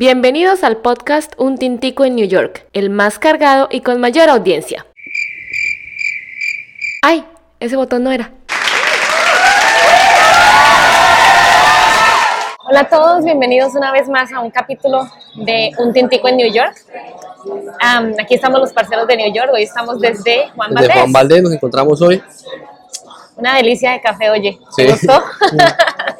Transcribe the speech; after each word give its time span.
Bienvenidos 0.00 0.62
al 0.62 0.76
podcast 0.76 1.32
Un 1.38 1.58
Tintico 1.58 2.04
en 2.04 2.14
New 2.14 2.28
York, 2.28 2.64
el 2.72 2.88
más 2.88 3.18
cargado 3.18 3.66
y 3.68 3.80
con 3.80 4.00
mayor 4.00 4.28
audiencia. 4.28 4.86
¡Ay! 7.02 7.24
Ese 7.58 7.74
botón 7.74 8.04
no 8.04 8.12
era. 8.12 8.30
Hola 12.64 12.80
a 12.82 12.88
todos, 12.88 13.24
bienvenidos 13.24 13.74
una 13.74 13.90
vez 13.90 14.08
más 14.08 14.32
a 14.32 14.38
un 14.38 14.52
capítulo 14.52 15.04
de 15.34 15.72
Un 15.78 15.92
Tintico 15.92 16.28
en 16.28 16.36
New 16.36 16.52
York. 16.52 16.76
Aquí 18.20 18.36
estamos 18.36 18.60
los 18.60 18.72
parceros 18.72 19.08
de 19.08 19.16
New 19.16 19.34
York, 19.34 19.50
hoy 19.52 19.64
estamos 19.64 19.98
desde 20.00 20.48
Juan 20.50 20.74
Desde 20.74 20.86
Valdez. 20.86 20.96
Juan 20.96 21.12
Valdez 21.12 21.42
nos 21.42 21.52
encontramos 21.54 22.00
hoy. 22.02 22.22
Una 23.34 23.56
delicia 23.56 23.90
de 23.90 24.00
café, 24.00 24.30
oye. 24.30 24.60
¿Te 24.76 24.84
Sí. 24.96 25.06
gustó? 25.06 25.24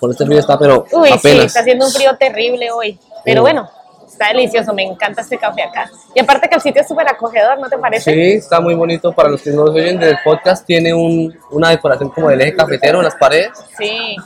Con 0.00 0.10
este 0.10 0.24
frío 0.24 0.40
está, 0.40 0.58
pero 0.58 0.86
Uy, 0.92 1.10
sí, 1.20 1.28
está 1.28 1.60
haciendo 1.60 1.86
un 1.86 1.92
frío 1.92 2.16
terrible 2.16 2.70
hoy. 2.70 2.98
Pero 3.22 3.42
bueno, 3.42 3.68
está 4.08 4.28
delicioso, 4.28 4.72
me 4.72 4.82
encanta 4.82 5.20
este 5.20 5.36
café 5.36 5.62
acá. 5.62 5.90
Y 6.14 6.20
aparte 6.20 6.48
que 6.48 6.54
el 6.54 6.60
sitio 6.60 6.80
es 6.80 6.88
súper 6.88 7.06
acogedor, 7.06 7.58
¿no 7.58 7.68
te 7.68 7.76
parece? 7.76 8.12
Sí, 8.12 8.32
está 8.32 8.60
muy 8.60 8.74
bonito. 8.74 9.12
Para 9.12 9.28
los 9.28 9.42
que 9.42 9.50
no 9.50 9.66
nos 9.66 9.74
oyen 9.74 9.98
del 9.98 10.16
podcast, 10.24 10.66
tiene 10.66 10.94
un, 10.94 11.38
una 11.50 11.70
decoración 11.70 12.08
como 12.10 12.30
del 12.30 12.40
eje 12.40 12.56
cafetero 12.56 12.98
en 12.98 13.04
las 13.04 13.14
paredes. 13.16 13.50
Sí, 13.78 14.16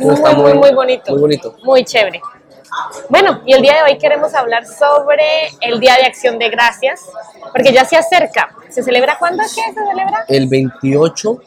muy, 0.00 0.14
está 0.14 0.32
muy, 0.32 0.54
muy 0.54 0.72
bonito. 0.72 1.12
Muy 1.12 1.20
bonito. 1.20 1.56
Muy 1.62 1.84
chévere. 1.84 2.22
Bueno, 3.08 3.42
y 3.46 3.52
el 3.52 3.62
día 3.62 3.74
de 3.76 3.92
hoy 3.92 3.98
queremos 3.98 4.34
hablar 4.34 4.66
sobre 4.66 5.48
el 5.60 5.80
Día 5.80 5.96
de 5.96 6.04
Acción 6.04 6.38
de 6.38 6.50
Gracias, 6.50 7.02
porque 7.52 7.72
ya 7.72 7.84
se 7.84 7.96
acerca. 7.96 8.54
¿Se 8.68 8.82
celebra 8.82 9.16
cuándo 9.18 9.42
es 9.42 9.54
que 9.54 9.62
se 9.62 9.74
celebra? 9.74 10.24
El 10.28 10.48
28, 10.48 11.38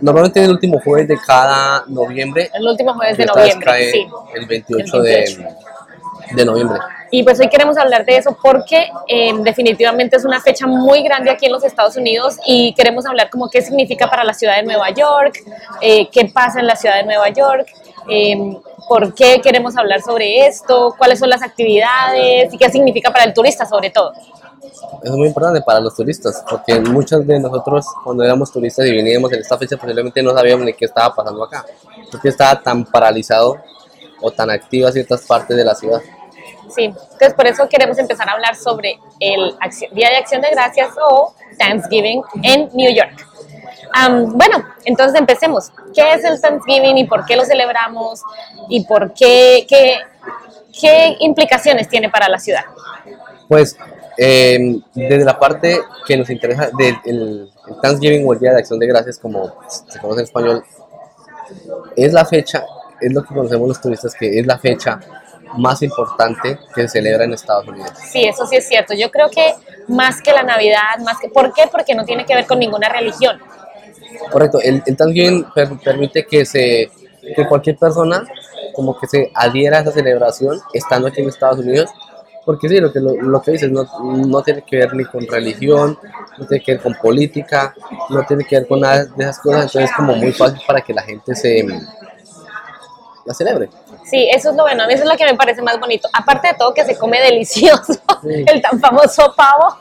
normalmente 0.00 0.42
el 0.42 0.50
último 0.50 0.80
jueves 0.80 1.08
de 1.08 1.18
cada 1.26 1.84
noviembre. 1.86 2.50
El 2.52 2.66
último 2.66 2.94
jueves 2.94 3.16
de 3.16 3.26
noviembre, 3.26 3.64
cae 3.64 3.92
sí. 3.92 4.06
El 4.34 4.46
28, 4.46 4.96
El 4.96 5.02
De, 5.02 5.10
28. 5.10 5.42
de 6.34 6.44
noviembre. 6.44 6.78
Y 7.10 7.22
pues 7.22 7.40
hoy 7.40 7.48
queremos 7.48 7.78
hablar 7.78 8.04
de 8.04 8.16
eso 8.16 8.36
porque 8.42 8.90
eh, 9.08 9.32
definitivamente 9.40 10.16
es 10.16 10.24
una 10.24 10.40
fecha 10.40 10.66
muy 10.66 11.02
grande 11.02 11.30
aquí 11.30 11.46
en 11.46 11.52
los 11.52 11.64
Estados 11.64 11.96
Unidos 11.96 12.36
y 12.46 12.74
queremos 12.74 13.06
hablar 13.06 13.30
como 13.30 13.48
qué 13.48 13.62
significa 13.62 14.10
para 14.10 14.24
la 14.24 14.34
ciudad 14.34 14.56
de 14.56 14.64
Nueva 14.64 14.90
York, 14.90 15.38
eh, 15.80 16.08
qué 16.10 16.26
pasa 16.26 16.60
en 16.60 16.66
la 16.66 16.76
ciudad 16.76 16.96
de 16.96 17.04
Nueva 17.04 17.30
York, 17.30 17.66
eh, 18.10 18.36
por 18.86 19.14
qué 19.14 19.40
queremos 19.42 19.76
hablar 19.76 20.02
sobre 20.02 20.46
esto, 20.46 20.94
cuáles 20.98 21.18
son 21.18 21.30
las 21.30 21.42
actividades 21.42 22.52
y 22.52 22.58
qué 22.58 22.70
significa 22.70 23.10
para 23.10 23.24
el 23.24 23.32
turista 23.32 23.64
sobre 23.64 23.90
todo. 23.90 24.12
Es 25.02 25.10
muy 25.10 25.28
importante 25.28 25.60
para 25.62 25.80
los 25.80 25.94
turistas, 25.94 26.44
porque 26.48 26.80
muchos 26.80 27.26
de 27.26 27.38
nosotros 27.38 27.86
cuando 28.02 28.24
éramos 28.24 28.50
turistas 28.52 28.86
y 28.86 28.92
veníamos 28.92 29.32
en 29.32 29.40
esta 29.40 29.56
fecha 29.56 29.76
posiblemente 29.76 30.22
no 30.22 30.34
sabíamos 30.34 30.64
ni 30.64 30.72
qué 30.72 30.84
estaba 30.84 31.14
pasando 31.14 31.44
acá, 31.44 31.64
porque 32.10 32.28
estaba 32.28 32.60
tan 32.60 32.84
paralizado 32.84 33.56
o 34.20 34.30
tan 34.30 34.50
activa 34.50 34.90
ciertas 34.92 35.24
partes 35.26 35.56
de 35.56 35.64
la 35.64 35.74
ciudad. 35.74 36.00
Sí, 36.74 36.84
entonces 36.84 37.34
por 37.34 37.46
eso 37.46 37.68
queremos 37.68 37.98
empezar 37.98 38.28
a 38.28 38.32
hablar 38.32 38.54
sobre 38.54 38.98
el 39.20 39.56
Día 39.92 40.10
de 40.10 40.16
Acción 40.16 40.42
de 40.42 40.50
Gracias 40.50 40.90
o 41.10 41.34
Thanksgiving 41.58 42.22
en 42.42 42.68
New 42.74 42.94
York. 42.94 43.26
Am, 43.92 44.36
bueno, 44.36 44.64
entonces 44.84 45.18
empecemos. 45.18 45.70
¿Qué 45.94 46.12
es 46.12 46.24
el 46.24 46.40
Thanksgiving 46.40 46.98
y 46.98 47.04
por 47.04 47.24
qué 47.24 47.36
lo 47.36 47.44
celebramos 47.44 48.20
y 48.68 48.84
por 48.84 49.14
qué, 49.14 49.66
qué, 49.68 49.98
qué 50.78 51.16
implicaciones 51.20 51.88
tiene 51.88 52.10
para 52.10 52.28
la 52.28 52.38
ciudad? 52.38 52.64
Pues 53.48 53.76
eh, 54.18 54.80
desde 54.94 55.24
la 55.24 55.38
parte 55.38 55.80
que 56.06 56.16
nos 56.16 56.28
interesa 56.28 56.70
del 56.76 56.96
el, 57.06 57.50
el 57.68 57.80
Thanksgiving 57.80 58.26
o 58.26 58.32
el 58.32 58.38
Día 58.40 58.52
de 58.52 58.58
Acción 58.58 58.78
de 58.78 58.86
Gracias, 58.86 59.18
como 59.18 59.54
se 59.68 59.98
conoce 60.00 60.20
en 60.20 60.24
español, 60.24 60.64
es 61.96 62.12
la 62.12 62.24
fecha, 62.24 62.64
es 63.00 63.12
lo 63.12 63.22
que 63.22 63.34
conocemos 63.34 63.68
los 63.68 63.80
turistas, 63.80 64.14
que 64.14 64.38
es 64.38 64.46
la 64.46 64.58
fecha 64.58 65.00
más 65.56 65.80
importante 65.82 66.58
que 66.74 66.82
se 66.82 66.88
celebra 66.88 67.24
en 67.24 67.32
Estados 67.32 67.66
Unidos. 67.66 67.90
Sí, 68.10 68.24
eso 68.24 68.46
sí 68.46 68.56
es 68.56 68.68
cierto. 68.68 68.92
Yo 68.94 69.10
creo 69.10 69.30
que 69.30 69.54
más 69.88 70.20
que 70.20 70.32
la 70.32 70.42
Navidad, 70.42 70.98
más 71.04 71.18
que 71.18 71.28
¿por 71.28 71.54
qué? 71.54 71.62
Porque 71.70 71.94
no 71.94 72.04
tiene 72.04 72.26
que 72.26 72.34
ver 72.34 72.46
con 72.46 72.58
ninguna 72.58 72.88
religión. 72.90 73.38
Correcto, 74.30 74.58
el, 74.62 74.82
el 74.84 74.96
Thanksgiving 74.96 75.46
per- 75.54 75.78
permite 75.82 76.26
que, 76.26 76.44
se, 76.44 76.90
que 77.34 77.46
cualquier 77.48 77.78
persona 77.78 78.26
como 78.74 78.98
que 78.98 79.06
se 79.06 79.30
adhiera 79.34 79.78
a 79.78 79.80
esa 79.80 79.92
celebración 79.92 80.60
estando 80.74 81.08
aquí 81.08 81.20
en 81.22 81.28
Estados 81.28 81.60
Unidos, 81.60 81.90
porque 82.48 82.66
sí, 82.66 82.80
lo 82.80 82.90
que, 82.90 82.98
lo, 82.98 83.14
lo 83.14 83.42
que 83.42 83.50
dices 83.50 83.70
no, 83.70 83.86
no 84.02 84.42
tiene 84.42 84.62
que 84.62 84.78
ver 84.78 84.94
ni 84.94 85.04
con 85.04 85.20
religión, 85.26 85.98
no 86.38 86.46
tiene 86.46 86.64
que 86.64 86.72
ver 86.72 86.80
con 86.80 86.94
política, 86.94 87.74
no 88.08 88.24
tiene 88.24 88.42
que 88.42 88.56
ver 88.56 88.66
con 88.66 88.80
nada 88.80 89.04
de 89.04 89.22
esas 89.22 89.38
cosas, 89.40 89.64
entonces 89.64 89.90
es 89.90 89.94
como 89.94 90.14
muy 90.14 90.32
fácil 90.32 90.58
para 90.66 90.80
que 90.80 90.94
la 90.94 91.02
gente 91.02 91.34
se 91.34 91.66
la 93.28 93.34
celebre. 93.34 93.68
Sí, 94.04 94.28
eso 94.34 94.50
es 94.50 94.56
lo 94.56 94.62
bueno. 94.64 94.82
A 94.82 94.86
mí 94.86 94.94
eso 94.94 95.04
es 95.04 95.08
lo 95.10 95.16
que 95.16 95.24
me 95.26 95.34
parece 95.36 95.60
más 95.62 95.78
bonito. 95.78 96.08
Aparte 96.12 96.48
de 96.48 96.54
todo 96.54 96.72
que 96.74 96.84
se 96.84 96.96
come 96.96 97.20
delicioso, 97.20 97.92
Sí. 98.22 98.44
el 98.46 98.60
tan 98.62 98.80
famoso 98.80 99.32
pavo, 99.36 99.76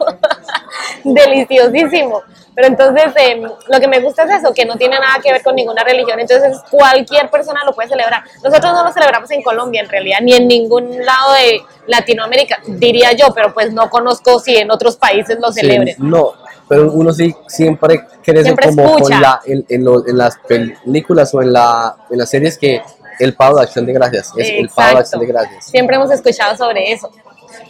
deliciosísimo. 1.04 2.22
Pero 2.54 2.68
entonces 2.70 3.04
eh, 3.18 3.40
lo 3.68 3.80
que 3.80 3.88
me 3.88 4.00
gusta 4.00 4.24
es 4.24 4.42
eso, 4.44 4.52
que 4.54 4.66
no 4.66 4.76
tiene 4.78 5.00
nada 5.00 5.20
que 5.24 5.32
ver 5.32 5.44
con 5.44 5.56
ninguna 5.56 5.84
religión. 5.84 6.20
Entonces 6.20 6.58
cualquier 6.72 7.30
persona 7.30 7.62
lo 7.66 7.74
puede 7.74 7.88
celebrar. 7.88 8.24
Nosotros 8.44 8.74
no 8.74 8.84
lo 8.84 8.92
celebramos 8.92 9.30
en 9.32 9.44
Colombia 9.44 9.82
en 9.82 9.90
realidad, 9.90 10.18
ni 10.22 10.34
en 10.34 10.48
ningún 10.48 11.06
lado 11.06 11.34
de 11.34 11.62
Latinoamérica, 11.86 12.60
diría 12.68 13.14
yo, 13.14 13.28
pero 13.34 13.54
pues 13.54 13.72
no 13.72 13.90
conozco 13.90 14.40
si 14.40 14.58
en 14.58 14.72
otros 14.72 14.98
países 14.98 15.38
lo 15.40 15.52
Sí, 15.54 15.62
celebren. 15.62 15.96
no, 16.00 16.34
pero 16.68 16.92
uno 16.92 17.14
sí 17.14 17.34
siempre 17.48 18.04
crece 18.24 18.44
Siempre 18.46 18.68
como 18.70 19.00
con 19.00 19.10
la, 19.22 19.40
en, 19.46 19.64
en 19.70 19.86
lo- 19.86 20.06
en 20.06 20.18
las 20.18 20.38
películas 20.40 21.34
o 21.36 21.42
en, 21.42 21.54
la, 21.54 21.96
en 22.10 22.18
las 22.18 22.30
series 22.30 22.58
que 22.58 22.82
el 23.20 23.36
pavo 23.36 23.58
de 23.58 23.64
acción 23.64 23.86
de 23.86 23.94
gracias, 23.94 24.32
es 24.38 24.50
el 24.50 24.70
pavo 24.70 24.82
de 24.82 24.94
Exacto. 24.94 25.00
acción 25.00 25.22
de 25.22 25.28
gracias. 25.28 25.66
Siempre 25.66 25.96
hemos 25.96 26.12
escuchado 26.12 26.56
sobre 26.58 26.92
eso. 26.92 27.12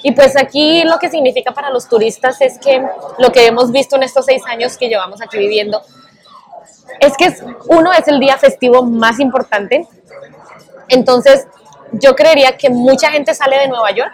Y 0.04 0.12
pues 0.12 0.36
aquí 0.38 0.84
lo 0.84 1.00
que 1.00 1.10
significa 1.10 1.54
para 1.54 1.70
los 1.70 1.88
turistas 1.88 2.42
es 2.42 2.58
que 2.60 2.84
lo 3.20 3.32
que 3.32 3.48
hemos 3.48 3.72
visto 3.72 3.96
en 3.96 4.04
estos 4.04 4.26
seis 4.26 4.42
años 4.48 4.78
que 4.78 4.90
llevamos 4.90 5.22
aquí 5.22 5.38
viviendo 5.38 5.82
es 7.00 7.16
que 7.18 7.26
es, 7.26 7.44
uno 7.68 7.94
es 7.94 8.08
el 8.08 8.20
día 8.20 8.38
festivo 8.38 8.84
más 8.84 9.20
importante. 9.20 9.88
Entonces 10.88 11.48
yo 11.92 12.16
creería 12.16 12.58
que 12.58 12.70
mucha 12.70 13.12
gente 13.12 13.34
sale 13.34 13.58
de 13.58 13.68
Nueva 13.68 13.92
York 13.92 14.14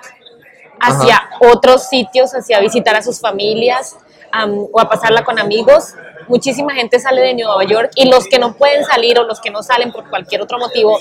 hacia 0.80 1.30
otros 1.40 1.88
sitios, 1.88 2.32
hacia 2.34 2.60
visitar 2.60 2.96
a 2.96 3.02
sus 3.02 3.20
familias 3.20 3.96
am, 4.32 4.68
o 4.72 4.80
a 4.80 4.90
pasarla 4.90 5.24
con 5.24 5.40
amigos. 5.40 5.94
Muchísima 6.28 6.74
gente 6.74 7.00
sale 7.00 7.22
de 7.22 7.34
Nueva 7.34 7.64
York 7.66 7.92
y 7.96 8.10
los 8.10 8.28
que 8.28 8.40
no 8.40 8.54
pueden 8.56 8.84
salir 8.86 9.20
o 9.20 9.24
los 9.24 9.40
que 9.42 9.50
no 9.52 9.62
salen 9.64 9.92
por 9.92 10.10
cualquier 10.10 10.42
otro 10.42 10.58
motivo, 10.58 11.00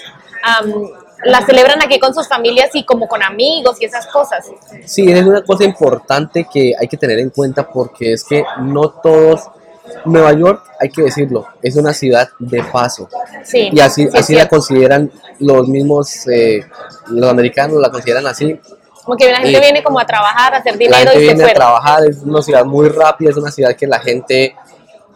la 1.24 1.44
celebran 1.46 1.80
aquí 1.82 1.98
con 2.00 2.12
sus 2.14 2.26
familias 2.28 2.70
y 2.74 2.84
como 2.84 3.06
con 3.06 3.22
amigos 3.22 3.80
y 3.80 3.84
esas 3.84 4.06
cosas. 4.08 4.46
Sí, 4.86 5.10
es 5.10 5.24
una 5.24 5.42
cosa 5.42 5.64
importante 5.64 6.46
que 6.52 6.72
hay 6.78 6.88
que 6.88 6.96
tener 6.96 7.18
en 7.20 7.30
cuenta 7.30 7.68
porque 7.68 8.14
es 8.14 8.24
que 8.24 8.44
no 8.60 8.90
todos, 8.90 9.42
Nueva 10.04 10.32
York, 10.32 10.64
hay 10.80 10.88
que 10.88 11.02
decirlo, 11.02 11.46
es 11.62 11.76
una 11.76 11.92
ciudad 11.92 12.28
de 12.38 12.62
paso. 12.64 13.08
Sí, 13.44 13.70
Y 13.72 13.80
así, 13.80 14.08
sí 14.10 14.16
así 14.18 14.34
la 14.34 14.48
consideran 14.48 15.10
los 15.38 15.68
mismos, 15.68 16.26
eh, 16.28 16.64
los 17.08 17.30
americanos 17.30 17.80
la 17.80 17.90
consideran 17.90 18.26
así. 18.26 18.58
Como 19.04 19.16
que 19.16 19.30
la 19.30 19.38
gente 19.38 19.58
y- 19.58 19.60
viene 19.60 19.82
como 19.82 19.98
a 20.00 20.06
trabajar, 20.06 20.54
a 20.54 20.58
hacer 20.58 20.72
La 20.74 20.78
dinero 20.78 20.96
gente 21.10 21.24
y 21.24 21.28
se 21.28 21.34
viene 21.34 21.50
a 21.50 21.54
trabajar, 21.54 22.04
es 22.08 22.18
una 22.18 22.42
ciudad 22.42 22.64
muy 22.64 22.88
rápida, 22.88 23.30
es 23.30 23.36
una 23.36 23.50
ciudad 23.50 23.74
que 23.76 23.86
la 23.86 23.98
gente 24.00 24.54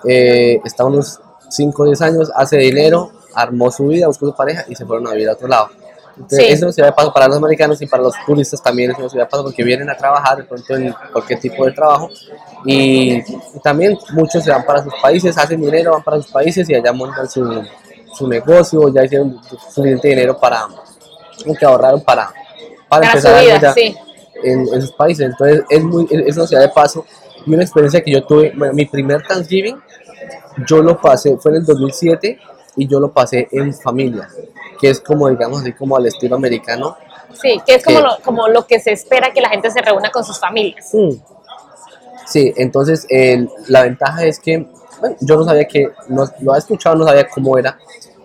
eh, 0.05 0.61
está 0.65 0.85
unos 0.85 1.21
5 1.49 1.83
o 1.83 1.87
10 1.87 2.03
años, 2.03 2.33
hace 2.35 2.57
dinero, 2.59 3.11
armó 3.35 3.71
su 3.71 3.87
vida, 3.87 4.07
buscó 4.07 4.27
su 4.27 4.35
pareja 4.35 4.65
y 4.69 4.75
se 4.75 4.85
fueron 4.85 5.07
a 5.09 5.13
vivir 5.13 5.29
a 5.29 5.33
otro 5.33 5.49
lado. 5.49 5.69
Entonces, 6.17 6.47
Sí. 6.47 6.53
es 6.55 6.63
una 6.63 6.73
ciudad 6.73 6.89
de 6.89 6.95
paso 6.95 7.13
para 7.13 7.29
los 7.29 7.37
americanos 7.37 7.81
y 7.83 7.87
para 7.87 8.03
los 8.03 8.15
turistas 8.25 8.63
también 8.63 8.91
es 8.91 8.99
una 8.99 9.09
ciudad 9.11 9.27
de 9.27 9.31
paso 9.31 9.45
porque 9.45 9.63
vienen 9.63 9.91
a 9.91 9.97
trabajar 9.97 10.39
de 10.39 10.45
pronto 10.45 10.75
en 10.75 10.95
cualquier 11.13 11.39
tipo 11.41 11.65
de 11.67 11.73
trabajo 11.73 12.09
y, 12.65 13.17
y 13.19 13.61
también 13.63 13.99
muchos 14.13 14.43
se 14.43 14.51
van 14.51 14.65
para 14.65 14.83
sus 14.83 14.95
países, 15.03 15.37
hacen 15.37 15.61
dinero, 15.61 15.93
van 15.93 16.03
para 16.03 16.17
sus 16.23 16.31
países 16.33 16.69
y 16.71 16.75
allá 16.75 16.91
montan 16.93 17.29
su, 17.29 17.63
su 18.15 18.27
negocio, 18.27 18.89
ya 18.89 19.05
hicieron 19.05 19.39
suficiente 19.69 20.09
dinero 20.09 20.39
para, 20.39 20.67
que 21.59 21.67
ahorraron 21.67 22.01
para, 22.01 22.31
para, 22.89 23.03
Para 23.03 23.07
empezar 23.09 23.33
su 23.33 23.37
a 23.39 23.41
vida, 23.43 23.61
ya 23.61 23.73
sí. 23.75 23.95
en, 24.43 24.61
en 24.73 24.81
sus 24.81 24.93
países. 24.93 25.27
Entonces 25.27 25.65
es, 25.69 25.83
muy, 25.85 26.07
es 26.11 26.35
una 26.37 26.47
ciudad 26.47 26.63
de 26.63 26.71
paso 26.71 27.05
y 27.47 27.55
una 27.55 27.63
experiencia 27.63 28.03
que 28.03 28.11
yo 28.11 28.25
tuve, 28.25 28.53
bueno, 28.57 28.75
mi 28.75 28.85
primer 28.87 29.23
Thanksgiving, 29.27 29.81
yo 30.67 30.83
lo 30.83 31.01
pasé, 31.01 31.37
fue 31.39 31.53
en 31.53 31.59
el 31.59 31.65
2007 31.67 32.39
y 32.77 32.87
yo 32.87 33.01
lo 33.01 33.13
pasé 33.13 33.49
en 33.53 33.73
familia, 33.73 34.29
que 34.81 34.91
es 34.91 35.01
como, 35.01 35.29
digamos 35.29 35.61
así, 35.61 35.73
como 35.73 35.97
al 35.97 36.07
estilo 36.07 36.37
americano. 36.37 36.97
Sí, 37.41 37.61
que 37.67 37.77
es 37.77 37.85
como 37.85 38.01
lo, 38.01 38.09
como 38.25 38.49
lo 38.49 38.67
que 38.67 38.81
se 38.81 38.93
espera 38.93 39.33
que 39.33 39.41
la 39.41 39.49
gente 39.51 39.71
se 39.71 39.81
reúna 39.81 40.11
con 40.11 40.25
sus 40.25 40.39
familias. 40.39 40.91
Sí, 42.27 42.53
entonces 42.57 43.07
el- 43.09 43.49
la 43.69 43.83
ventaja 43.83 44.25
es 44.25 44.41
que, 44.41 44.67
bueno, 45.01 45.17
yo 45.21 45.37
no 45.37 45.45
sabía 45.45 45.67
que, 45.69 45.91
no, 46.09 46.25
lo 46.41 46.53
había 46.53 46.59
escuchado, 46.59 46.97
no 46.97 47.05
sabía 47.07 47.29
cómo 47.29 47.57
era. 47.59 47.79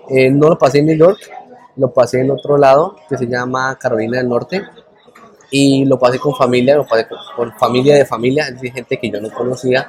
Eh, 0.09 0.29
no 0.31 0.49
lo 0.49 0.57
pasé 0.57 0.79
en 0.79 0.87
New 0.87 0.97
York, 0.97 1.19
lo 1.75 1.93
pasé 1.93 2.21
en 2.21 2.31
otro 2.31 2.57
lado 2.57 2.95
que 3.07 3.17
se 3.17 3.27
llama 3.27 3.77
Carolina 3.79 4.17
del 4.17 4.27
Norte 4.29 4.61
y 5.51 5.85
lo 5.85 5.99
pasé 5.99 6.17
con 6.17 6.33
familia, 6.33 6.75
lo 6.75 6.87
pasé 6.87 7.07
con, 7.07 7.19
con 7.35 7.51
familia 7.59 7.95
de 7.95 8.05
familia, 8.05 8.45
es 8.47 8.55
decir, 8.55 8.73
gente 8.73 8.97
que 8.97 9.11
yo 9.11 9.19
no 9.21 9.29
conocía 9.29 9.87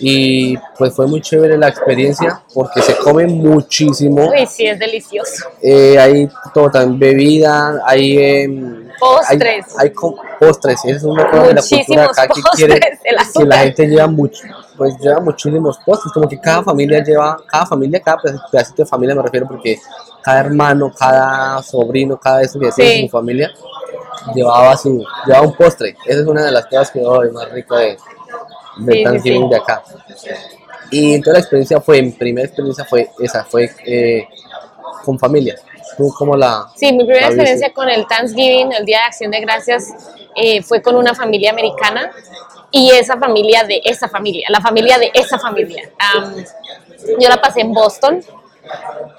y 0.00 0.56
pues 0.78 0.94
fue 0.94 1.06
muy 1.06 1.20
chévere 1.20 1.58
la 1.58 1.68
experiencia 1.68 2.42
porque 2.54 2.80
se 2.80 2.96
come 2.96 3.26
muchísimo, 3.26 4.30
Uy, 4.30 4.46
sí, 4.46 4.66
es 4.66 4.78
delicioso. 4.78 5.44
eh, 5.62 5.98
hay 5.98 6.28
todo 6.54 6.70
también 6.70 6.98
bebida, 6.98 7.82
hay 7.84 8.16
em, 8.16 8.88
postres. 8.98 9.66
Hay, 9.78 9.92
postres, 10.40 10.84
es 10.86 11.02
una 11.02 11.30
cosa 11.30 11.48
de 11.48 11.54
la 11.54 11.62
cultura 11.62 12.04
acá 12.06 12.26
que 12.28 12.40
quiere 12.56 12.80
que 12.80 13.44
la 13.44 13.58
gente 13.58 13.86
lleva 13.86 14.06
mucho, 14.06 14.42
pues 14.76 14.98
lleva 14.98 15.20
muchísimos 15.20 15.78
postres, 15.84 16.12
como 16.14 16.26
que 16.26 16.40
cada 16.40 16.62
familia 16.62 17.04
lleva, 17.04 17.36
cada 17.46 17.66
familia, 17.66 18.00
cada 18.00 18.16
pedacito 18.50 18.82
de 18.82 18.86
familia 18.86 19.14
me 19.14 19.22
refiero 19.22 19.46
porque 19.46 19.78
cada 20.22 20.40
hermano, 20.40 20.90
cada 20.98 21.62
sobrino, 21.62 22.18
cada 22.18 22.40
eso 22.40 22.58
que 22.58 22.70
tiene 22.72 23.02
su 23.02 23.08
familia 23.10 23.50
llevaba 24.34 24.76
su, 24.76 25.04
llevaba 25.26 25.46
un 25.46 25.54
postre. 25.54 25.96
Esa 26.06 26.20
es 26.20 26.26
una 26.26 26.44
de 26.44 26.52
las 26.52 26.66
cosas 26.66 26.90
que 26.90 27.00
yo 27.00 27.20
más 27.32 27.50
rico 27.50 27.76
de, 27.76 27.96
de 28.78 29.02
Thanksgiving 29.04 29.48
de 29.48 29.56
acá. 29.56 29.82
Y 30.90 31.14
entonces 31.14 31.32
la 31.34 31.38
experiencia 31.40 31.80
fue, 31.80 32.02
mi 32.02 32.10
primera 32.10 32.46
experiencia 32.46 32.84
fue 32.84 33.10
esa, 33.20 33.44
fue 33.44 33.70
eh, 33.86 34.26
con 35.04 35.18
familia. 35.18 35.56
¿Tú 35.96 36.12
cómo 36.16 36.36
la...? 36.36 36.66
Sí, 36.76 36.92
mi 36.92 37.04
primera 37.04 37.26
experiencia 37.26 37.72
con 37.72 37.88
el 37.88 38.06
Thanksgiving, 38.06 38.72
el 38.72 38.84
Día 38.84 38.98
de 38.98 39.04
Acción 39.04 39.30
de 39.30 39.40
Gracias, 39.40 39.88
eh, 40.34 40.62
fue 40.62 40.82
con 40.82 40.96
una 40.96 41.14
familia 41.14 41.50
americana 41.50 42.10
y 42.70 42.90
esa 42.90 43.18
familia 43.18 43.64
de 43.64 43.80
esa 43.84 44.08
familia, 44.08 44.46
la 44.50 44.60
familia 44.60 44.98
de 44.98 45.10
esa 45.12 45.38
familia. 45.38 45.90
yo 47.18 47.28
la 47.28 47.40
pasé 47.40 47.62
en 47.62 47.72
Boston 47.72 48.22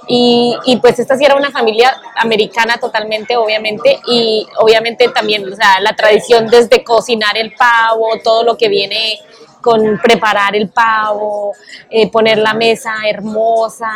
y, 0.08 0.56
y, 0.66 0.78
pues 0.78 1.00
esta 1.00 1.18
sí 1.18 1.26
era 1.26 1.36
una 1.36 1.52
familia 1.52 1.94
americana 2.16 2.78
totalmente, 2.78 3.38
obviamente, 3.38 4.00
y 4.08 4.46
obviamente 4.60 5.10
también, 5.10 5.52
o 5.52 5.56
sea, 5.56 5.80
la 5.80 5.96
tradición 5.96 6.48
desde 6.48 6.84
cocinar 6.84 7.38
el 7.38 7.54
pavo, 7.54 8.08
todo 8.24 8.44
lo 8.44 8.58
que 8.58 8.70
viene 8.70 9.20
con 9.62 10.00
preparar 10.00 10.56
el 10.56 10.70
pavo, 10.70 11.54
eh, 11.90 12.10
poner 12.10 12.40
la 12.40 12.54
mesa 12.54 12.94
hermosa, 13.08 13.92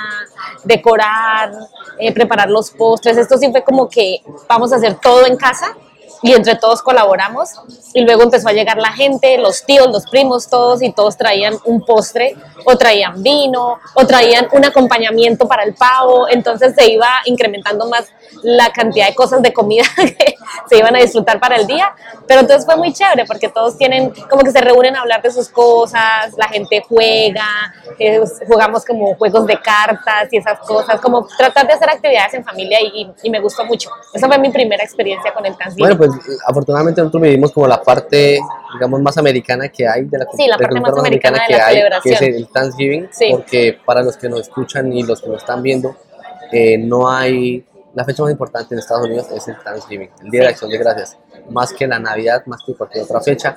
decorar, 0.64 1.52
eh, 2.00 2.14
preparar 2.14 2.50
los 2.50 2.72
postres. 2.72 3.18
Esto 3.18 3.38
sí 3.38 3.50
fue 3.52 3.64
como 3.64 3.90
que 3.90 4.22
vamos 4.48 4.72
a 4.72 4.78
hacer 4.78 4.96
todo 4.96 5.26
en 5.26 5.36
casa 5.36 5.76
y 6.26 6.34
entre 6.34 6.56
todos 6.56 6.82
colaboramos 6.82 7.52
y 7.94 8.02
luego 8.02 8.24
empezó 8.24 8.50
a 8.50 8.52
llegar 8.52 8.78
la 8.78 8.92
gente, 8.92 9.38
los 9.38 9.64
tíos, 9.64 9.88
los 9.92 10.08
primos, 10.10 10.50
todos 10.50 10.82
y 10.82 10.92
todos 10.92 11.18
traían 11.18 11.54
un 11.66 11.86
postre 11.86 12.36
o 12.66 12.76
traían 12.76 13.22
vino 13.22 13.80
o 13.94 14.08
traían 14.08 14.48
un 14.52 14.66
acompañamiento 14.66 15.48
para 15.48 15.62
el 15.62 15.76
pavo, 15.76 16.28
entonces 16.28 16.74
se 16.76 16.92
iba 16.92 17.08
incrementando 17.26 17.88
más 17.88 18.08
la 18.42 18.72
cantidad 18.72 19.08
de 19.08 19.14
cosas 19.14 19.44
de 19.44 19.54
comida 19.54 19.84
que 19.96 20.36
se 20.68 20.78
iban 20.80 20.96
a 20.96 21.00
disfrutar 21.00 21.40
para 21.40 21.58
el 21.58 21.68
día, 21.68 21.94
pero 22.28 22.42
entonces 22.42 22.66
fue 22.66 22.76
muy 22.76 22.92
chévere 22.92 23.26
porque 23.26 23.50
todos 23.50 23.78
tienen 23.78 24.12
como 24.28 24.42
que 24.42 24.52
se 24.52 24.62
reúnen 24.62 24.96
a 24.96 25.02
hablar 25.02 25.22
de 25.22 25.30
sus 25.32 25.50
cosas, 25.50 26.34
la 26.38 26.48
gente 26.48 26.84
juega, 26.90 27.46
eh, 28.00 28.20
jugamos 28.48 28.84
como 28.84 29.14
juegos 29.14 29.46
de 29.46 29.60
cartas 29.62 30.28
y 30.32 30.38
esas 30.38 30.58
cosas, 30.60 31.00
como 31.00 31.28
tratar 31.38 31.68
de 31.68 31.74
hacer 31.74 31.88
actividades 31.88 32.34
en 32.34 32.44
familia 32.44 32.80
y, 32.82 33.30
me 33.30 33.42
gustó 33.42 33.66
mucho. 33.66 33.90
Esa 34.14 34.28
fue 34.28 34.38
mi 34.38 34.50
primera 34.50 34.82
experiencia 34.82 35.34
con 35.34 35.46
el 35.46 35.58
Thanksgiving. 35.58 35.98
Bueno, 35.98 35.98
pues 35.98 36.15
afortunadamente 36.48 37.02
nosotros 37.02 37.24
vivimos 37.24 37.52
como 37.52 37.68
la 37.68 37.82
parte, 37.82 38.40
digamos, 38.74 39.02
más 39.02 39.18
americana 39.18 39.70
que 39.70 39.88
hay 39.88 40.04
de 40.06 40.18
la, 40.18 40.26
sí, 40.36 40.48
la 40.48 40.58
parte 40.58 40.80
más 40.80 40.98
americana, 40.98 41.40
que 41.48 41.56
hay, 41.56 41.82
que 42.04 42.12
es 42.12 42.22
el 42.22 42.48
Thanksgiving, 42.48 43.10
porque 43.32 43.78
para 43.86 44.02
los 44.02 44.18
que 44.18 44.30
nos 44.30 44.42
escuchan 44.42 44.92
y 44.94 45.04
los 45.04 45.22
que 45.22 45.30
nos 45.30 45.38
están 45.38 45.62
viendo, 45.62 45.96
eh, 46.52 46.78
no 46.78 47.10
hay 47.10 47.66
la 47.96 48.04
fecha 48.04 48.22
más 48.24 48.32
importante 48.32 48.76
en 48.76 48.80
Estados 48.80 49.06
Unidos 49.06 49.28
es 49.34 49.48
el 49.48 49.56
Thanksgiving, 49.58 50.10
el 50.22 50.30
Día 50.30 50.42
de 50.42 50.48
Acción 50.50 50.70
de 50.70 50.78
Gracias, 50.78 51.18
más 51.50 51.72
que 51.72 51.88
la 51.88 51.98
Navidad, 51.98 52.44
más 52.46 52.62
que 52.66 52.74
cualquier 52.74 53.06
otra 53.06 53.22
fecha. 53.22 53.56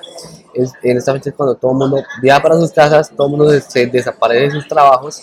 Es, 0.53 0.71
en 0.81 0.97
esta 0.97 1.11
fecha 1.13 1.29
es 1.29 1.35
cuando 1.35 1.55
todo 1.55 1.71
el 1.73 1.77
mundo 1.77 2.03
viaja 2.21 2.41
para 2.41 2.55
sus 2.55 2.71
casas, 2.71 3.11
todo 3.15 3.27
el 3.27 3.31
mundo 3.35 3.59
se, 3.59 3.87
desaparece 3.87 4.45
de 4.45 4.51
sus 4.51 4.67
trabajos. 4.67 5.21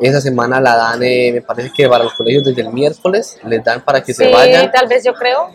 Esa 0.00 0.20
semana 0.20 0.60
la 0.60 0.76
dan, 0.76 1.02
eh, 1.02 1.30
me 1.34 1.42
parece 1.42 1.72
que 1.76 1.88
para 1.88 2.04
los 2.04 2.14
colegios 2.14 2.44
desde 2.44 2.62
el 2.62 2.72
miércoles 2.72 3.38
les 3.44 3.62
dan 3.62 3.82
para 3.82 4.02
que 4.02 4.14
se 4.14 4.32
vayan. 4.32 4.70
tal 4.70 4.88
vez 4.88 5.04
yo 5.04 5.12
creo. 5.12 5.50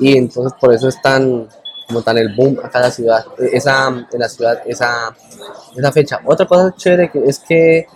Y 0.00 0.16
entonces 0.16 0.52
por 0.60 0.72
eso 0.72 0.88
es 0.88 1.00
tan, 1.02 1.48
como 1.86 2.02
tan 2.02 2.18
el 2.18 2.34
boom 2.34 2.58
acá 2.62 2.78
en 2.78 2.84
la 2.84 2.90
ciudad, 2.90 3.24
esa, 3.52 3.88
en 3.88 4.18
la 4.18 4.28
ciudad, 4.28 4.62
esa, 4.66 5.14
esa 5.76 5.92
fecha. 5.92 6.20
Otra 6.24 6.46
cosa 6.46 6.74
chévere 6.76 7.10
que 7.10 7.24
es 7.24 7.38
que 7.38 7.86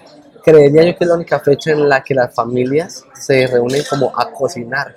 creería 0.45 0.83
yo 0.85 0.97
que 0.97 1.05
es 1.05 1.09
la 1.09 1.15
única 1.15 1.41
fecha 1.41 1.71
en 1.71 1.89
la 1.89 2.03
que 2.03 2.15
las 2.15 2.35
familias 2.35 3.05
se 3.15 3.47
reúnen 3.47 3.83
como 3.89 4.13
a 4.17 4.31
cocinar. 4.31 4.97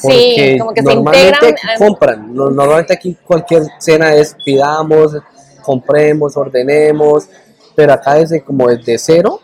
Porque 0.00 0.52
sí, 0.54 0.58
como 0.58 0.72
que 0.72 0.82
normalmente 0.82 1.54
se 1.76 1.84
compran. 1.84 2.34
Normalmente 2.34 2.94
aquí 2.94 3.16
cualquier 3.26 3.64
cena 3.78 4.14
es 4.14 4.36
pidamos, 4.44 5.16
compremos, 5.62 6.36
ordenemos, 6.36 7.28
pero 7.74 7.92
acá 7.92 8.14
desde 8.14 8.42
como 8.42 8.68
desde 8.68 8.98
cero 8.98 9.40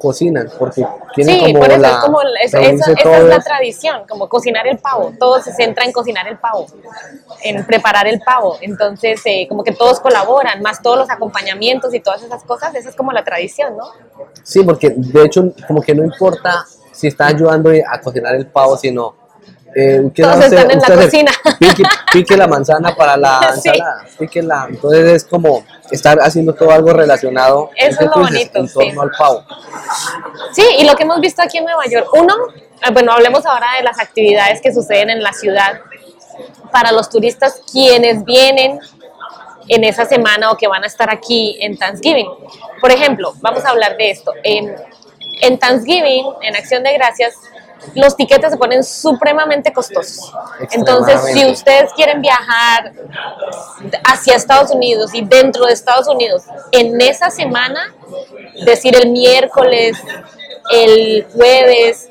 cocinan, 0.00 0.50
porque 0.58 0.84
tienen 1.14 1.34
sí, 1.34 1.52
como 1.52 1.60
por 1.60 1.78
la, 1.78 1.88
es 1.90 1.96
como 1.98 2.20
esa 2.42 2.60
es 2.60 3.24
la 3.24 3.40
tradición, 3.40 4.02
como 4.08 4.28
cocinar 4.28 4.66
el 4.66 4.78
pavo, 4.78 5.12
todo 5.18 5.40
se 5.42 5.52
centra 5.52 5.84
en 5.84 5.92
cocinar 5.92 6.26
el 6.26 6.38
pavo, 6.38 6.66
en 7.44 7.64
preparar 7.66 8.06
el 8.06 8.20
pavo, 8.20 8.56
entonces 8.62 9.20
eh, 9.26 9.46
como 9.48 9.62
que 9.62 9.72
todos 9.72 10.00
colaboran, 10.00 10.62
más 10.62 10.80
todos 10.82 10.98
los 10.98 11.10
acompañamientos 11.10 11.92
y 11.94 12.00
todas 12.00 12.22
esas 12.22 12.42
cosas, 12.44 12.74
esa 12.74 12.88
es 12.88 12.96
como 12.96 13.12
la 13.12 13.22
tradición, 13.22 13.76
¿no? 13.76 13.84
Sí, 14.42 14.62
porque 14.64 14.94
de 14.96 15.24
hecho 15.24 15.52
como 15.68 15.82
que 15.82 15.94
no 15.94 16.02
importa 16.02 16.64
si 16.92 17.06
está 17.06 17.26
ayudando 17.26 17.70
a 17.70 18.00
cocinar 18.00 18.34
el 18.34 18.46
pavo, 18.46 18.76
sino 18.76 19.19
eh, 19.74 20.10
Todos 20.14 20.44
están 20.44 20.70
en 20.70 20.80
la 20.80 20.94
cocina. 20.94 21.32
Pique, 22.12 22.36
la 22.36 22.46
manzana 22.46 22.94
para 22.94 23.16
la 23.16 23.52
ensalada, 23.54 24.04
pique 24.18 24.42
la, 24.42 24.66
entonces 24.68 25.04
es 25.12 25.24
como 25.24 25.64
estar 25.90 26.18
haciendo 26.18 26.54
todo 26.54 26.72
algo 26.72 26.92
relacionado 26.92 27.70
Eso 27.76 28.00
es 28.00 28.06
lo 28.06 28.22
bonito, 28.22 28.58
en 28.58 28.72
torno 28.72 29.02
al 29.02 29.10
pavo. 29.16 29.44
Sí, 30.52 30.64
y 30.78 30.84
lo 30.84 30.96
que 30.96 31.04
hemos 31.04 31.20
visto 31.20 31.42
aquí 31.42 31.58
en 31.58 31.64
Nueva 31.64 31.84
York, 31.86 32.08
uno, 32.14 32.34
eh, 32.54 32.90
bueno, 32.92 33.12
hablemos 33.12 33.46
ahora 33.46 33.76
de 33.76 33.84
las 33.84 34.00
actividades 34.00 34.60
que 34.60 34.74
suceden 34.74 35.10
en 35.10 35.22
la 35.22 35.32
ciudad 35.32 35.80
para 36.72 36.92
los 36.92 37.08
turistas 37.08 37.62
quienes 37.70 38.24
vienen 38.24 38.80
en 39.68 39.84
esa 39.84 40.04
semana 40.04 40.50
o 40.50 40.56
que 40.56 40.66
van 40.66 40.82
a 40.82 40.86
estar 40.86 41.10
aquí 41.10 41.56
en 41.60 41.78
Thanksgiving. 41.78 42.26
Por 42.80 42.90
ejemplo, 42.90 43.34
vamos 43.40 43.64
a 43.64 43.70
hablar 43.70 43.96
de 43.96 44.10
esto. 44.10 44.32
En, 44.42 44.74
en 45.42 45.58
Thanksgiving, 45.58 46.26
en 46.42 46.56
Acción 46.56 46.82
de 46.82 46.92
Gracias, 46.94 47.34
los 47.94 48.16
tiquetes 48.16 48.50
se 48.52 48.56
ponen 48.56 48.84
supremamente 48.84 49.72
costosos. 49.72 50.32
Entonces, 50.70 51.20
si 51.32 51.44
ustedes 51.50 51.92
quieren 51.94 52.20
viajar 52.20 52.92
hacia 54.04 54.36
Estados 54.36 54.70
Unidos 54.70 55.12
y 55.14 55.24
dentro 55.24 55.66
de 55.66 55.72
Estados 55.72 56.08
Unidos 56.08 56.44
en 56.72 57.00
esa 57.00 57.30
semana, 57.30 57.94
decir 58.64 58.94
el 58.96 59.10
miércoles, 59.10 59.96
el 60.70 61.26
jueves, 61.32 62.08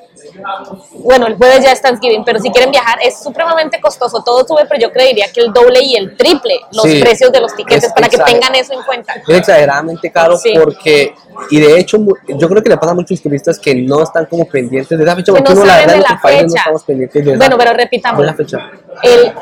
bueno, 0.94 1.27
el 1.27 1.36
jueves 1.36 1.63
ya 1.63 1.71
es 1.71 1.81
Thanksgiving, 1.81 2.24
pero 2.24 2.39
si 2.39 2.50
quieren 2.51 2.71
viajar 2.71 3.00
es 3.03 3.21
supremamente 3.21 3.80
costoso, 3.80 4.21
todo 4.24 4.45
sube, 4.45 4.65
pero 4.68 4.81
yo 4.81 4.91
creería 4.91 5.27
que 5.33 5.41
el 5.41 5.53
doble 5.53 5.80
y 5.83 5.95
el 5.95 6.15
triple 6.15 6.60
los 6.72 6.86
precios 6.86 7.31
de 7.31 7.41
los 7.41 7.55
tiquetes 7.55 7.91
para 7.93 8.10
que 8.10 8.17
tengan 8.17 8.55
eso 8.55 8.74
en 8.74 8.84
cuenta. 8.84 9.13
Es 9.27 9.38
exageradamente 9.38 10.12
caro 10.12 10.38
porque, 10.55 11.13
y 11.50 11.60
de 11.60 11.79
hecho, 11.79 11.98
yo 12.27 12.50
creo 12.50 12.62
que 12.62 12.69
le 12.69 12.77
pasa 12.77 12.91
a 12.91 12.96
muchos 12.96 13.22
turistas 13.22 13.60
que 13.60 13.75
no 13.75 14.03
están 14.03 14.25
como 14.25 14.46
pendientes 14.46 14.98
de 14.98 15.03
esa 15.03 15.15
fecha, 15.15 15.31
porque 15.31 15.53
no 15.53 15.65
saben 15.65 15.88
de 15.88 15.98
la 15.98 16.19
fecha. 16.19 16.41
no 16.41 16.55
estamos 16.55 16.84
pendientes 16.84 17.25
de 17.25 17.38
Bueno, 17.38 17.58
pero 17.58 17.74
repitamos. 17.74 18.25
La 18.25 18.34
fecha. 18.34 18.69
El 19.03 19.34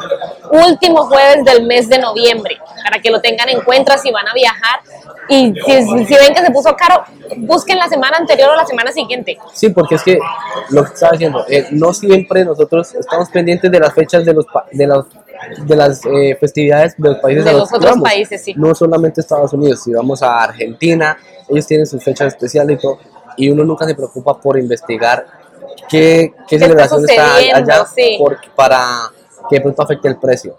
último 0.51 1.05
jueves 1.05 1.43
del 1.45 1.65
mes 1.65 1.89
de 1.89 1.97
noviembre, 1.99 2.57
para 2.83 3.01
que 3.01 3.09
lo 3.09 3.21
tengan 3.21 3.49
en 3.49 3.61
cuenta 3.61 3.97
si 3.97 4.11
van 4.11 4.27
a 4.27 4.33
viajar 4.33 4.79
y 5.29 5.53
si, 5.65 6.15
ven 6.15 6.33
que 6.33 6.41
se 6.41 6.51
puso 6.51 6.75
caro, 6.75 7.03
busquen 7.37 7.77
la 7.77 7.87
semana 7.87 8.17
anterior 8.17 8.49
o 8.49 8.55
la 8.55 8.65
semana 8.65 8.91
siguiente. 8.91 9.37
Sí, 9.53 9.69
porque 9.69 9.95
es 9.95 10.03
que 10.03 10.19
lo 10.69 10.85
que 10.85 10.93
estaba 10.93 11.11
diciendo, 11.11 11.45
eh, 11.49 11.67
no 11.71 11.93
siempre 11.93 12.45
nosotros 12.45 12.93
estamos 12.95 13.29
pendientes 13.29 13.69
de 13.71 13.79
las 13.79 13.93
fechas 13.93 14.23
de 14.25 14.33
los 14.33 14.45
de 14.71 14.87
los 14.87 15.05
de 15.65 15.75
las 15.75 16.01
eh, 16.05 16.35
festividades 16.39 16.95
de 16.97 17.09
los 17.09 17.19
países 17.19 17.45
de 17.45 17.53
los, 17.53 17.71
otros 17.71 17.97
países, 18.01 18.43
sí. 18.43 18.53
No 18.55 18.73
solamente 18.73 19.21
Estados 19.21 19.53
Unidos, 19.53 19.83
si 19.83 19.93
vamos 19.93 20.23
a 20.23 20.43
Argentina, 20.43 21.17
ellos 21.47 21.67
tienen 21.67 21.85
sus 21.85 22.03
fechas 22.03 22.33
especiales 22.33 22.77
y 22.77 22.81
todo, 22.81 22.99
y 23.35 23.49
uno 23.49 23.63
nunca 23.63 23.85
se 23.85 23.93
preocupa 23.95 24.39
por 24.39 24.57
investigar 24.57 25.25
qué, 25.89 26.33
qué, 26.47 26.57
celebración 26.57 27.07
está, 27.07 27.35
allá 27.35 27.85
para 28.55 29.11
que 29.49 29.61
pronto 29.61 29.81
afecte 29.81 30.07
el 30.07 30.17
precio. 30.17 30.55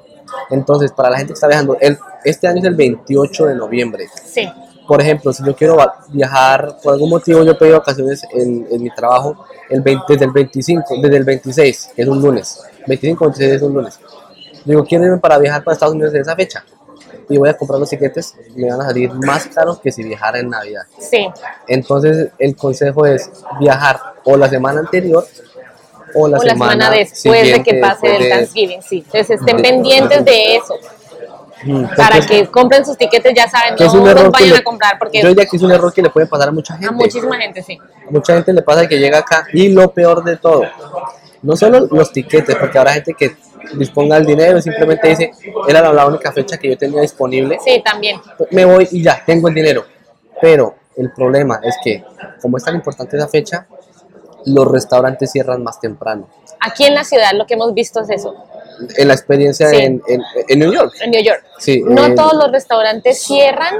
Entonces, 0.51 0.93
para 0.93 1.11
la 1.11 1.19
gente 1.19 1.33
que 1.33 1.35
está 1.35 1.49
viajando, 1.49 1.77
el, 1.81 1.99
este 2.25 2.49
año 2.49 2.59
es 2.59 2.65
el 2.65 2.75
28 2.75 3.47
de 3.47 3.55
noviembre. 3.55 4.07
Sí. 4.25 4.49
Por 4.87 5.01
ejemplo, 5.03 5.33
si 5.33 5.45
yo 5.45 5.55
quiero 5.55 5.77
viajar, 6.09 6.79
por 6.83 6.95
algún 6.95 7.11
motivo 7.11 7.43
yo 7.43 7.59
pedí 7.59 7.73
vacaciones 7.73 8.25
en, 8.33 8.67
en 8.71 8.83
mi 8.83 8.91
trabajo 8.91 9.45
el 9.69 9.83
20, 9.83 10.05
desde 10.09 10.25
el 10.25 10.31
25, 10.31 10.95
desde 11.03 11.17
el 11.17 11.25
26, 11.25 11.91
que 11.95 12.03
es 12.03 12.09
un 12.09 12.23
lunes. 12.23 12.63
25 12.87 13.25
26 13.27 13.53
es 13.53 13.63
un 13.63 13.75
lunes. 13.75 14.01
Digo, 14.65 14.85
quiero 14.85 15.05
irme 15.05 15.19
para 15.19 15.39
viajar 15.39 15.63
para 15.63 15.75
Estados 15.75 15.95
Unidos 15.95 16.15
en 16.15 16.23
esa 16.23 16.35
fecha. 16.35 16.65
Y 17.29 17.37
voy 17.37 17.51
a 17.51 17.57
comprar 17.57 17.79
los 17.79 17.91
tiquetes, 17.91 18.35
me 18.57 18.71
van 18.71 18.81
a 18.81 18.87
salir 18.87 19.13
más 19.13 19.47
caros 19.49 19.79
que 19.81 19.93
si 19.93 20.03
viajara 20.03 20.39
en 20.39 20.49
Navidad. 20.49 20.83
Sí. 20.99 21.29
Entonces, 21.67 22.31
el 22.39 22.57
consejo 22.57 23.05
es 23.05 23.31
viajar 23.61 24.01
o 24.25 24.37
la 24.37 24.49
semana 24.49 24.81
anterior 24.81 25.27
o 26.15 26.29
la, 26.29 26.39
semana, 26.39 26.91
después 26.91 27.53
de 27.53 27.63
que 27.63 27.75
pase 27.75 28.17
el 28.17 28.29
Thanksgiving, 28.29 28.83
sí. 28.83 28.99
Entonces 29.07 29.41
estén 29.41 29.63
pendientes 29.63 30.25
de 30.25 30.57
eso. 30.57 30.75
Mm, 31.65 31.87
para 31.97 32.21
que 32.21 32.47
compren 32.47 32.85
sus 32.85 32.97
tiquetes, 32.97 33.33
ya 33.35 33.49
saben, 33.49 33.75
no 33.77 34.15
los 34.15 34.31
vayan 34.31 34.57
a 34.57 34.63
comprar 34.63 34.99
porque... 34.99 35.21
Yo 35.21 35.29
diría 35.29 35.45
que 35.47 35.57
es 35.57 35.63
un 35.63 35.73
error 35.73 35.93
que 35.93 36.03
le 36.03 36.11
puede 36.11 36.27
pasar 36.27 36.49
a 36.49 36.53
mucha 36.53 36.75
gente. 36.75 36.89
A 36.89 36.93
muchísima 36.93 37.37
gente, 37.37 37.63
sí. 37.63 37.79
A 38.07 38.11
mucha 38.11 38.35
gente 38.35 38.53
le 38.53 38.63
pasa 38.63 38.87
que 38.87 38.99
llega 38.99 39.19
acá 39.19 39.47
y 39.53 39.69
lo 39.71 39.93
peor 39.93 40.23
de 40.23 40.37
todo, 40.37 40.63
no 41.43 41.57
solo 41.57 41.89
los 41.91 42.13
tiquetes, 42.13 42.55
porque 42.57 42.79
habrá 42.79 42.93
gente 42.93 43.15
que 43.15 43.37
disponga 43.75 44.17
el 44.17 44.27
dinero, 44.27 44.61
simplemente 44.63 45.09
dice, 45.09 45.33
era 45.67 45.93
la 45.93 46.07
única 46.07 46.33
fecha 46.33 46.57
que 46.57 46.69
yo 46.69 46.79
tenía 46.79 47.01
disponible, 47.01 47.59
Sí, 47.65 47.83
también. 47.85 48.21
me 48.51 48.65
voy 48.65 48.89
y 48.91 49.03
ya, 49.03 49.23
tengo 49.25 49.49
el 49.49 49.55
dinero. 49.55 49.85
Pero 50.41 50.77
el 50.97 51.11
problema 51.13 51.61
es 51.63 51.77
que, 51.83 52.05
como 52.41 52.57
es 52.57 52.65
tan 52.65 52.77
importante 52.77 53.17
esa 53.17 53.29
fecha, 53.29 53.67
los 54.49 54.67
restaurantes 54.71 55.31
cierran 55.33 55.63
más 55.63 55.81
temprano. 55.81 56.29
Aquí 56.61 56.85
en 56.85 56.95
la 56.95 57.05
ciudad 57.05 57.31
lo 57.35 57.47
que 57.47 57.55
hemos 57.55 57.73
visto 57.75 58.01
es 58.01 58.11
eso, 58.11 58.35
En 58.97 59.09
la 59.09 59.15
experiencia 59.15 59.69
Sí. 59.71 59.77
en, 59.77 60.03
en, 60.09 60.21
en 60.49 60.59
New 60.59 60.73
York. 60.73 60.93
en 61.01 61.11
New 61.11 61.23
York. 61.23 61.45
Sí, 61.59 61.83
No 61.85 62.15
todos 62.15 62.35
los 62.35 62.51
restaurantes 62.53 63.23
cierran, 63.23 63.75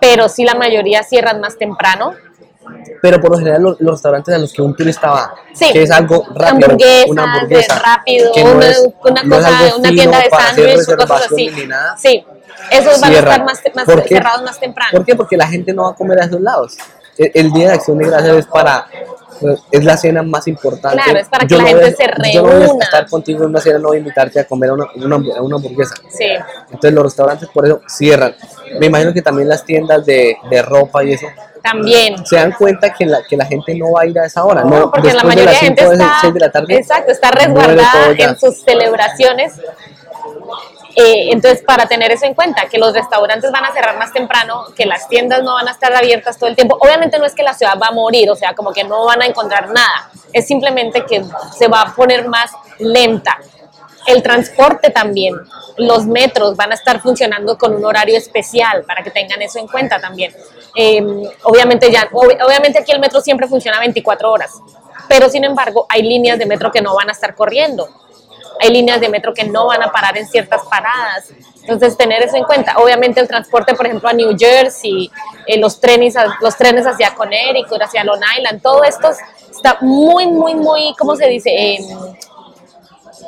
pero 0.00 0.28
sí 0.28 0.44
la 0.44 0.54
mayoría 0.54 1.02
cierran 1.02 1.40
más 1.40 1.56
temprano. 1.58 2.14
Pero 3.02 3.20
por 3.20 3.32
lo 3.32 3.38
general 3.38 3.62
los, 3.62 3.80
los 3.80 3.92
restaurantes 3.92 4.34
a 4.34 4.38
los 4.38 4.52
que 4.52 4.62
un 4.62 4.74
turista 4.74 5.10
va, 5.10 5.34
Sí. 5.52 5.70
que 5.72 5.82
es 5.82 5.90
algo 5.90 6.24
rápido, 6.34 6.70
Hamburguesas, 6.70 7.06
una 7.10 7.24
hamburguesa, 7.34 7.78
rápido, 7.78 8.32
que 8.32 8.44
no 8.44 8.52
una, 8.52 8.68
es- 8.68 8.88
una 9.04 9.22
no 9.22 9.36
es 9.36 9.44
cosa, 9.44 9.58
algo 9.58 9.76
una 9.78 9.88
tienda 9.90 10.18
de 10.20 10.28
para 10.30 10.44
hacer 10.48 10.68
sándwich 10.78 10.88
o 10.88 10.96
cosas 11.06 11.32
así. 11.32 11.50
Sí, 11.98 12.24
esos 12.70 13.00
van 13.00 13.12
a 13.12 13.18
estar 13.18 13.44
más, 13.44 13.60
más 13.74 13.86
cerrados 14.08 14.42
más 14.42 14.58
temprano. 14.60 14.90
¿Por 14.92 15.04
qué? 15.04 15.14
Porque 15.14 15.36
la 15.36 15.46
gente 15.46 15.72
no 15.74 15.82
va 15.84 15.90
a 15.90 15.94
comer 15.94 16.20
a 16.22 16.24
esos 16.24 16.40
lados. 16.40 16.76
El, 17.18 17.30
el 17.34 17.52
Día 17.52 17.68
de 17.68 17.74
Acción 17.74 17.98
de 17.98 18.06
Gracias 18.06 18.36
es 18.38 18.46
para 18.46 18.86
es 19.70 19.84
la 19.84 19.96
cena 19.96 20.22
más 20.22 20.46
importante. 20.48 21.02
Claro, 21.02 21.18
es 21.18 21.28
para 21.28 21.46
que 21.46 21.54
Yo 21.54 21.58
la 21.58 21.62
no 21.64 21.68
gente 21.68 21.84
voy 21.84 21.94
se 21.94 22.32
Yo 22.32 22.42
no 22.42 22.48
voy 22.48 22.62
a 22.62 22.66
reúna. 22.66 22.84
estar 22.84 23.08
contigo 23.08 23.44
en 23.44 23.50
una 23.50 23.60
cena, 23.60 23.78
no 23.78 23.88
voy 23.88 23.96
a 23.96 24.00
invitarte 24.00 24.40
a 24.40 24.44
comer 24.44 24.70
a 24.70 24.74
una, 24.74 24.86
una, 24.96 25.16
una 25.16 25.56
hamburguesa. 25.56 25.94
Sí, 26.08 26.26
Entonces 26.66 26.92
los 26.92 27.04
restaurantes 27.04 27.48
por 27.48 27.66
eso 27.66 27.80
cierran. 27.88 28.34
Me 28.78 28.86
imagino 28.86 29.12
que 29.12 29.22
también 29.22 29.48
las 29.48 29.64
tiendas 29.64 30.04
de, 30.06 30.36
de 30.50 30.62
ropa 30.62 31.04
y 31.04 31.12
eso 31.12 31.26
también. 31.62 32.26
se 32.26 32.36
dan 32.36 32.52
cuenta 32.52 32.92
que 32.92 33.06
la, 33.06 33.22
que 33.22 33.36
la 33.38 33.46
gente 33.46 33.74
no 33.74 33.92
va 33.92 34.02
a 34.02 34.06
ir 34.06 34.18
a 34.18 34.26
esa 34.26 34.44
hora. 34.44 34.62
No, 34.64 34.70
No, 34.80 34.90
porque 34.90 35.12
la 35.14 35.22
mayoría 35.24 35.44
de 35.46 35.52
las 35.52 35.60
gente 35.60 35.82
está, 35.82 36.30
de 36.32 36.40
la 36.40 36.52
tarde. 36.52 36.74
exacto, 36.76 37.10
está 37.12 37.30
resguardada 37.30 38.10
en 38.18 38.38
sus 38.38 38.62
celebraciones. 38.62 39.54
Eh, 40.96 41.30
entonces, 41.32 41.62
para 41.62 41.86
tener 41.86 42.12
eso 42.12 42.24
en 42.24 42.34
cuenta, 42.34 42.66
que 42.68 42.78
los 42.78 42.92
restaurantes 42.94 43.50
van 43.50 43.64
a 43.64 43.72
cerrar 43.72 43.98
más 43.98 44.12
temprano, 44.12 44.66
que 44.76 44.86
las 44.86 45.08
tiendas 45.08 45.42
no 45.42 45.54
van 45.54 45.66
a 45.66 45.72
estar 45.72 45.92
abiertas 45.92 46.38
todo 46.38 46.48
el 46.48 46.54
tiempo. 46.54 46.76
Obviamente 46.80 47.18
no 47.18 47.24
es 47.24 47.34
que 47.34 47.42
la 47.42 47.52
ciudad 47.54 47.74
va 47.82 47.88
a 47.88 47.92
morir, 47.92 48.30
o 48.30 48.36
sea, 48.36 48.54
como 48.54 48.72
que 48.72 48.84
no 48.84 49.04
van 49.04 49.20
a 49.22 49.26
encontrar 49.26 49.70
nada. 49.70 50.10
Es 50.32 50.46
simplemente 50.46 51.04
que 51.04 51.24
se 51.58 51.66
va 51.68 51.82
a 51.82 51.94
poner 51.94 52.28
más 52.28 52.50
lenta. 52.78 53.38
El 54.06 54.22
transporte 54.22 54.90
también, 54.90 55.34
los 55.78 56.06
metros 56.06 56.56
van 56.56 56.70
a 56.72 56.74
estar 56.74 57.00
funcionando 57.00 57.56
con 57.58 57.74
un 57.74 57.84
horario 57.84 58.16
especial 58.18 58.84
para 58.84 59.02
que 59.02 59.10
tengan 59.10 59.40
eso 59.42 59.58
en 59.58 59.66
cuenta 59.66 59.98
también. 59.98 60.32
Eh, 60.76 61.02
obviamente 61.44 61.90
ya, 61.90 62.08
ob- 62.10 62.38
obviamente 62.44 62.78
aquí 62.78 62.92
el 62.92 63.00
metro 63.00 63.20
siempre 63.20 63.48
funciona 63.48 63.80
24 63.80 64.30
horas, 64.30 64.52
pero 65.08 65.28
sin 65.30 65.42
embargo 65.44 65.86
hay 65.88 66.02
líneas 66.02 66.38
de 66.38 66.46
metro 66.46 66.70
que 66.70 66.82
no 66.82 66.94
van 66.94 67.08
a 67.08 67.12
estar 67.12 67.34
corriendo. 67.34 67.88
Hay 68.60 68.70
líneas 68.70 69.00
de 69.00 69.08
metro 69.08 69.32
que 69.34 69.44
no 69.44 69.66
van 69.66 69.82
a 69.82 69.90
parar 69.92 70.16
en 70.16 70.26
ciertas 70.28 70.62
paradas. 70.70 71.30
Entonces, 71.62 71.96
tener 71.96 72.22
eso 72.22 72.36
en 72.36 72.44
cuenta. 72.44 72.76
Obviamente, 72.78 73.20
el 73.20 73.26
transporte, 73.28 73.74
por 73.74 73.86
ejemplo, 73.86 74.08
a 74.08 74.12
New 74.12 74.36
Jersey, 74.38 75.10
eh, 75.46 75.58
los, 75.58 75.80
trenes, 75.80 76.14
los 76.40 76.56
trenes 76.56 76.86
hacia 76.86 77.14
Connecticut, 77.14 77.80
hacia 77.82 78.04
Long 78.04 78.20
Island, 78.38 78.60
todo 78.62 78.84
esto 78.84 79.10
está 79.50 79.78
muy, 79.80 80.26
muy, 80.26 80.54
muy, 80.54 80.94
¿cómo 80.98 81.16
se 81.16 81.26
dice? 81.26 81.50
Em, 81.50 81.84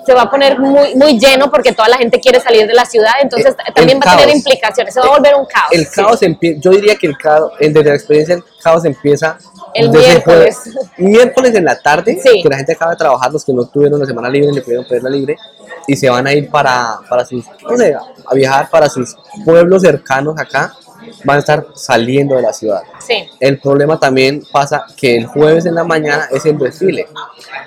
se 0.05 0.15
va 0.15 0.23
a 0.23 0.31
poner 0.31 0.59
muy, 0.59 0.95
muy 0.95 1.19
lleno 1.19 1.51
porque 1.51 1.73
toda 1.73 1.89
la 1.89 1.97
gente 1.97 2.21
quiere 2.21 2.39
salir 2.41 2.67
de 2.67 2.75
la 2.75 2.85
ciudad, 2.85 3.13
entonces 3.21 3.57
El- 3.67 3.75
también 3.75 3.99
el 4.03 4.07
va 4.07 4.13
a 4.13 4.17
tener 4.17 4.27
caos. 4.35 4.37
implicaciones, 4.39 4.95
se 4.95 5.01
va 5.01 5.07
a 5.07 5.11
volver 5.11 5.35
un 5.35 5.47
caos. 5.47 5.73
El 5.73 5.87
sí. 5.87 5.93
caos 5.95 6.23
empieza, 6.23 6.61
yo 6.61 6.71
diría 6.71 6.97
que 6.97 7.07
el 7.09 7.17
caos, 7.19 7.53
desde 7.59 7.83
la 7.85 7.95
experiencia, 7.95 8.35
el 8.37 8.45
caos 8.63 8.85
empieza 8.85 9.39
El 9.77 9.91
miércoles. 9.91 10.59
miércoles 10.99 11.55
en 11.55 11.65
la 11.65 11.79
tarde, 11.81 12.19
Sí. 12.23 12.43
que 12.43 12.49
la 12.49 12.57
gente 12.57 12.73
acaba 12.73 12.93
de 12.93 12.97
trabajar, 12.97 13.33
los 13.33 13.45
que 13.45 13.53
no 13.53 13.67
tuvieron 13.67 14.01
la 14.01 14.07
semana 14.07 14.29
libre, 14.29 14.53
le 14.53 14.63
pudieron 14.63 14.87
pedirla 14.87 15.11
libre, 15.11 15.37
y 15.87 15.97
se 15.97 16.09
van 16.11 16.27
a 16.27 16.33
ir 16.33 16.51
para, 16.51 16.99
para 17.09 17.25
sus, 17.25 17.45
no 17.69 17.77
sé, 17.77 17.95
a 17.95 18.35
viajar 18.35 18.69
para 18.71 18.89
sus 18.89 19.15
pueblos 19.45 19.83
cercanos 19.83 20.39
acá, 20.39 20.73
van 21.25 21.37
a 21.37 21.41
estar 21.41 21.67
saliendo 21.75 22.35
de 22.35 22.43
la 22.43 22.53
ciudad. 22.53 22.83
Sí. 23.07 23.29
El 23.39 23.61
problema 23.61 23.99
también 24.01 24.43
pasa 24.51 24.85
que 24.97 25.17
el 25.19 25.27
jueves 25.27 25.65
en 25.67 25.75
la 25.77 25.85
mañana 25.85 26.27
es 26.33 26.45
el 26.47 26.59
desfile, 26.59 27.07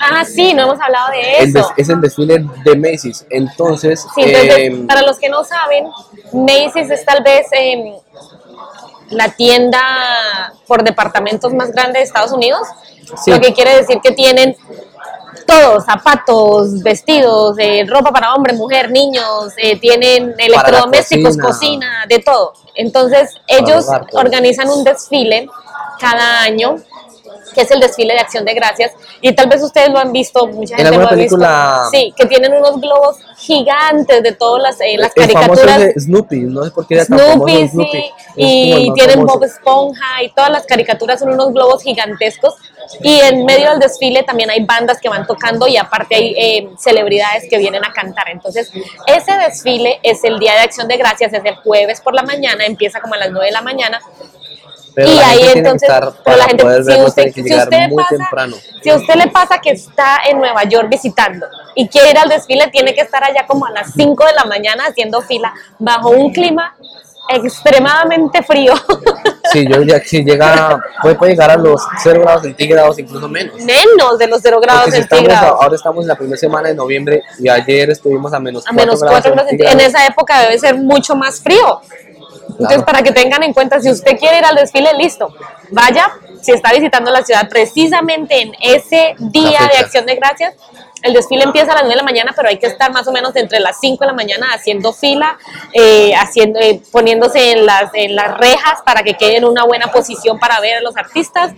Ah, 0.01 0.25
sí, 0.25 0.53
no 0.53 0.63
hemos 0.63 0.79
hablado 0.81 1.11
de 1.11 1.37
el 1.43 1.53
des- 1.53 1.63
eso. 1.63 1.73
es 1.77 1.89
el 1.89 2.01
desfile 2.01 2.45
de 2.65 2.75
Macy's, 2.75 3.25
entonces, 3.29 4.05
Sí, 4.15 4.21
entonces, 4.23 4.57
em, 4.57 4.87
para 4.87 5.03
los 5.03 5.17
que 5.19 5.29
no 5.29 5.43
saben, 5.43 5.85
Macy's 6.33 6.89
es 6.89 7.05
tal 7.05 7.23
vez 7.23 7.47
em, 7.51 7.93
la 9.11 9.29
tienda 9.29 10.53
por 10.67 10.83
departamentos 10.83 11.53
más 11.53 11.71
grande 11.71 11.99
de 11.99 12.05
Estados 12.05 12.31
Unidos, 12.31 12.67
Sí. 13.23 13.31
lo 13.31 13.39
que 13.39 13.53
quiere 13.53 13.75
decir 13.75 13.99
que 14.03 14.11
tienen 14.11 14.55
todos, 15.47 15.83
zapatos, 15.85 16.83
vestidos, 16.83 17.55
eh, 17.57 17.83
ropa 17.87 18.11
para 18.11 18.35
hombre, 18.35 18.53
mujer, 18.53 18.91
niños, 18.91 19.53
eh, 19.57 19.79
tienen 19.79 20.35
electrodomésticos, 20.37 21.37
cocina. 21.37 21.47
cocina. 21.47 22.05
de 22.07 22.19
todo. 22.19 22.53
Entonces, 22.75 23.35
ellos 23.47 23.85
organizan 24.13 24.69
un 24.69 24.83
desfile 24.83 25.49
cada 25.99 26.41
año 26.41 26.75
que 27.53 27.61
es 27.61 27.71
el 27.71 27.79
desfile 27.79 28.13
de 28.13 28.19
acción 28.19 28.45
de 28.45 28.53
gracias 28.53 28.93
y 29.21 29.33
tal 29.33 29.49
vez 29.49 29.61
ustedes 29.63 29.89
lo 29.89 29.99
han 29.99 30.11
visto 30.11 30.47
mucha 30.47 30.75
En 30.75 30.85
gente 30.85 30.97
lo 30.97 31.07
ha 31.07 31.13
visto 31.13 31.37
sí 31.91 32.13
que 32.15 32.25
tienen 32.25 32.53
unos 32.53 32.79
globos 32.79 33.17
gigantes 33.37 34.21
de 34.23 34.31
todas 34.33 34.61
las, 34.61 34.81
eh, 34.81 34.95
las 34.97 35.15
el 35.15 35.31
famoso 35.31 35.61
caricaturas 35.61 35.79
de 35.79 35.99
Snoopy, 35.99 36.39
no 36.41 36.63
sé 36.63 36.71
por 36.71 36.87
qué 36.87 36.95
era 36.95 37.05
tan 37.05 37.19
famoso 37.19 37.47
Snoopy, 37.47 37.67
Snoopy. 37.69 37.91
sí, 37.91 38.11
el 38.35 38.81
y 38.81 38.93
tienen 38.93 39.15
famoso. 39.15 39.39
Bob 39.39 39.43
Esponja 39.45 40.23
y 40.23 40.29
todas 40.29 40.51
las 40.51 40.65
caricaturas 40.65 41.19
son 41.19 41.29
unos 41.29 41.53
globos 41.53 41.83
gigantescos. 41.83 42.55
Y 43.01 43.19
en 43.19 43.45
medio 43.45 43.69
del 43.69 43.79
desfile 43.79 44.23
también 44.23 44.49
hay 44.49 44.63
bandas 44.65 44.99
que 44.99 45.09
van 45.09 45.27
tocando 45.27 45.67
y 45.67 45.77
aparte 45.77 46.15
hay 46.15 46.33
eh, 46.37 46.69
celebridades 46.77 47.47
que 47.49 47.57
vienen 47.57 47.85
a 47.85 47.93
cantar. 47.93 48.29
Entonces, 48.29 48.71
ese 49.05 49.37
desfile 49.37 49.99
es 50.01 50.23
el 50.23 50.39
Día 50.39 50.53
de 50.53 50.59
Acción 50.61 50.87
de 50.87 50.97
Gracias, 50.97 51.33
es 51.33 51.45
el 51.45 51.55
jueves 51.57 52.01
por 52.01 52.15
la 52.15 52.23
mañana, 52.23 52.65
empieza 52.65 52.99
como 52.99 53.13
a 53.13 53.17
las 53.17 53.31
9 53.31 53.45
de 53.45 53.51
la 53.51 53.61
mañana. 53.61 54.01
Pero 54.99 55.11
y 55.11 55.15
la 55.15 55.29
ahí 55.29 55.37
gente 55.37 55.53
tiene 55.53 55.53
que 55.53 55.59
entonces, 55.59 55.89
estar, 55.89 56.03
pero 56.11 56.23
para 56.23 56.37
la 56.37 56.43
gente, 56.43 56.63
poder 56.63 56.83
si 56.83 57.01
usted, 57.01 57.33
si 57.33 57.55
usted 57.55 57.87
muy 57.87 58.03
pasa, 58.03 58.17
temprano. 58.17 58.55
si 58.83 58.89
a 58.89 58.95
usted 58.97 59.15
le 59.15 59.27
pasa 59.27 59.59
que 59.61 59.69
está 59.71 60.17
en 60.29 60.39
Nueva 60.39 60.65
York 60.65 60.89
visitando 60.89 61.45
y 61.73 61.87
quiere 61.87 62.11
ir 62.11 62.17
al 62.17 62.27
desfile, 62.27 62.67
tiene 62.67 62.93
que 62.93 62.99
estar 62.99 63.23
allá 63.23 63.47
como 63.47 63.65
a 63.65 63.71
las 63.71 63.93
5 63.93 64.25
de 64.25 64.33
la 64.33 64.43
mañana 64.43 64.87
haciendo 64.87 65.21
fila 65.21 65.53
bajo 65.77 66.09
un 66.09 66.33
clima 66.33 66.75
extremadamente 67.29 68.43
frío. 68.43 68.73
Sí, 69.51 69.65
yo 69.67 69.83
que 69.83 69.99
si 70.01 70.23
llega, 70.23 70.79
puede, 71.01 71.15
puede 71.15 71.31
llegar 71.31 71.49
a 71.49 71.57
los 71.57 71.81
0 72.03 72.21
grados 72.21 72.43
centígrados, 72.43 72.99
incluso 72.99 73.27
menos. 73.27 73.55
Menos 73.55 74.19
de 74.19 74.27
los 74.27 74.41
0 74.43 74.59
grados 74.61 74.93
estamos, 74.93 75.07
centígrados. 75.09 75.57
ahora 75.59 75.75
estamos 75.75 76.03
en 76.03 76.07
la 76.07 76.15
primera 76.15 76.37
semana 76.37 76.67
de 76.69 76.75
noviembre 76.75 77.23
y 77.39 77.49
ayer 77.49 77.89
estuvimos 77.89 78.31
a 78.31 78.39
menos 78.39 78.63
A 78.67 78.69
4 78.75 78.85
menos 78.85 79.01
grados 79.01 79.21
4 79.21 79.31
grados 79.31 79.49
centígrados. 79.49 79.81
En 79.81 79.87
esa 79.89 80.05
época 80.05 80.39
debe 80.41 80.59
ser 80.59 80.75
mucho 80.77 81.15
más 81.15 81.41
frío. 81.41 81.81
Entonces, 82.51 82.83
para 82.83 83.01
que 83.01 83.11
tengan 83.11 83.43
en 83.43 83.53
cuenta, 83.53 83.79
si 83.79 83.89
usted 83.89 84.17
quiere 84.17 84.39
ir 84.39 84.45
al 84.45 84.55
desfile, 84.55 84.93
listo. 84.97 85.33
Vaya, 85.71 86.07
si 86.41 86.51
está 86.51 86.71
visitando 86.73 87.11
la 87.11 87.23
ciudad 87.23 87.47
precisamente 87.49 88.41
en 88.41 88.53
ese 88.61 89.15
día 89.19 89.59
de 89.71 89.79
acción 89.79 90.05
de 90.05 90.15
gracias. 90.15 90.55
El 91.01 91.13
desfile 91.13 91.43
empieza 91.43 91.71
a 91.71 91.75
las 91.75 91.83
9 91.83 91.91
de 91.91 91.95
la 91.95 92.03
mañana, 92.03 92.33
pero 92.35 92.49
hay 92.49 92.57
que 92.57 92.67
estar 92.67 92.91
más 92.91 93.07
o 93.07 93.13
menos 93.13 93.33
entre 93.37 93.61
las 93.61 93.79
5 93.79 93.99
de 94.01 94.07
la 94.07 94.13
mañana 94.13 94.51
haciendo 94.53 94.91
fila, 94.91 95.37
eh, 95.73 96.13
haciendo, 96.13 96.59
eh, 96.59 96.81
poniéndose 96.91 97.53
en 97.53 97.65
las, 97.65 97.89
en 97.93 98.15
las 98.15 98.37
rejas 98.37 98.81
para 98.83 99.01
que 99.01 99.13
quede 99.13 99.37
en 99.37 99.45
una 99.45 99.63
buena 99.63 99.91
posición 99.91 100.39
para 100.39 100.59
ver 100.59 100.77
a 100.77 100.81
los 100.81 100.97
artistas. 100.97 101.53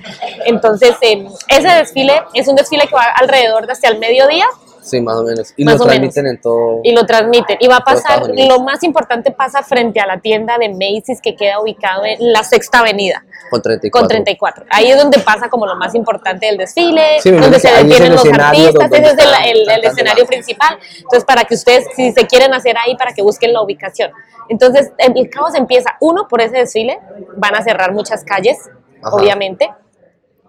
Entonces, 0.45 0.95
eh, 1.01 1.25
ese 1.47 1.69
desfile 1.69 2.21
es 2.35 2.47
un 2.47 2.55
desfile 2.55 2.87
que 2.87 2.93
va 2.93 3.05
alrededor 3.15 3.65
de 3.65 3.73
hacia 3.73 3.89
el 3.89 3.97
mediodía 3.97 4.45
Sí, 4.81 4.99
más 4.99 5.15
o 5.17 5.23
menos. 5.23 5.53
Y 5.57 5.63
Más 5.63 5.75
lo 5.77 5.83
o 5.83 5.87
menos. 5.87 5.99
transmiten 6.13 6.27
en 6.27 6.41
todo. 6.41 6.79
y 6.83 6.91
lo 6.93 7.05
transmiten. 7.05 7.57
Y 7.59 7.67
va 7.67 7.77
a 7.77 7.83
pasar, 7.83 8.23
lo 8.35 8.59
más 8.61 8.83
importante 8.83 9.31
pasa 9.31 9.61
frente 9.63 9.99
a 9.99 10.07
la 10.07 10.19
tienda 10.19 10.57
de 10.57 10.69
Macy's 10.69 11.21
que 11.21 11.35
queda 11.35 11.59
ubicado 11.61 12.03
en 12.05 12.17
la 12.33 12.43
Sexta 12.43 12.79
Avenida 12.79 13.23
Con 13.49 13.61
34. 13.61 13.99
con 14.01 14.07
34. 14.07 14.65
Ahí 14.71 14.89
es 14.91 14.97
donde 14.97 15.19
pasa 15.19 15.49
como 15.49 15.65
lo 15.67 15.75
más 15.75 15.93
importante 15.95 16.47
del 16.47 16.57
desfile, 16.57 17.19
Sí, 17.21 17.29
donde 17.31 17.59
se 17.59 17.69
detienen 17.71 18.13
los 18.13 18.25
artistas, 18.25 18.91
ese 18.91 19.05
es 19.05 19.17
el, 19.17 19.57
el- 19.61 19.69
el 19.69 19.83
escenario 19.85 20.25
principal. 20.25 20.77
Entonces, 20.97 21.25
para 21.25 21.43
que 21.43 21.53
ustedes, 21.55 21.85
si 21.95 22.11
se 22.11 22.25
quieren 22.25 22.53
hacer 22.53 22.75
ahí, 22.77 22.95
para 22.97 23.13
que 23.13 23.21
busquen 23.21 23.53
la 23.53 23.61
ubicación. 23.61 24.11
Entonces, 24.49 24.91
el 24.97 25.13
el 25.17 25.29
caos 25.29 25.53
empieza, 25.55 25.95
uno, 25.99 26.27
por 26.27 26.41
ese 26.41 26.57
desfile, 26.57 26.99
van 27.37 27.55
a 27.55 27.61
cerrar 27.61 27.91
muchas 27.93 28.23
calles, 28.23 28.57
Ajá. 29.03 29.15
obviamente. 29.15 29.69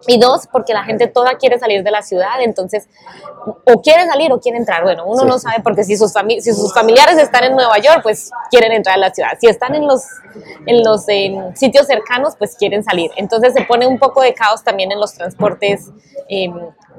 Y 0.08 0.18
dos, 0.18 0.48
porque 0.50 0.74
la 0.74 0.82
gente 0.84 1.06
toda 1.06 1.36
quiere 1.38 1.58
salir 1.58 1.84
de 1.84 1.90
la 1.90 2.02
ciudad, 2.02 2.40
entonces, 2.40 2.88
o 3.64 3.80
quiere 3.82 4.04
salir 4.06 4.32
o 4.32 4.40
quiere 4.40 4.58
entrar. 4.58 4.82
Bueno, 4.82 5.04
uno 5.06 5.22
Sí. 5.22 5.28
no 5.28 5.38
sabe 5.38 5.56
porque 5.62 5.84
si 5.84 5.96
sus, 5.96 6.12
fami- 6.14 6.40
si 6.40 6.52
sus 6.52 6.72
familiares 6.74 7.18
están 7.18 7.44
en 7.44 7.54
Nueva 7.54 7.78
York, 7.78 8.00
pues 8.02 8.30
quieren 8.50 8.72
entrar 8.72 8.96
a 8.96 8.98
la 8.98 9.14
ciudad. 9.14 9.30
Si 9.40 9.46
están 9.46 9.74
en 9.74 9.86
los, 9.86 10.02
en 10.66 10.82
los 10.82 11.04
sitios 11.54 11.86
cercanos, 11.86 12.34
pues 12.36 12.56
quieren 12.56 12.82
salir. 12.82 13.10
Entonces 13.16 13.52
se 13.54 13.62
pone 13.64 13.86
un 13.86 13.98
poco 13.98 14.22
de 14.22 14.34
caos 14.34 14.62
también 14.64 14.90
en 14.92 14.98
los 15.00 15.12
transportes, 15.14 15.90
em, 16.28 16.52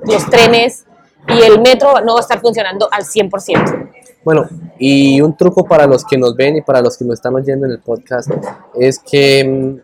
los 0.06 0.30
trenes 0.30 0.86
y 1.28 1.42
el 1.42 1.60
metro 1.62 2.00
no 2.02 2.14
va 2.14 2.20
a 2.20 2.22
estar 2.22 2.40
funcionando 2.42 2.88
al 2.92 3.04
100%. 3.04 3.90
Bueno, 4.24 4.48
y 4.80 5.20
un 5.20 5.36
truco 5.36 5.66
para 5.66 5.86
los 5.86 6.06
que 6.06 6.18
nos 6.18 6.36
ven 6.36 6.56
y 6.58 6.62
para 6.62 6.82
los 6.82 6.98
que 6.98 7.04
nos 7.04 7.16
están 7.16 7.36
oyendo 7.36 7.66
en 7.66 7.74
el 7.74 7.80
podcast 7.82 8.30
es 8.76 8.98
que 9.00 9.44
mm, 9.44 9.82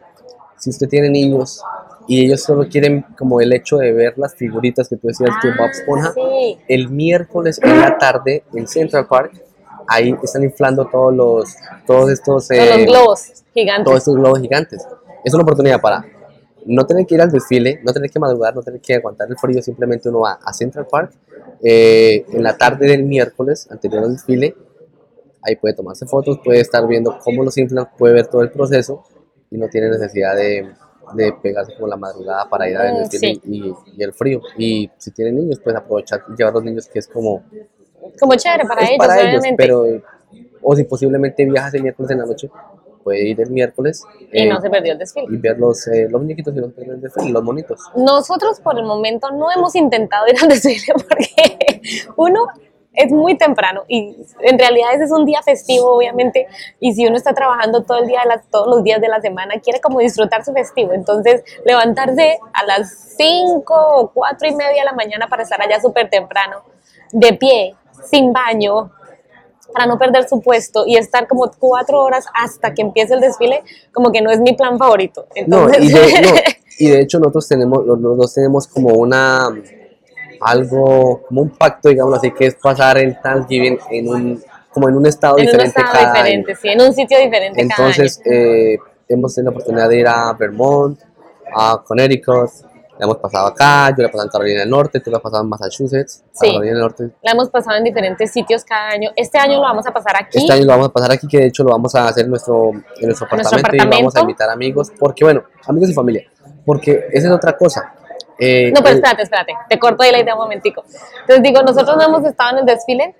si 0.58 0.70
usted 0.70 0.88
tiene 0.88 1.10
niños 1.10 1.62
y 2.10 2.26
ellos 2.26 2.42
solo 2.42 2.68
quieren 2.68 3.06
como 3.18 3.40
el 3.40 3.54
hecho 3.54 3.78
de 3.78 3.94
ver 3.94 4.18
las 4.18 4.34
figuritas 4.34 4.90
que 4.90 4.98
tú 4.98 5.08
decías 5.08 5.30
que 5.42 5.50
Bob 5.50 5.68
Ah, 5.68 5.72
Esponja. 5.72 6.14
sí. 6.14 6.58
El 6.68 6.90
miércoles 6.90 7.60
en 7.64 7.80
la 7.80 7.98
tarde 8.00 8.44
en 8.54 8.68
Central 8.68 9.06
Park, 9.08 9.32
ahí 9.88 10.16
están 10.24 10.44
inflando 10.44 10.86
todos 10.92 11.14
los, 11.14 11.56
todos 11.86 12.10
estos, 12.10 12.48
Con 12.48 12.58
eh, 12.58 12.78
los 12.78 12.86
globos 12.88 13.44
gigantes. 13.54 13.84
todos 13.86 13.98
estos 14.00 14.16
globos 14.16 14.40
gigantes. 14.40 14.88
Es 15.24 15.34
una 15.36 15.44
oportunidad 15.44 15.80
para 15.80 16.04
no 16.66 16.86
tener 16.88 17.06
que 17.06 17.14
ir 17.16 17.22
al 17.22 17.32
desfile, 17.32 17.80
no 17.84 17.94
tener 17.94 18.10
que 18.10 18.20
madrugar, 18.20 18.56
no 18.56 18.64
tener 18.64 18.82
que 18.82 18.96
aguantar 18.96 19.28
el 19.30 19.38
frío, 19.38 19.62
simplemente 19.62 20.10
uno 20.10 20.22
va 20.22 20.40
a 20.44 20.52
Central 20.52 20.88
Park 20.90 21.12
eh, 21.64 22.26
en 22.34 22.42
la 22.44 22.58
tarde 22.58 22.88
del 22.88 23.04
miércoles 23.04 23.68
anterior 23.70 24.04
al 24.04 24.14
desfile, 24.14 24.56
ahí 25.44 25.56
puede 25.58 25.76
tomarse 25.76 26.06
fotos, 26.08 26.40
puede 26.44 26.60
estar 26.60 26.86
viendo 26.88 27.18
cómo 27.24 27.44
los 27.44 27.58
inflan, 27.58 27.88
puede 27.98 28.14
ver 28.16 28.28
todo 28.28 28.42
el 28.42 28.52
proceso 28.52 29.04
y 29.52 29.58
no 29.58 29.68
tiene 29.70 29.90
necesidad 29.90 30.36
de, 30.36 30.70
de 31.14 31.34
pegarse 31.42 31.74
como 31.76 31.88
la 31.88 31.98
madrugada 31.98 32.48
para 32.50 32.70
ir 32.70 32.78
al 32.78 32.94
Mm, 32.94 32.98
desfile 33.00 33.34
sí. 33.36 33.42
y, 33.46 33.74
y 33.98 34.04
el 34.04 34.14
frío. 34.14 34.42
Y 34.58 34.90
si 34.98 35.12
tienen 35.12 35.36
niños, 35.38 35.60
pues 35.64 35.76
aprovechar 35.76 36.24
y 36.30 36.36
llevar 36.36 36.52
a 36.52 36.56
los 36.56 36.64
niños 36.64 36.88
que 36.88 37.00
es 37.00 37.08
como 37.08 37.44
Como 38.20 38.36
chévere 38.36 38.66
para 38.66 38.82
ellos, 38.86 38.98
para 38.98 39.22
ellos, 39.30 39.44
pero 39.58 39.86
o 40.62 40.76
si 40.76 40.84
posiblemente 40.84 41.46
viajas 41.46 41.74
el 41.74 41.84
miércoles 41.84 42.12
en 42.12 42.18
la 42.20 42.26
noche, 42.26 42.50
puede 43.04 43.30
ir 43.30 43.40
el 43.40 43.50
miércoles 43.50 44.04
y 44.32 44.42
eh, 44.44 44.50
no 44.50 44.60
se 44.60 44.70
perdió 44.70 44.92
el 44.94 45.00
desfile. 45.00 45.28
y 45.30 45.38
ver 45.38 45.58
los, 45.58 45.88
eh, 45.88 46.08
los 46.10 46.22
muñequitos 46.22 46.54
y 46.56 46.60
los, 46.60 46.72
los 47.32 47.44
monitos. 47.44 47.80
Nosotros 47.96 48.60
por 48.60 48.78
el 48.78 48.84
momento 48.86 49.32
no 49.32 49.52
hemos 49.56 49.74
intentado 49.76 50.28
ir 50.28 50.36
al 50.42 50.50
desfile 50.50 50.94
porque 50.94 51.82
uno 52.18 52.48
es 53.00 53.12
muy 53.14 53.38
temprano 53.38 53.84
y 53.88 54.18
en 54.42 54.60
realidad 54.60 54.90
ese 54.94 55.06
es 55.06 55.12
un 55.12 55.26
día 55.26 55.42
festivo 55.42 55.96
obviamente 55.96 56.48
y 56.82 56.94
si 56.94 57.08
uno 57.08 57.16
está 57.16 57.34
trabajando 57.34 57.84
todo 57.84 58.00
el 58.00 58.08
día 58.08 58.22
de 58.24 58.28
las- 58.30 58.46
todos 58.50 58.68
los 58.68 58.84
días 58.84 59.00
de 59.00 59.08
la 59.08 59.22
semana 59.22 59.56
quiere 59.64 59.80
como 59.80 60.00
disfrutar 60.00 60.44
su 60.44 60.52
festivo 60.52 60.92
entonces 60.92 61.44
levantarse 61.66 62.40
a 62.54 62.66
las 62.66 62.94
5 63.18 63.74
o 63.74 64.12
4 64.12 64.48
y 64.50 64.56
media 64.56 64.82
de 64.82 64.86
la 64.86 64.94
mañana 64.94 65.28
para 65.30 65.44
estar 65.44 65.62
allá 65.62 65.80
súper 65.80 66.10
temprano 66.10 66.58
de 67.12 67.34
pie 67.34 67.76
sin 68.10 68.34
baño 68.34 68.92
para 69.74 69.86
no 69.86 69.98
perder 69.98 70.28
su 70.28 70.42
puesto 70.42 70.86
y 70.86 70.98
estar 70.98 71.28
como 71.28 71.50
cuatro 71.58 72.02
horas 72.02 72.26
hasta 72.34 72.74
que 72.74 72.82
empiece 72.82 73.14
el 73.14 73.20
desfile, 73.20 73.62
como 73.94 74.12
que 74.12 74.20
no 74.20 74.32
es 74.32 74.40
mi 74.40 74.54
plan 74.54 74.80
favorito. 74.80 75.28
No, 75.46 75.70
Entonces, 75.70 75.84
y 75.84 75.94
de, 75.94 76.22
no, 76.22 76.30
y 76.80 76.90
de 76.90 77.02
hecho 77.02 77.20
nosotros 77.20 77.48
tenemos, 77.48 77.86
dos 77.86 78.34
tenemos 78.34 78.68
como 78.68 78.96
una, 78.96 79.48
algo, 80.42 81.22
como 81.28 81.42
un 81.42 81.50
pacto, 81.50 81.90
digamos 81.90 82.18
así, 82.18 82.32
que 82.32 82.48
es 82.48 82.56
pasar 82.56 82.98
el 82.98 83.20
Thanksgiving 83.22 83.78
en 83.92 84.08
un, 84.10 84.44
como 84.72 84.90
en 84.90 84.96
un 84.96 85.06
estado 85.06 85.38
en 85.38 85.46
un 85.46 85.52
diferente 85.52 85.80
estado 85.80 85.94
cada 85.94 86.14
diferente, 86.14 86.52
año. 86.52 86.60
sí, 86.62 86.70
en 86.70 86.82
un 86.82 86.94
sitio 86.94 87.20
diferente 87.20 87.62
Entonces, 87.62 88.22
eh, 88.26 88.78
hemos 89.08 89.34
tenido 89.36 89.52
la 89.52 89.56
oportunidad 89.58 89.90
de 89.90 89.98
ir 90.00 90.08
a 90.08 90.34
Vermont, 90.34 91.00
a 91.56 91.82
Connecticut, 91.86 92.50
la 93.00 93.06
hemos 93.06 93.18
pasado 93.18 93.48
acá, 93.48 93.90
yo 93.92 94.04
la 94.04 94.10
he 94.10 94.12
pasado 94.12 94.26
en 94.26 94.30
Carolina 94.30 94.60
del 94.60 94.70
Norte, 94.70 95.00
tú 95.00 95.10
la 95.10 95.18
has 95.18 95.24
pasado 95.24 95.42
en 95.44 95.50
Massachusetts, 95.50 96.24
Sí. 96.34 96.48
Carolina 96.48 96.74
del 96.74 96.82
Norte. 96.82 96.98
cada 96.98 97.08
año. 97.10 97.18
La 97.24 97.32
hemos 97.32 97.50
pasado 97.50 97.78
en 97.78 97.84
diferentes 97.86 98.30
sitios 98.32 98.66
cada 98.66 98.90
año. 98.90 99.10
Este 99.16 99.38
año 99.40 99.56
lo 99.56 99.62
vamos 99.62 99.88
a 99.88 99.92
pasar 99.92 100.16
aquí. 100.22 100.38
Este 100.38 100.52
año 100.52 100.66
lo 100.66 100.72
vamos 100.74 100.88
a 100.90 100.92
pasar 100.92 101.12
aquí, 101.14 101.26
que 101.28 101.38
de 101.38 101.46
hecho 101.48 101.64
lo 101.64 101.70
vamos 101.72 101.96
a 101.96 102.08
hacer 102.10 102.26
en 102.26 102.32
nuestro, 102.32 102.72
en 102.72 103.08
nuestro 103.08 103.28
¿En 103.32 103.38
nuestro 103.38 103.58
apartamento, 103.58 103.76
y 103.76 103.80
vamos 103.80 104.16
a 104.16 104.20
apartamento? 104.20 104.20
invitar 104.22 104.50
amigos, 104.50 104.92
porque 105.00 105.24
bueno, 105.24 105.44
amigos 105.66 105.90
y 105.90 105.94
familia, 105.94 106.24
porque 106.66 107.06
esa 107.14 107.28
es 107.30 107.34
otra 107.34 107.56
cosa. 107.58 107.94
Eh, 108.40 108.72
No, 108.74 108.82
pero 108.82 108.96
espérate, 108.96 109.24
espérate, 109.24 109.54
te 109.68 109.78
corto 109.78 110.04
ahí 110.04 110.12
la 110.12 110.20
idea 110.20 110.34
un 110.34 110.42
momentico. 110.42 110.84
Entonces 111.22 111.44
digo, 111.44 111.62
nosotros 111.62 111.98
no 111.98 112.04
hemos 112.04 112.26
estado 112.26 112.52
en 112.52 112.58
el 112.60 112.66
desfile, 112.66 113.16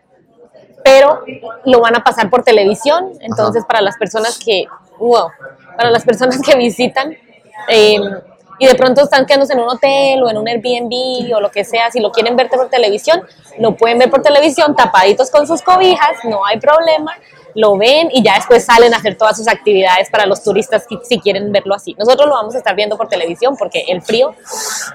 pero 0.84 1.24
lo 1.66 1.82
van 1.82 1.96
a 1.96 2.04
pasar 2.04 2.30
por 2.30 2.44
televisión, 2.44 3.12
entonces 3.20 3.66
para 3.66 3.82
las 3.82 3.98
personas 3.98 4.40
que, 4.40 4.66
wow, 4.98 5.30
para 5.76 5.92
las 5.92 6.06
personas 6.06 6.42
que 6.42 6.56
visitan 6.56 7.16
eh, 7.68 8.00
y 8.60 8.66
de 8.66 8.76
pronto 8.76 9.02
están 9.02 9.26
quedándose 9.26 9.54
en 9.54 9.60
un 9.60 9.70
hotel 9.70 10.24
o 10.24 10.30
en 10.30 10.38
un 10.38 10.48
Airbnb 10.48 11.36
o 11.36 11.40
lo 11.40 11.52
que 11.52 11.64
sea, 11.64 11.92
si 11.92 12.00
lo 12.00 12.12
quieren 12.12 12.36
ver 12.36 12.50
por 12.50 12.70
televisión, 12.70 13.22
lo 13.58 13.76
pueden 13.76 13.98
ver 14.00 14.10
por 14.10 14.22
televisión 14.22 14.76
tapaditos 14.76 15.30
con 15.32 15.48
sus 15.48 15.62
cobijas, 15.62 16.12
no 16.24 16.46
hay 16.46 16.60
problema, 16.60 17.14
lo 17.56 17.78
ven 17.78 18.10
y 18.14 18.24
ya 18.24 18.36
después 18.36 18.64
salen 18.66 18.94
a 18.94 18.98
hacer 18.98 19.18
todas 19.18 19.38
sus 19.38 19.48
actividades 19.48 20.10
para 20.10 20.26
los 20.26 20.44
turistas 20.44 20.86
si, 20.88 20.98
si 21.04 21.20
quieren 21.20 21.52
verlo 21.52 21.76
así. 21.76 21.96
Nosotros 21.98 22.28
lo 22.28 22.36
vamos 22.36 22.56
a 22.56 22.58
estar 22.60 22.76
viendo 22.76 22.98
por 22.98 23.08
televisión 23.08 23.56
porque 23.58 23.84
el 23.88 24.02
frío 24.02 24.34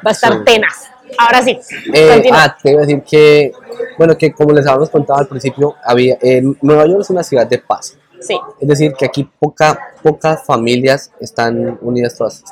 va 0.07 0.11
a 0.11 0.13
estar 0.13 0.33
Sí. 0.33 0.39
tenaz. 0.45 0.85
Ahora 1.19 1.43
sí, 1.43 1.59
Eh, 1.93 2.31
ah, 2.33 2.57
te 2.61 2.71
iba 2.71 2.79
a 2.81 2.87
decir 2.87 3.03
que, 3.03 3.53
bueno, 3.99 4.17
que 4.17 4.33
como 4.33 4.53
les 4.53 4.67
habíamos 4.67 4.91
contado 4.91 5.21
al 5.21 5.29
principio, 5.29 5.75
había, 5.85 6.17
eh, 6.23 6.43
Nueva 6.63 6.87
York 6.87 7.01
es 7.03 7.11
una 7.11 7.23
ciudad 7.23 7.47
de 7.47 7.59
paz. 7.59 7.97
Sí, 8.21 8.39
Es 8.59 8.67
decir, 8.69 8.95
que 8.95 9.05
aquí 9.05 9.31
poca, 9.39 9.79
pocas 10.03 10.45
familias 10.47 11.13
están 11.21 11.79
unidas 11.83 12.17
todas. 12.17 12.43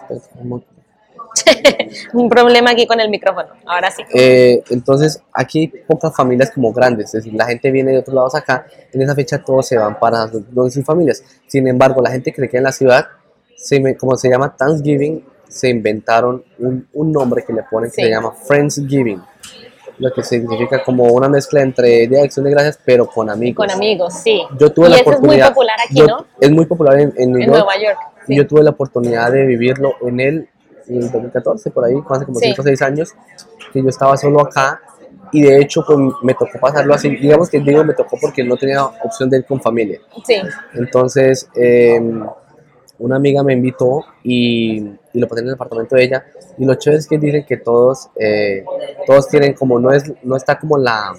un 2.13 2.29
problema 2.29 2.71
aquí 2.71 2.87
con 2.87 3.01
el 3.01 3.09
micrófono. 3.11 3.49
Ahora 3.67 3.91
sí. 3.91 4.03
Eh, 4.15 4.63
entonces, 4.71 5.23
aquí 5.33 5.61
hay 5.61 5.83
pocas 5.87 6.15
familias 6.15 6.51
como 6.51 6.73
grandes, 6.73 7.07
es 7.07 7.13
decir, 7.25 7.35
la 7.35 7.47
gente 7.47 7.71
viene 7.71 7.93
de 7.93 7.99
otros 7.99 8.15
lados 8.15 8.35
acá, 8.35 8.67
en 8.93 9.03
esa 9.03 9.15
fecha 9.15 9.43
todos 9.43 9.67
se 9.67 9.77
van 9.79 9.99
para 9.99 10.27
donde 10.27 10.71
sus 10.71 10.85
familias. 10.85 11.23
Sin 11.47 11.67
embargo, 11.69 12.01
la 12.03 12.11
gente 12.11 12.33
que 12.33 12.41
se 12.41 12.49
queda 12.49 12.59
en 12.59 12.65
la 12.65 12.73
ciudad, 12.73 13.07
se 13.57 13.97
como 13.97 14.17
se 14.17 14.29
llama 14.29 14.55
Thanksgiving, 14.57 15.25
se 15.49 15.69
inventaron 15.69 16.43
un, 16.59 16.89
un 16.95 17.13
nombre 17.13 17.45
que 17.47 17.53
le 17.53 17.63
ponen 17.71 17.91
que 17.91 17.97
Sí. 17.97 18.03
se 18.03 18.11
llama 18.11 18.33
Friendsgiving, 18.33 19.23
lo 19.99 20.11
que 20.13 20.23
significa 20.23 20.83
como 20.83 21.05
una 21.05 21.29
mezcla 21.29 21.61
entre 21.61 22.09
Día 22.09 22.21
de 22.21 22.25
Acción 22.25 22.45
de 22.47 22.51
Gracias, 22.53 22.79
pero 22.85 23.07
con 23.07 23.29
amigos. 23.29 23.57
Con 23.67 23.71
amigos, 23.71 24.15
sí. 24.15 24.43
Yo 24.59 24.73
tuve 24.73 24.87
y 24.87 24.91
la 24.91 24.97
eso 24.97 25.11
es 25.11 25.21
muy 25.21 25.29
oportunidad. 25.29 25.49
popular 25.51 25.77
aquí, 25.85 25.99
yo- 25.99 26.07
¿no? 26.07 26.27
Es 26.41 26.51
muy 26.51 26.65
popular 26.65 26.99
en, 26.99 27.13
en 27.19 27.33
New 27.33 27.41
En 27.43 27.47
York. 27.49 27.59
Nueva 27.59 27.75
York. 27.79 27.99
Y 28.25 28.33
sí. 28.33 28.37
yo 28.37 28.47
tuve 28.47 28.63
la 28.63 28.71
oportunidad 28.71 29.31
de 29.31 29.45
vivirlo 29.45 29.95
en 30.07 30.21
el, 30.21 30.49
el 30.99 31.11
2014, 31.11 31.71
por 31.71 31.85
ahí, 31.85 31.95
hace 32.09 32.25
como 32.25 32.39
Sí. 32.39 32.47
5 32.47 32.63
o 32.63 32.65
6 32.65 32.83
años, 32.83 33.15
que 33.73 33.83
yo 33.83 33.89
estaba 33.89 34.17
solo 34.17 34.41
acá 34.41 34.81
y 35.33 35.43
de 35.43 35.59
hecho 35.61 35.83
pues, 35.87 35.99
me 36.23 36.35
tocó 36.35 36.59
pasarlo 36.61 36.95
así. 36.95 37.09
Digamos 37.17 37.49
que 37.49 37.61
digo 37.61 37.83
me 37.85 37.95
tocó 37.95 38.19
porque 38.21 38.45
no 38.45 38.57
tenía 38.57 38.85
opción 38.85 39.31
de 39.31 39.39
ir 39.39 39.45
con 39.47 39.61
familia. 39.61 39.99
Sí, 40.25 40.37
Entonces, 40.75 41.49
eh, 41.55 42.01
una 42.99 43.17
amiga 43.17 43.43
me 43.43 43.55
invitó 43.55 44.05
y, 44.23 44.79
y 45.13 45.21
lo 45.21 45.27
pasé 45.27 45.41
en 45.41 45.49
el 45.49 45.55
apartamento 45.55 45.97
de 45.97 46.05
ella. 46.05 46.25
Y 46.59 46.65
lo 46.67 46.75
chévere 46.75 47.01
es 47.01 47.09
que 47.09 47.19
dicen 47.19 47.45
que 47.47 47.57
todos, 47.57 48.11
eh, 48.17 48.65
todos 49.07 49.29
tienen 49.29 49.55
como, 49.55 49.81
no, 49.81 49.91
es, 49.91 50.13
no 50.23 50.37
está 50.37 50.59
como 50.59 50.77
la, 50.77 51.15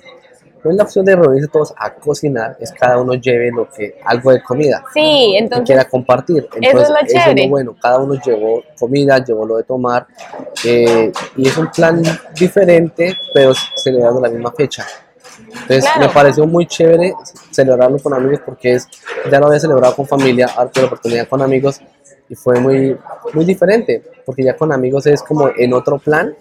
no 0.64 0.72
es 0.72 0.78
la 0.78 0.84
opción 0.84 1.06
de 1.06 1.16
reunirse 1.16 1.48
todos 1.50 1.74
a 1.78 1.94
cocinar, 1.94 2.56
es 2.60 2.72
cada 2.72 3.00
uno 3.02 3.14
lleve 3.16 3.52
lo 3.52 3.70
que, 3.70 4.00
algo 4.06 4.32
de 4.32 4.42
comida 4.42 4.84
sí, 4.94 5.00
que 5.34 5.38
entonces, 5.38 5.66
quiera 5.66 5.86
compartir. 5.86 6.48
es 6.52 6.58
Entonces, 6.70 6.90
lo 6.90 6.98
es 7.00 7.14
chévere. 7.14 7.44
lo 7.44 7.50
bueno. 7.50 7.76
Cada 7.82 8.00
uno 8.00 8.16
llevó 8.26 8.64
comida, 8.80 9.24
llevó 9.24 9.46
lo 9.46 9.58
de 9.58 9.64
tomar. 9.64 10.08
eh, 10.66 11.12
y 11.36 11.48
es 11.48 11.58
un 11.58 11.68
plan 11.72 12.02
diferente, 12.40 13.18
pero 13.34 13.54
celebrando 13.76 14.22
la 14.22 14.30
misma 14.30 14.52
fecha. 14.52 14.86
Entonces, 15.48 15.84
Claro. 15.84 16.00
me 16.08 16.10
pareció 16.14 16.46
muy 16.46 16.66
chévere 16.68 17.14
celebrarlo 17.52 17.98
con 18.00 18.14
amigos 18.14 18.42
porque 18.46 18.74
es, 18.74 18.88
ya 19.30 19.40
lo 19.40 19.48
había 19.48 19.60
celebrado 19.60 19.96
con 19.96 20.08
familia, 20.08 20.48
ahora 20.56 20.72
la 20.76 20.86
oportunidad 20.86 21.28
con 21.28 21.42
amigos 21.42 21.80
y 22.30 22.36
fue 22.36 22.60
muy, 22.60 22.98
muy 23.34 23.44
diferente, 23.46 24.02
porque 24.26 24.44
ya 24.44 24.56
con 24.56 24.72
amigos 24.72 25.06
es 25.08 25.22
como 25.22 25.50
en 25.56 25.74
otro 25.74 25.98
plan 26.00 26.36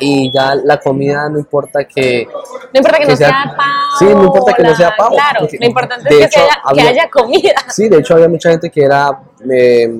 y 0.00 0.30
ya 0.32 0.54
la 0.54 0.78
comida 0.78 1.28
no 1.28 1.38
importa 1.38 1.84
que 1.84 2.26
no 2.72 2.78
importa 2.80 2.98
que, 2.98 3.04
que 3.04 3.10
no 3.10 3.16
sea- 3.16 3.28
sea, 3.28 3.56
pavo. 3.56 3.98
sí, 3.98 4.04
no 4.06 4.24
importa 4.24 4.52
que 4.54 4.62
no 4.62 4.70
la- 4.70 4.76
sea 4.76 4.94
pavo, 4.96 5.14
Claro, 5.16 5.46
lo 5.60 5.66
importante 5.66 6.08
es 6.08 6.16
que, 6.16 6.24
hecho, 6.24 6.40
haya, 6.40 6.54
que 6.54 6.80
había- 6.80 6.90
haya 6.90 7.10
comida. 7.10 7.54
Sí, 7.68 7.88
de 7.88 7.98
hecho 7.98 8.14
había 8.14 8.28
mucha 8.28 8.50
gente 8.50 8.70
que 8.70 8.82
era 8.84 9.20
eh, 9.50 9.90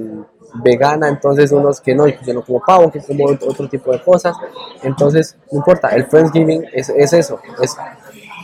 vegana, 0.65 1.09
entonces 1.09 1.53
unos 1.53 1.81
que 1.81 1.95
no, 1.95 2.05
que 2.07 2.19
yo 2.27 2.35
no 2.35 2.43
como 2.43 2.61
pavo, 2.61 2.91
que 2.91 3.01
como 3.01 3.27
otro 3.27 3.69
tipo 3.69 3.93
de 3.93 4.03
cosas. 4.03 4.35
Entonces, 4.83 5.37
no 5.53 5.59
importa, 5.59 5.89
el 5.91 6.07
Friendsgiving 6.07 6.65
es, 6.73 6.89
es 6.89 7.13
eso. 7.13 7.41
Es, 7.63 7.77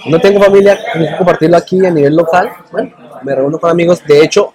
no 0.06 0.20
tengo 0.20 0.40
familia, 0.42 0.78
que 0.92 1.16
compartirlo 1.16 1.56
aquí 1.56 1.84
a 1.84 1.90
nivel 1.90 2.14
local. 2.14 2.50
Bueno, 2.70 2.90
me 3.22 3.34
reúno 3.34 3.58
con 3.58 3.70
amigos. 3.70 4.02
De 4.06 4.22
hecho, 4.22 4.52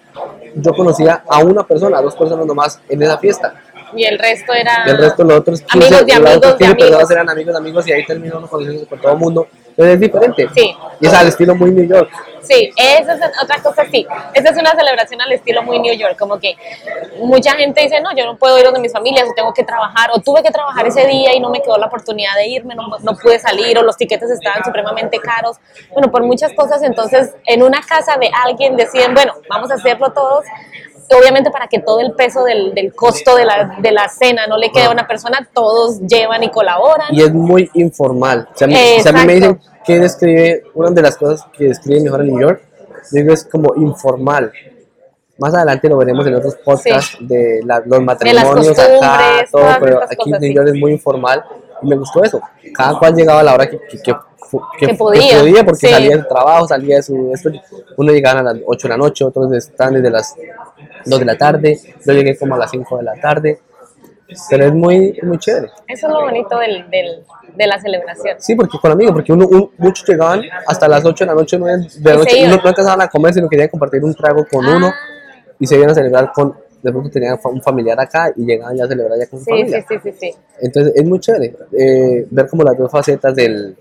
yo 0.54 0.72
conocía 0.74 1.24
a 1.28 1.38
una 1.44 1.64
persona, 1.66 1.98
a 1.98 2.02
dos 2.02 2.14
personas 2.14 2.46
nomás 2.46 2.80
en 2.88 3.02
esa 3.02 3.18
fiesta. 3.18 3.54
Y 3.94 4.04
el 4.04 4.18
resto 4.18 4.52
era... 4.52 4.84
Y 4.86 4.90
el 4.90 4.98
resto, 4.98 5.24
los 5.24 5.38
otros 5.38 5.62
15, 5.62 5.86
Amigos 5.86 6.06
de 6.06 6.12
amigos 6.12 6.36
otros 6.36 6.58
de 6.58 6.64
15 6.64 6.74
personas 6.74 6.94
amigos. 6.94 7.10
eran 7.10 7.30
amigos 7.30 7.54
de 7.54 7.58
amigos 7.58 7.88
y 7.88 7.92
ahí 7.92 8.06
terminó 8.06 8.38
uno 8.38 8.48
conociéndose 8.48 8.86
con 8.86 9.00
todo 9.00 9.12
el 9.12 9.18
mundo. 9.18 9.46
Entonces 9.70 9.94
es 9.94 10.00
diferente. 10.00 10.48
Sí. 10.54 10.76
Y 11.00 11.06
es 11.06 11.14
al 11.14 11.28
estilo 11.28 11.54
muy 11.54 11.70
New 11.70 11.86
York. 11.86 12.10
Sí, 12.42 12.70
esa 12.76 13.14
es 13.14 13.20
otra 13.42 13.62
cosa, 13.62 13.84
sí. 13.90 14.06
Esa 14.34 14.50
es 14.50 14.58
una 14.58 14.72
celebración 14.72 15.20
al 15.20 15.32
estilo 15.32 15.62
muy 15.62 15.78
New 15.78 15.94
York, 15.94 16.16
como 16.18 16.38
que 16.38 16.56
mucha 17.18 17.52
gente 17.52 17.82
dice, 17.82 18.00
no, 18.00 18.14
yo 18.16 18.24
no 18.24 18.36
puedo 18.36 18.58
ir 18.58 18.64
donde 18.64 18.80
mis 18.80 18.92
familias, 18.92 19.28
o 19.30 19.34
tengo 19.34 19.52
que 19.52 19.62
trabajar, 19.62 20.10
o 20.12 20.20
tuve 20.20 20.42
que 20.42 20.50
trabajar 20.50 20.86
ese 20.86 21.06
día 21.06 21.34
y 21.34 21.40
no 21.40 21.50
me 21.50 21.60
quedó 21.60 21.76
la 21.76 21.86
oportunidad 21.86 22.34
de 22.36 22.48
irme, 22.48 22.74
no, 22.74 22.88
no 23.02 23.16
pude 23.16 23.38
salir, 23.38 23.78
o 23.78 23.82
los 23.82 23.96
tiquetes 23.96 24.30
estaban 24.30 24.64
supremamente 24.64 25.18
caros. 25.18 25.58
Bueno, 25.92 26.10
por 26.10 26.24
muchas 26.24 26.52
cosas, 26.54 26.82
entonces 26.82 27.34
en 27.46 27.62
una 27.62 27.80
casa 27.80 28.16
de 28.18 28.30
alguien 28.44 28.76
deciden, 28.76 29.14
bueno, 29.14 29.34
vamos 29.48 29.70
a 29.70 29.74
hacerlo 29.74 30.12
todos. 30.12 30.44
Obviamente 31.18 31.50
para 31.50 31.66
que 31.66 31.80
todo 31.80 32.00
el 32.00 32.12
peso 32.12 32.44
del, 32.44 32.74
del 32.74 32.94
costo 32.94 33.34
de 33.36 33.44
la, 33.44 33.76
de 33.80 33.90
la 33.90 34.08
cena 34.08 34.46
no 34.46 34.56
le 34.56 34.70
quede 34.70 34.84
a 34.84 34.90
una 34.90 35.06
persona, 35.06 35.48
todos 35.52 36.00
llevan 36.00 36.42
y 36.44 36.50
colaboran. 36.50 37.08
y 37.10 37.22
es 37.22 37.32
muy 37.32 37.68
informal. 37.74 38.48
O 38.54 38.56
sea, 38.56 38.66
a 38.66 38.68
mí, 38.68 38.74
a 38.74 39.12
me 39.24 39.34
dicen 39.34 39.60
que 39.84 39.98
describe, 39.98 40.62
una 40.74 40.90
de 40.90 41.02
las 41.02 41.16
cosas 41.16 41.46
que 41.56 41.64
describe 41.64 42.00
mejor 42.02 42.20
en 42.20 42.26
New 42.28 42.40
York, 42.40 42.62
digo, 43.10 43.32
es 43.32 43.44
como 43.44 43.74
informal. 43.76 44.52
Más 45.38 45.54
adelante 45.54 45.88
lo 45.88 45.96
veremos 45.96 46.26
en 46.26 46.34
otros 46.34 46.54
podcasts 46.56 47.16
de 47.20 47.60
la- 47.64 47.82
los 47.84 48.02
matrimonios 48.02 48.78
acá, 48.78 48.88
costumbres, 48.98 49.50
todo, 49.50 49.62
pero 49.80 50.02
aquí 50.02 50.12
en 50.12 50.16
cosas, 50.18 50.40
New 50.40 50.50
sí. 50.50 50.54
York 50.54 50.68
es 50.68 50.74
muy 50.74 50.92
informal 50.92 51.44
y 51.82 51.86
me 51.88 51.96
gustó 51.96 52.22
eso. 52.22 52.40
Cada 52.74 52.98
cual 52.98 53.14
llegaba 53.14 53.40
a 53.40 53.42
la 53.42 53.54
hora 53.54 53.66
que, 53.68 53.78
que, 53.80 53.98
que, 54.02 54.14
que- 54.50 54.86
Que 54.86 54.92
que 54.92 54.98
podía, 54.98 55.64
porque 55.64 55.86
sí. 55.86 55.88
salía 55.88 56.16
de 56.16 56.22
su 56.22 56.28
trabajo, 56.28 56.66
salía 56.68 56.96
de 56.96 57.02
su... 57.02 57.30
Esto, 57.32 57.50
uno 57.96 58.12
llegaba 58.12 58.40
a 58.40 58.42
las 58.42 58.56
8 58.66 58.88
de 58.88 58.92
la 58.94 58.96
noche, 58.96 59.24
otros 59.24 59.52
están 59.52 59.94
desde 59.94 60.10
las 60.10 60.34
2 61.04 61.18
de 61.20 61.24
la 61.24 61.36
tarde, 61.38 61.78
yo 62.04 62.12
llegué 62.12 62.36
como 62.36 62.54
a 62.54 62.58
las 62.58 62.70
5 62.70 62.96
de 62.98 63.02
la 63.04 63.14
tarde, 63.20 63.60
pero 64.48 64.64
es 64.66 64.72
muy, 64.72 65.18
muy 65.22 65.38
chévere. 65.38 65.68
Eso 65.88 66.06
es 66.06 66.12
lo 66.12 66.20
bonito 66.22 66.58
del, 66.58 66.88
del, 66.90 67.24
de 67.56 67.66
la 67.66 67.80
celebración. 67.80 68.36
Sí, 68.38 68.54
porque 68.54 68.78
con 68.80 68.92
amigos, 68.92 69.12
porque 69.14 69.32
uno, 69.32 69.46
un- 69.48 69.70
muchos 69.78 70.08
llegaban 70.08 70.42
hasta 70.66 70.86
las 70.88 71.04
8 71.04 71.24
de 71.24 71.28
la 71.28 71.34
noche, 71.34 71.58
9 71.58 71.86
de 71.98 72.10
la 72.10 72.16
noche, 72.16 72.42
no, 72.48 72.56
no 72.56 72.62
alcanzaban 72.64 73.00
a 73.02 73.08
comer, 73.08 73.34
sino 73.34 73.48
querían 73.48 73.68
compartir 73.68 74.02
un 74.04 74.14
trago 74.14 74.46
con 74.50 74.64
Ah, 74.66 74.76
uno 74.76 74.92
y 75.58 75.66
se 75.66 75.76
iban 75.76 75.90
a 75.90 75.94
celebrar 75.94 76.30
con, 76.32 76.54
de 76.82 76.90
pronto 76.92 77.10
tenían 77.10 77.38
un 77.44 77.60
familiar 77.60 77.98
acá 78.00 78.32
y 78.36 78.46
llegaban 78.46 78.74
ya 78.76 78.84
a 78.84 78.88
celebrar 78.88 79.18
ya 79.18 79.26
con 79.26 79.40
su 79.40 79.44
Sí, 79.46 79.50
familia. 79.50 79.84
sí, 79.86 79.94
sí, 80.02 80.10
sí, 80.12 80.16
sí. 80.32 80.34
Entonces 80.60 80.92
es 80.94 81.04
muy 81.04 81.18
chévere 81.20 81.54
eh, 81.72 82.26
ver 82.30 82.46
como 82.48 82.62
las 82.62 82.78
dos 82.78 82.90
facetas 82.90 83.34
del, 83.34 83.76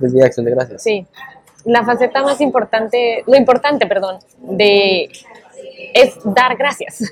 del 0.00 0.12
Día 0.12 0.22
de 0.22 0.26
Acción 0.26 0.46
de 0.46 0.52
Gracias. 0.52 0.82
Sí. 0.82 1.06
La 1.64 1.84
faceta 1.84 2.22
más 2.22 2.40
importante, 2.40 3.22
lo 3.26 3.36
importante, 3.36 3.86
perdón, 3.86 4.18
de 4.40 5.10
es 5.94 6.14
dar 6.24 6.56
gracias. 6.56 7.02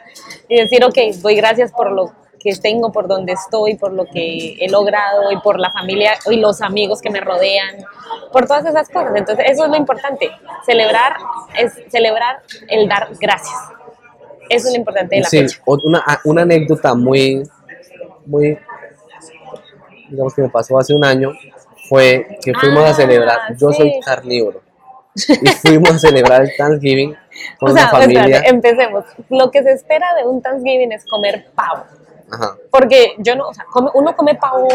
y 0.48 0.56
decir, 0.56 0.84
ok, 0.84 0.96
doy 1.20 1.36
gracias 1.36 1.72
por 1.72 1.90
lo 1.92 2.12
que 2.40 2.54
tengo, 2.56 2.90
por 2.90 3.06
donde 3.06 3.32
estoy, 3.34 3.76
por 3.76 3.92
lo 3.92 4.04
que 4.04 4.56
he 4.58 4.68
logrado 4.68 5.30
y 5.30 5.38
por 5.40 5.60
la 5.60 5.70
familia 5.70 6.14
y 6.28 6.36
los 6.36 6.60
amigos 6.60 7.00
que 7.00 7.10
me 7.10 7.20
rodean, 7.20 7.76
por 8.32 8.46
todas 8.46 8.66
esas 8.66 8.88
cosas. 8.88 9.12
Entonces, 9.14 9.46
eso 9.48 9.64
es 9.64 9.70
lo 9.70 9.76
importante. 9.76 10.28
Celebrar 10.66 11.14
es 11.56 11.72
celebrar 11.88 12.42
el 12.68 12.88
dar 12.88 13.08
gracias. 13.20 13.56
Eso 14.48 14.66
es 14.66 14.72
lo 14.72 14.78
importante 14.78 15.14
de 15.16 15.22
la 15.22 15.28
Sí, 15.28 15.38
fecha. 15.38 15.62
una, 15.64 16.02
una 16.24 16.42
anécdota 16.42 16.94
muy, 16.94 17.44
muy, 18.26 18.58
digamos 20.10 20.34
que 20.34 20.42
me 20.42 20.48
pasó 20.48 20.78
hace 20.78 20.92
un 20.94 21.04
año, 21.04 21.30
fue 21.92 22.38
que 22.42 22.54
fuimos 22.54 22.84
a 22.84 22.88
Ah, 22.90 22.94
celebrar, 22.94 23.38
yo 23.56 23.72
soy 23.72 23.90
sí. 23.90 24.00
carnívoro, 24.04 24.62
y 25.14 25.46
fuimos 25.48 25.90
a 25.90 25.98
celebrar 25.98 26.42
el 26.42 26.52
Thanksgiving 26.56 27.14
con 27.58 27.70
O 27.70 27.72
sea, 27.74 27.82
una 27.82 27.90
familia. 27.90 28.22
espérate, 28.22 28.48
empecemos. 28.50 29.04
Lo 29.28 29.50
que 29.50 29.62
se 29.62 29.72
espera 29.72 30.14
de 30.14 30.24
un 30.24 30.40
Thanksgiving 30.40 30.92
es 30.92 31.04
comer 31.06 31.46
pavo. 31.54 31.84
Ajá. 32.30 32.56
Porque 32.70 33.14
yo 33.18 33.36
no, 33.36 33.48
o 33.48 33.52
sea, 33.54 33.64
come- 33.70 33.90
uno 33.94 34.16
come 34.16 34.34
pavo, 34.36 34.66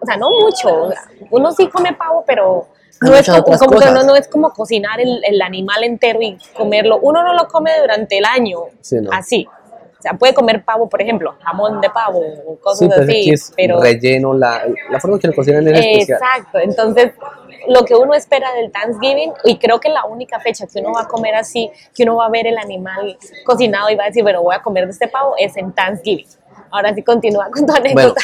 o 0.00 0.06
sea, 0.06 0.16
no 0.16 0.30
mucho, 0.30 0.82
o 0.84 0.92
sea, 0.92 1.02
uno 1.30 1.50
sí 1.52 1.68
come 1.68 1.92
pavo, 1.94 2.22
pero 2.26 2.68
no 3.00 3.14
es 3.14 3.26
como, 3.28 3.42
como 3.58 3.78
que 3.80 3.90
no 3.90 4.14
es 4.16 4.28
como 4.28 4.50
cocinar 4.50 5.00
el, 5.00 5.20
el 5.24 5.42
animal 5.42 5.82
entero 5.84 6.20
y 6.22 6.36
comerlo. 6.56 6.98
Uno 7.02 7.22
no 7.24 7.34
lo 7.34 7.48
come 7.48 7.72
durante 7.80 8.18
el 8.18 8.24
año 8.24 8.58
Sí, 8.80 8.96
no. 9.00 9.10
así. 9.12 9.48
O 9.98 10.02
sea, 10.02 10.12
puede 10.14 10.32
comer 10.32 10.64
pavo, 10.64 10.88
por 10.88 11.02
ejemplo, 11.02 11.34
jamón 11.42 11.80
de 11.80 11.90
pavo 11.90 12.20
o 12.46 12.56
cosas 12.60 12.78
Sí, 12.78 12.88
pero 12.88 13.02
así, 13.02 13.10
aquí 13.10 13.30
es 13.32 13.52
pero 13.56 13.80
relleno, 13.80 14.32
la, 14.32 14.62
la 14.90 15.00
forma 15.00 15.18
que 15.18 15.26
lo 15.26 15.34
cocinan 15.34 15.66
es 15.68 15.80
especial. 15.80 16.20
Exacto, 16.22 16.58
entonces 16.60 17.12
lo 17.68 17.84
que 17.84 17.96
uno 17.96 18.14
espera 18.14 18.52
del 18.54 18.70
Thanksgiving, 18.70 19.32
y 19.44 19.58
creo 19.58 19.80
que 19.80 19.88
la 19.88 20.04
única 20.04 20.38
fecha 20.38 20.66
que 20.72 20.78
uno 20.80 20.92
va 20.92 21.02
a 21.02 21.08
comer 21.08 21.34
así, 21.34 21.68
que 21.94 22.04
uno 22.04 22.14
va 22.16 22.26
a 22.26 22.30
ver 22.30 22.46
el 22.46 22.58
animal 22.58 23.18
cocinado 23.44 23.90
y 23.90 23.96
va 23.96 24.04
a 24.04 24.06
decir, 24.06 24.22
bueno, 24.22 24.40
voy 24.42 24.54
a 24.54 24.62
comer 24.62 24.84
de 24.86 24.92
este 24.92 25.08
pavo, 25.08 25.34
es 25.36 25.56
en 25.56 25.72
Thanksgiving. 25.72 26.26
Ahora 26.70 26.94
sí 26.94 27.02
continúa 27.02 27.46
con 27.50 27.66
tu 27.66 27.72
Bueno, 27.72 27.80
anécdota. 27.90 28.20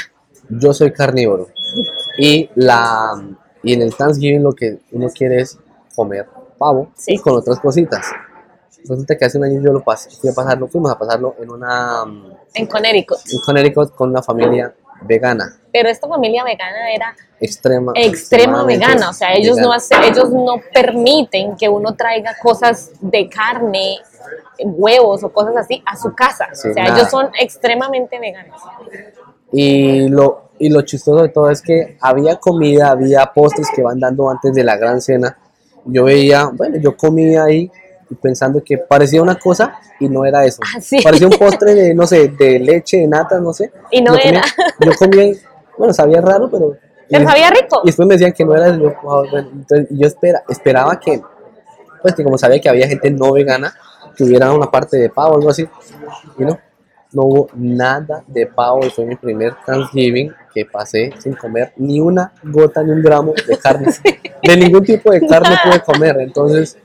yo 0.50 0.72
soy 0.72 0.92
carnívoro 0.92 1.48
y, 2.18 2.48
la, 2.54 3.20
y 3.64 3.72
en 3.72 3.82
el 3.82 3.96
Thanksgiving 3.96 4.44
lo 4.44 4.52
que 4.52 4.78
uno 4.92 5.08
quiere 5.08 5.40
es 5.40 5.58
comer 5.96 6.26
pavo 6.56 6.90
Sí. 6.94 7.14
y 7.14 7.18
con 7.18 7.34
otras 7.36 7.58
cositas. 7.58 8.06
Resulta 8.86 9.16
que 9.16 9.24
hace 9.24 9.38
un 9.38 9.44
año 9.44 9.62
yo 9.62 9.72
lo 9.72 9.82
pasé, 9.82 10.10
fui 10.10 10.28
a 10.28 10.34
pasarlo, 10.34 10.68
fuimos 10.68 10.90
a 10.90 10.98
pasarlo 10.98 11.34
en 11.40 11.50
una 11.50 12.04
mm, 12.04 12.32
en 12.54 12.66
Connecticut. 12.66 13.18
en 13.32 13.38
Connecticut 13.40 13.94
con 13.94 14.10
una 14.10 14.22
familia 14.22 14.74
vegana, 15.02 15.58
Pero 15.72 15.88
esta 15.88 16.06
familia 16.06 16.44
vegana 16.44 16.92
era 16.92 17.14
extrema, 17.40 17.92
extrema 17.94 18.64
vegana, 18.64 19.10
o 19.10 19.12
sea, 19.12 19.34
ellos 19.34 19.56
no 19.58 19.72
hacen, 19.72 20.02
ellos 20.02 20.30
no 20.30 20.60
permiten 20.72 21.56
que 21.56 21.68
uno 21.68 21.94
traiga 21.94 22.36
cosas 22.42 22.92
de 23.00 23.28
carne, 23.28 23.98
huevos 24.58 25.24
o 25.24 25.32
cosas 25.32 25.56
así 25.56 25.82
a 25.84 25.96
su 25.96 26.14
casa. 26.14 26.48
Sí, 26.52 26.68
o 26.68 26.74
sea, 26.74 26.84
nada. 26.84 26.96
ellos 26.96 27.10
son 27.10 27.30
extremadamente 27.38 28.18
veganos. 28.18 28.60
Y 29.52 30.08
lo, 30.08 30.50
y 30.58 30.68
lo 30.68 30.82
chistoso 30.82 31.22
de 31.22 31.28
todo 31.28 31.50
es 31.50 31.60
que 31.60 31.96
había 32.00 32.36
comida, 32.36 32.90
había 32.90 33.26
postres 33.26 33.68
que 33.74 33.82
van 33.82 34.00
dando 34.00 34.30
antes 34.30 34.54
de 34.54 34.64
la 34.64 34.76
gran 34.76 35.00
cena. 35.00 35.38
Yo 35.84 36.04
veía, 36.04 36.50
bueno, 36.52 36.76
yo 36.78 36.96
comía 36.96 37.44
ahí 37.44 37.70
pensando 38.20 38.62
que 38.64 38.78
parecía 38.78 39.22
una 39.22 39.36
cosa 39.38 39.78
y 40.00 40.08
no 40.08 40.24
era 40.24 40.44
eso. 40.44 40.60
Ah, 40.64 40.80
sí. 40.80 41.00
Parecía 41.02 41.26
un 41.26 41.32
postre 41.38 41.74
de, 41.74 41.94
no 41.94 42.06
sé, 42.06 42.28
de 42.28 42.58
leche, 42.58 42.98
de 42.98 43.06
nata, 43.08 43.38
no 43.40 43.52
sé. 43.52 43.72
Y 43.90 44.00
no 44.02 44.14
Yo 44.14 44.20
comía- 44.22 44.30
era. 44.30 44.42
Yo 44.80 44.92
comía, 44.98 45.34
bueno, 45.78 45.92
sabía 45.94 46.20
raro, 46.20 46.50
pero... 46.50 46.76
Pero 47.08 47.28
sabía 47.28 47.50
rico. 47.50 47.80
Y 47.84 47.88
después 47.88 48.08
me 48.08 48.14
decían 48.14 48.32
que 48.32 48.44
no 48.44 48.54
era. 48.56 48.76
Yo, 48.76 48.92
wow, 49.02 49.28
bueno, 49.30 49.48
entonces, 49.52 49.86
yo 49.90 50.06
espera, 50.06 50.42
esperaba 50.48 50.98
que, 50.98 51.20
pues 52.00 52.14
que 52.14 52.24
como 52.24 52.38
sabía 52.38 52.60
que 52.60 52.68
había 52.68 52.88
gente 52.88 53.10
no 53.10 53.32
vegana, 53.32 53.74
que 54.16 54.24
hubiera 54.24 54.50
una 54.52 54.70
parte 54.70 54.96
de 54.96 55.10
pavo 55.10 55.34
o 55.34 55.36
algo 55.36 55.50
así. 55.50 55.68
Y 56.38 56.44
no, 56.44 56.58
no 57.12 57.22
hubo 57.22 57.48
nada 57.54 58.24
de 58.26 58.46
pavo. 58.46 58.84
Y 58.86 58.90
fue 58.90 59.04
mi 59.04 59.16
primer 59.16 59.54
Thanksgiving 59.66 60.32
que 60.54 60.64
pasé 60.64 61.12
sin 61.18 61.34
comer 61.34 61.72
ni 61.76 62.00
una 62.00 62.32
gota, 62.42 62.82
ni 62.82 62.92
un 62.92 63.02
gramo 63.02 63.34
de 63.46 63.58
carne. 63.58 63.88
De 64.42 64.56
ningún 64.58 64.84
tipo 64.84 65.10
de 65.10 65.26
carne 65.26 65.56
pude 65.64 65.80
comer. 65.80 66.16
Entonces, 66.20 66.76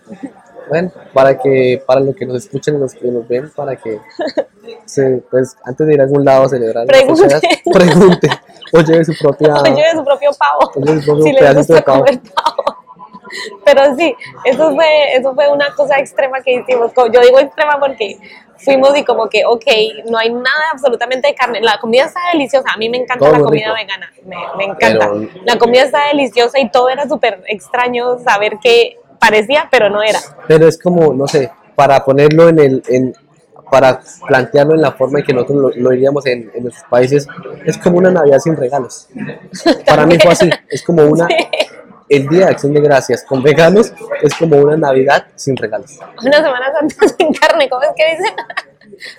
bueno, 0.70 0.92
para 1.14 1.38
que, 1.38 1.82
para 1.86 2.00
los 2.00 2.16
que 2.16 2.26
nos 2.26 2.38
escuchen 2.38 2.76
y 2.76 2.78
los 2.80 2.94
que 2.94 3.08
nos 3.08 3.28
ven, 3.28 3.50
para 3.56 3.76
que 3.76 4.00
se, 4.86 5.24
pues, 5.30 5.56
antes 5.66 5.88
de 5.88 5.94
ir 5.94 6.02
a 6.02 6.04
algún 6.04 6.24
lado 6.24 6.44
a 6.46 6.50
celebrar 6.50 6.86
las 6.86 6.98
Pregunte. 6.98 7.62
pregunte 7.74 8.28
o 8.74 8.80
lleve 8.82 9.04
su 9.06 9.14
propia 9.20 9.56
O 9.56 9.64
lleve 9.64 9.92
su 9.94 10.04
propio 10.06 10.30
pavo. 10.38 10.60
o 10.76 10.80
lleve 10.82 11.02
su 11.02 11.06
propio 11.08 11.24
si 11.26 11.32
les 11.34 11.56
gusta 11.56 11.82
pavo. 11.84 12.00
comer 12.06 12.20
pavo. 12.34 12.76
Pero 13.64 13.96
sí, 13.96 14.16
eso 14.46 14.74
fue, 14.74 15.16
eso 15.16 15.36
fue 15.36 15.52
una 15.52 15.74
cosa 15.76 16.00
extrema 16.00 16.42
que 16.42 16.54
hicimos. 16.56 16.92
Yo 17.14 17.22
digo 17.22 17.40
extrema 17.40 17.80
porque 17.80 18.18
fuimos 18.58 18.98
y 18.98 19.04
como 19.06 19.30
que, 19.30 19.46
ok, 19.46 19.66
no 20.10 20.18
hay 20.18 20.32
nada 20.34 20.64
absolutamente 20.74 21.28
de 21.28 21.36
carne. 21.36 21.62
La 21.62 21.80
comida 21.80 22.06
está 22.06 22.20
deliciosa. 22.34 22.70
A 22.74 22.78
mí 22.78 22.90
me 22.90 22.98
encanta 22.98 23.26
Todo 23.26 23.38
la 23.38 23.44
comida 23.44 23.66
rico. 23.66 23.76
vegana. 23.76 24.12
Me, 24.26 24.36
me 24.58 24.64
encanta. 24.74 25.10
Pero- 25.12 25.30
La 25.46 25.58
comida 25.60 25.84
está 25.84 26.08
deliciosa 26.08 26.60
y 26.60 26.72
todo 26.72 26.90
era 26.90 27.08
súper 27.08 27.44
extraño 27.48 28.18
saber 28.20 28.58
que 28.64 28.98
parecía, 29.20 29.68
pero 29.70 29.90
no 29.90 30.02
era. 30.02 30.20
pero 30.48 30.68
es 30.68 30.78
como, 30.78 31.14
no 31.14 31.28
sé, 31.28 31.52
para 31.76 32.04
ponerlo 32.04 32.50
en 32.50 32.60
el, 32.60 32.84
en, 32.88 33.14
para 33.70 34.02
plantearlo 34.28 34.76
en 34.76 34.82
la 34.82 34.92
forma 34.92 35.20
en 35.20 35.26
que 35.26 35.34
nosotros 35.34 35.76
lo, 35.76 35.92
en, 35.92 36.52
en 36.54 36.64
nuestros 36.64 36.86
países, 36.90 37.28
es 37.66 37.78
como 37.78 37.98
una 37.98 38.12
Navidad 38.12 38.40
sin 38.40 38.56
regalos. 38.56 39.08
Para 39.86 40.06
mí 40.06 40.18
fue 40.20 40.32
así, 40.32 40.50
es 40.70 40.82
como 40.84 41.06
una, 41.06 41.28
el 42.10 42.28
Día 42.28 42.46
de 42.46 42.52
Acción 42.52 42.74
de 42.74 42.82
Gracias 42.82 43.24
con 43.24 43.44
veganos 43.44 43.94
es 44.22 44.34
como 44.34 44.58
una 44.58 44.76
Navidad 44.76 45.28
sin 45.36 45.56
regalos. 45.56 46.00
Una 46.24 46.38
Semana 46.38 46.72
Santa 46.74 47.08
sin 47.18 47.34
carne, 47.34 47.70
¿cómo 47.70 47.84
es 47.84 47.90
que 47.96 48.18
dicen? 48.18 48.36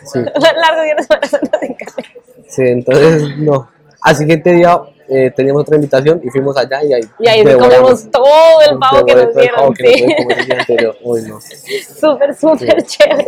Sí, 0.05 0.19
Largo 0.57 0.83
día 0.83 0.95
de 0.97 1.03
Semana 1.05 1.27
Santa 1.27 1.59
sin 1.61 1.75
carne. 1.75 2.05
sí 2.49 2.63
entonces 2.63 3.37
no. 3.39 3.71
Al 4.03 4.17
siguiente 4.17 4.53
día 4.53 4.81
eh, 5.13 5.33
teníamos 5.35 5.63
otra 5.63 5.75
invitación 5.75 6.21
y 6.23 6.31
fuimos 6.31 6.57
allá 6.57 6.85
y 6.85 6.93
ahí, 6.93 7.03
Y 7.19 7.29
ahí 7.29 7.43
comemos 7.43 8.09
todo 8.11 8.61
el 8.71 8.79
pavo 8.79 9.05
que 9.05 9.15
nos 9.17 9.33
todo 9.33 9.41
dieron. 9.41 9.77
sí. 9.77 11.29
no. 11.29 11.41
Súper, 11.41 12.35
súper 12.37 12.83
chévere. 12.85 13.27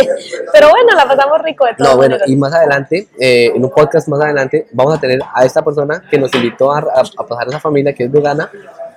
Pero 0.52 0.70
bueno, 0.70 0.94
la 0.94 1.06
pasamos 1.08 1.42
rico 1.42 1.66
de 1.66 1.74
todas 1.74 1.92
No, 1.92 1.96
bueno, 1.96 2.16
y 2.24 2.36
más 2.36 2.54
adelante, 2.54 3.08
eh, 3.18 3.50
en 3.54 3.64
un 3.64 3.70
podcast 3.70 4.06
más 4.08 4.20
adelante, 4.20 4.68
vamos 4.72 4.96
a 4.96 5.00
tener 5.00 5.18
a 5.34 5.44
esta 5.44 5.62
persona 5.62 6.02
que 6.08 6.18
nos 6.18 6.32
invitó 6.34 6.72
a, 6.72 6.78
a, 6.78 7.02
a 7.18 7.26
pasar 7.26 7.46
a 7.46 7.50
esa 7.50 7.60
familia 7.60 7.92
que 7.92 8.04
es 8.04 8.12
vegana. 8.12 8.48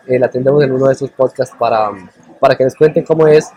Eh, 0.07 0.19
la 0.19 0.29
tendremos 0.29 0.63
en 0.63 0.71
uno 0.71 0.87
de 0.87 0.93
sus 0.95 1.09
podcasts 1.09 1.55
para, 1.57 1.89
para 2.39 2.55
que 2.55 2.65
les 2.65 2.75
cuente 2.75 3.03
cómo 3.03 3.25
es, 3.27 3.49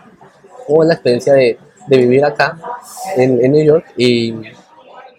cómo 0.65 0.81
es 0.81 0.87
la 0.87 0.95
experiencia 0.95 1.33
de, 1.33 1.59
de 1.85 1.97
vivir 1.97 2.25
acá 2.25 2.57
en, 3.15 3.45
en 3.45 3.51
New 3.51 3.63
York 3.63 3.85
y, 3.95 4.33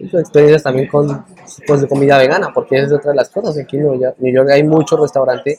y 0.00 0.08
sus 0.10 0.18
experiencias 0.20 0.64
también 0.64 0.88
con, 0.88 1.24
con 1.66 1.80
su 1.80 1.88
comida 1.88 2.18
vegana, 2.18 2.50
porque 2.52 2.78
es 2.78 2.92
otra 2.92 3.10
de 3.10 3.16
las 3.16 3.30
cosas. 3.30 3.58
Aquí 3.58 3.76
en 3.76 3.82
New 4.18 4.34
York, 4.34 4.50
hay 4.50 4.62
muchos 4.62 5.00
restaurantes 5.00 5.58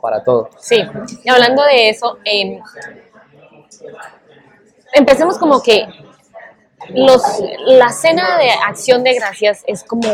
para 0.00 0.22
todo. 0.22 0.48
Sí, 0.58 0.82
y 1.24 1.28
hablando 1.28 1.62
de 1.64 1.90
eso, 1.90 2.18
eh, 2.24 2.60
empecemos 4.94 5.38
como 5.38 5.62
que 5.62 5.86
los, 6.90 7.22
la 7.66 7.90
cena 7.90 8.38
de 8.38 8.50
acción 8.50 9.02
de 9.04 9.14
gracias 9.14 9.62
es 9.66 9.84
como 9.84 10.08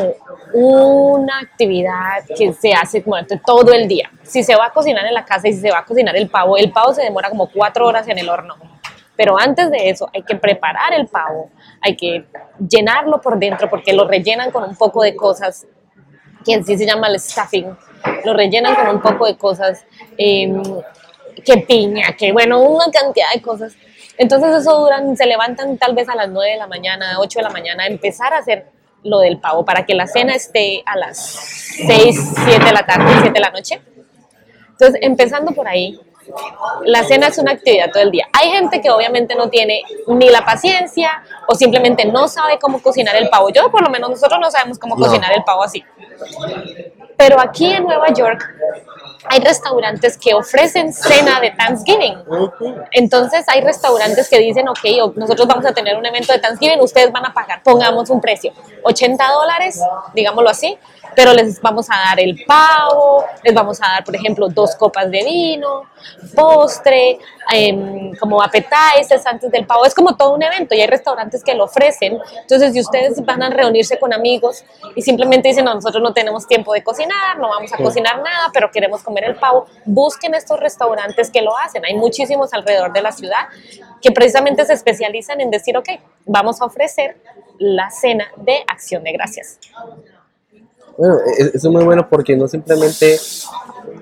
una 0.53 1.41
actividad 1.41 2.25
que 2.37 2.53
se 2.53 2.73
hace 2.73 3.01
durante 3.01 3.39
todo 3.39 3.73
el 3.73 3.87
día. 3.87 4.11
Si 4.23 4.43
se 4.43 4.57
va 4.57 4.67
a 4.67 4.71
cocinar 4.73 5.05
en 5.07 5.15
la 5.15 5.25
casa 5.25 5.49
y 5.49 5.53
si 5.53 5.61
se 5.61 5.71
va 5.71 5.81
a 5.81 5.85
cocinar 5.85 6.17
el 6.17 6.29
pavo, 6.29 6.57
el 6.57 6.73
pavo 6.73 6.93
se 6.93 7.03
demora 7.03 7.29
como 7.29 7.51
cuatro 7.51 7.87
horas 7.87 8.09
en 8.09 8.19
el 8.19 8.29
horno. 8.29 8.57
Pero 9.17 9.39
antes 9.39 9.71
de 9.71 9.91
eso 9.91 10.09
hay 10.13 10.23
que 10.23 10.37
preparar 10.37 10.93
el 10.93 11.07
pavo, 11.07 11.51
hay 11.81 11.97
que 11.97 12.25
llenarlo 12.69 13.21
por 13.21 13.39
dentro 13.39 13.71
porque 13.71 13.93
lo 13.93 14.07
rellenan 14.09 14.51
con 14.51 14.65
un 14.65 14.77
poco 14.77 15.03
de 15.03 15.15
cosas 15.15 15.67
que 16.45 16.55
en 16.55 16.65
sí 16.65 16.77
se 16.77 16.87
llama 16.87 17.09
el 17.09 17.19
stuffing. 17.19 17.77
Lo 18.25 18.35
rellenan 18.35 18.75
con 18.75 18.89
un 18.89 19.01
poco 19.01 19.27
de 19.27 19.37
cosas. 19.37 19.85
eh, 20.19 20.53
que 21.45 21.59
piña, 21.59 22.15
que 22.17 22.33
bueno, 22.33 22.61
una 22.61 22.87
cantidad 22.93 23.33
de 23.35 23.43
cosas. 23.43 23.75
Entonces 24.17 24.55
eso 24.55 24.79
duran, 24.79 25.17
se 25.17 25.27
levantan 25.27 25.77
tal 25.79 25.95
vez 25.95 26.09
a 26.09 26.15
las 26.15 26.29
9 26.29 26.53
de 26.53 26.59
la 26.59 26.67
mañana, 26.67 27.19
8 27.19 27.41
de 27.41 27.43
la 27.43 27.51
mañana, 27.51 27.85
a 27.85 27.87
empezar 27.87 28.33
a 28.33 28.39
hacer 28.39 28.67
lo 29.03 29.19
del 29.19 29.39
pavo 29.39 29.65
para 29.65 29.85
que 29.85 29.95
la 29.95 30.07
cena 30.07 30.35
esté 30.35 30.83
a 30.87 30.97
las 30.97 31.19
6, 31.19 32.35
7 32.45 32.65
de 32.65 32.73
la 32.73 32.87
tarde, 32.87 33.07
7 33.13 33.31
de 33.33 33.41
la 33.41 33.51
noche. 33.51 33.81
Entonces, 34.71 35.01
empezando 35.03 35.53
por 35.53 35.69
ahí, 35.69 36.01
la 36.85 37.05
cena 37.05 37.29
es 37.29 37.39
una 37.39 37.53
actividad 37.53 37.91
todo 37.91 38.03
el 38.03 38.11
día. 38.11 38.27
Hay 38.33 38.51
gente 38.51 38.81
que 38.81 38.91
obviamente 38.91 39.35
no 39.35 39.49
tiene 39.49 39.83
ni 40.09 40.29
la 40.29 40.45
paciencia 40.45 41.23
o 41.49 41.55
simplemente 41.55 42.05
no 42.05 42.29
sabe 42.29 42.59
cómo 42.59 42.83
cocinar 42.83 43.17
el 43.17 43.29
pavo. 43.29 43.51
Yo 43.51 43.71
por 43.71 43.83
lo 43.83 43.91
menos 43.91 44.11
nosotros 44.11 44.39
no 44.41 44.51
sabemos 44.51 44.79
cómo 44.79 44.97
cocinar 44.97 45.33
el 45.33 45.45
pavo 45.45 45.63
así. 45.63 45.85
Pero 47.17 47.41
aquí 47.41 47.73
en 47.73 47.85
Nueva 47.85 48.13
York 48.13 48.43
hay 49.27 49.41
restaurantes 49.41 50.19
que 50.19 50.35
ofrecen 50.35 50.93
cena 50.93 51.41
de 51.41 51.51
Thanksgiving. 51.53 52.17
Entonces 52.91 53.45
hay 53.49 53.61
restaurantes 53.61 54.29
que 54.29 54.39
dicen, 54.39 54.69
ok, 54.69 55.15
nosotros 55.17 55.47
vamos 55.47 55.65
a 55.67 55.73
tener 55.73 55.97
un 55.97 56.05
evento 56.05 56.33
de 56.33 56.39
Thanksgiving, 56.39 56.81
ustedes 56.81 57.11
van 57.13 57.25
a 57.27 57.33
pagar, 57.33 57.63
pongamos 57.63 58.11
un 58.11 58.21
precio, 58.21 58.53
80 58.83 59.27
dólares, 59.33 59.81
digámoslo 60.15 60.51
así, 60.51 60.79
pero 61.15 61.33
les 61.33 61.61
vamos 61.61 61.89
a 61.91 61.97
dar 62.09 62.21
el 62.21 62.45
pavo, 62.47 63.25
les 63.43 63.55
vamos 63.55 63.81
a 63.83 63.87
dar, 63.87 64.05
por 64.05 64.15
ejemplo, 64.15 64.49
dos 64.49 64.75
copas 64.77 65.11
de 65.11 65.25
vino, 65.25 65.85
postre, 66.35 67.19
eh, 67.53 68.13
como 68.19 68.43
appetizers 68.43 69.27
antes 69.27 69.51
del 69.51 69.67
pavo. 69.67 69.85
Es 69.85 69.95
como 69.95 70.17
todo 70.17 70.35
un 70.35 70.43
evento 70.43 70.75
y 70.75 70.81
hay 70.81 70.87
restaurantes 70.87 71.43
que 71.43 71.55
lo 71.55 71.65
ofrecen. 71.65 72.19
Entonces, 72.41 72.73
si 72.73 72.81
ustedes 72.81 73.25
van 73.25 73.43
a 73.43 73.51
reunirse 73.51 73.99
con 73.99 74.13
amigos 74.13 74.65
y 74.95 75.03
simplemente 75.03 75.49
dicen, 75.49 75.65
no, 75.65 75.75
nosotros 75.75 76.03
no 76.03 76.13
tenemos 76.13 76.47
tiempo 76.47 76.73
de 76.73 76.83
cocinar, 76.83 77.39
no 77.39 77.49
vamos 77.49 77.73
a 77.73 77.77
cocinar 77.77 78.17
nada, 78.19 78.51
pero 78.53 78.71
queremos 78.71 79.03
comer 79.03 79.25
el 79.25 79.37
pavo, 79.37 79.67
busquen 79.85 80.35
estos 80.35 80.59
restaurantes 80.61 81.31
que 81.31 81.43
lo 81.43 81.57
hacen. 81.57 81.85
Hay 81.85 81.95
muchísimos 81.95 82.53
alrededor 82.53 82.93
de 82.93 83.03
la 83.03 83.13
ciudad 83.13 83.49
que 84.01 84.13
precisamente 84.13 84.65
se 84.67 84.75
especializan 84.75 85.41
en 85.41 85.51
decir, 85.51 85.77
ok, 85.77 85.89
vamos 86.27 86.61
a 86.61 86.67
ofrecer 86.67 87.17
la 87.59 87.91
cena 87.91 88.27
de 88.37 88.65
acción 88.67 89.05
de 89.05 89.13
gracias. 89.13 89.59
Bueno, 90.97 91.19
e-, 91.39 91.43
eso 91.43 91.57
es 91.57 91.65
muy 91.67 91.85
bueno 91.85 92.09
porque 92.09 92.37
no 92.37 92.49
simplemente 92.49 93.19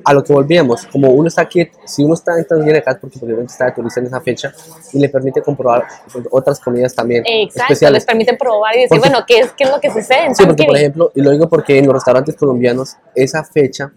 a 0.05 0.13
lo 0.13 0.23
que 0.25 0.33
volvíamos, 0.33 0.87
como 0.87 1.11
uno 1.11 1.29
está 1.29 1.43
aquí, 1.43 1.69
si 1.85 2.03
uno 2.03 2.15
está 2.15 2.37
en 2.37 2.45
Thanksgiving 2.45 2.77
acá, 2.77 2.99
porque 3.01 3.15
posiblemente 3.15 3.53
está 3.53 3.67
de 3.67 3.73
turista 3.73 4.01
en 4.01 4.07
esa 4.07 4.21
fecha 4.21 4.53
y 4.93 4.99
le 4.99 5.09
permite 5.09 5.43
comprobar 5.43 5.87
otras 6.31 6.59
comidas 6.61 6.95
también. 6.95 7.23
Exacto, 7.27 7.73
especiales. 7.73 7.99
les 7.99 8.05
permite 8.05 8.37
probar 8.37 8.77
y 8.77 8.83
decir, 8.83 8.99
bueno, 8.99 9.19
¿qué 9.27 9.41
es, 9.41 9.53
¿qué 9.53 9.65
es 9.65 9.71
lo 9.71 9.81
que 9.81 9.91
sucede? 9.91 10.27
En 10.27 10.35
sí, 10.35 10.45
porque 10.45 10.65
por 10.65 10.77
ejemplo, 10.77 11.13
y 11.15 11.23
lo 11.23 11.31
digo 11.31 11.49
porque 11.49 11.79
en 11.79 11.87
los 11.87 11.95
restaurantes 11.95 12.37
colombianos, 12.37 12.97
esa 13.15 13.45
fecha 13.45 13.93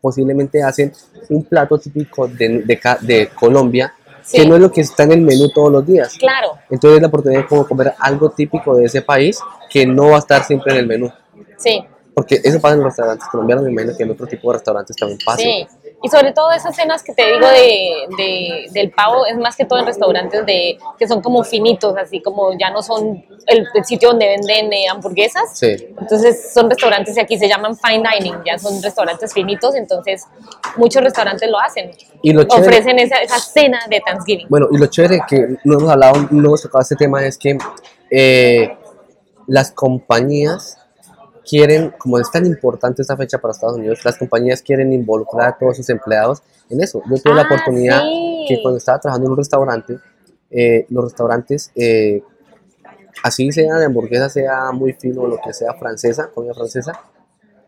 posiblemente 0.00 0.62
hacen 0.62 0.92
un 1.30 1.44
plato 1.44 1.78
típico 1.78 2.28
de, 2.28 2.62
de, 2.62 2.80
de 3.00 3.28
Colombia. 3.28 3.94
que 4.30 4.44
no 4.44 4.56
es 4.56 4.60
lo 4.60 4.70
que 4.70 4.80
está 4.82 5.04
en 5.04 5.12
el 5.12 5.20
menú 5.22 5.48
todos 5.50 5.72
los 5.72 5.86
días. 5.86 6.16
Claro. 6.18 6.58
Entonces 6.68 6.96
es 6.96 7.02
la 7.02 7.08
oportunidad 7.08 7.42
de 7.42 7.46
como 7.46 7.66
comer 7.66 7.94
algo 7.98 8.30
típico 8.30 8.76
de 8.76 8.84
ese 8.84 9.02
país 9.02 9.38
que 9.70 9.86
no 9.86 10.10
va 10.10 10.16
a 10.16 10.18
estar 10.18 10.44
siempre 10.44 10.72
en 10.72 10.78
el 10.80 10.86
menú. 10.86 11.12
Sí. 11.56 11.84
Porque 12.16 12.40
eso 12.42 12.58
pasa 12.62 12.76
en 12.76 12.80
los 12.80 12.86
restaurantes 12.86 13.28
colombianos, 13.28 13.62
me 13.66 13.72
imagino 13.72 13.94
que 13.94 14.02
en 14.04 14.10
otro 14.10 14.26
tipo 14.26 14.50
de 14.50 14.56
restaurantes 14.56 14.96
también 14.96 15.18
pasa. 15.22 15.36
Sí, 15.36 15.66
y 16.02 16.08
sobre 16.08 16.32
todo 16.32 16.50
esas 16.50 16.74
cenas 16.74 17.02
que 17.02 17.12
te 17.12 17.26
digo 17.26 17.46
de, 17.46 18.06
de, 18.16 18.70
del 18.72 18.90
pavo, 18.90 19.26
es 19.26 19.36
más 19.36 19.54
que 19.54 19.66
todo 19.66 19.80
en 19.80 19.84
restaurantes 19.84 20.46
de 20.46 20.78
que 20.98 21.06
son 21.06 21.20
como 21.20 21.44
finitos, 21.44 21.94
así 21.98 22.22
como 22.22 22.56
ya 22.58 22.70
no 22.70 22.82
son 22.82 23.22
el, 23.46 23.66
el 23.74 23.84
sitio 23.84 24.08
donde 24.08 24.28
venden 24.28 24.72
eh, 24.72 24.88
hamburguesas. 24.88 25.58
Sí. 25.58 25.76
Entonces 26.00 26.54
son 26.54 26.70
restaurantes 26.70 27.14
que 27.14 27.20
aquí 27.20 27.36
se 27.36 27.50
llaman 27.50 27.76
fine 27.76 28.02
dining, 28.14 28.36
ya 28.46 28.58
son 28.58 28.82
restaurantes 28.82 29.34
finitos, 29.34 29.74
entonces 29.74 30.24
muchos 30.78 31.02
restaurantes 31.02 31.50
lo 31.50 31.60
hacen. 31.60 31.90
Y 32.22 32.32
lo 32.32 32.44
chévere, 32.44 32.78
Ofrecen 32.78 32.98
esa, 32.98 33.18
esa 33.18 33.38
cena 33.40 33.80
de 33.90 34.00
Thanksgiving. 34.00 34.46
Bueno, 34.48 34.68
y 34.70 34.78
lo 34.78 34.86
chévere 34.86 35.20
que 35.28 35.58
no 35.64 35.76
hemos 35.78 35.90
hablado, 35.90 36.26
no 36.30 36.46
hemos 36.46 36.62
tocado 36.62 36.80
este 36.80 36.96
tema 36.96 37.26
es 37.26 37.36
que 37.36 37.58
eh, 38.10 38.74
las 39.46 39.70
compañías 39.70 40.78
quieren, 41.48 41.92
como 41.98 42.18
es 42.18 42.30
tan 42.30 42.44
importante 42.46 43.02
esta 43.02 43.16
fecha 43.16 43.38
para 43.38 43.52
Estados 43.52 43.76
Unidos, 43.76 44.04
las 44.04 44.18
compañías 44.18 44.62
quieren 44.62 44.92
involucrar 44.92 45.48
a 45.48 45.56
todos 45.58 45.76
sus 45.76 45.88
empleados 45.90 46.42
en 46.68 46.82
eso. 46.82 47.02
Yo 47.08 47.16
tuve 47.22 47.34
la 47.34 47.42
Ah, 47.42 47.46
oportunidad 47.46 48.02
sí. 48.02 48.44
que 48.48 48.62
cuando 48.62 48.78
estaba 48.78 48.98
trabajando 48.98 49.26
en 49.26 49.32
un 49.32 49.38
restaurante, 49.38 49.98
eh, 50.50 50.86
los 50.90 51.04
restaurantes, 51.04 51.70
eh, 51.76 52.22
así 53.22 53.50
sea 53.52 53.76
de 53.76 53.86
hamburguesa, 53.86 54.28
sea 54.28 54.72
muy 54.72 54.92
fino 54.92 55.22
o 55.22 55.26
lo 55.26 55.38
que 55.44 55.52
sea 55.52 55.74
francesa, 55.74 56.30
comida 56.34 56.54
francesa, 56.54 56.92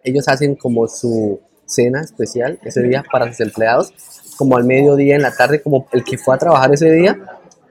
ellos 0.03 0.27
hacen 0.29 0.55
como 0.57 0.87
su 0.89 1.41
cena 1.67 2.01
especial 2.01 2.59
ese 2.65 2.83
día 2.83 3.05
para 3.11 3.29
sus 3.29 3.41
empleados, 3.41 3.93
como 4.37 4.57
al 4.57 4.65
mediodía 4.65 5.17
en 5.17 5.23
la 5.23 5.35
tarde, 5.35 5.61
como 5.63 5.87
el 5.93 6.03
que 6.05 6.17
fue 6.19 6.35
a 6.35 6.39
trabajar 6.39 6.73
ese 6.73 6.91
día, 6.91 7.19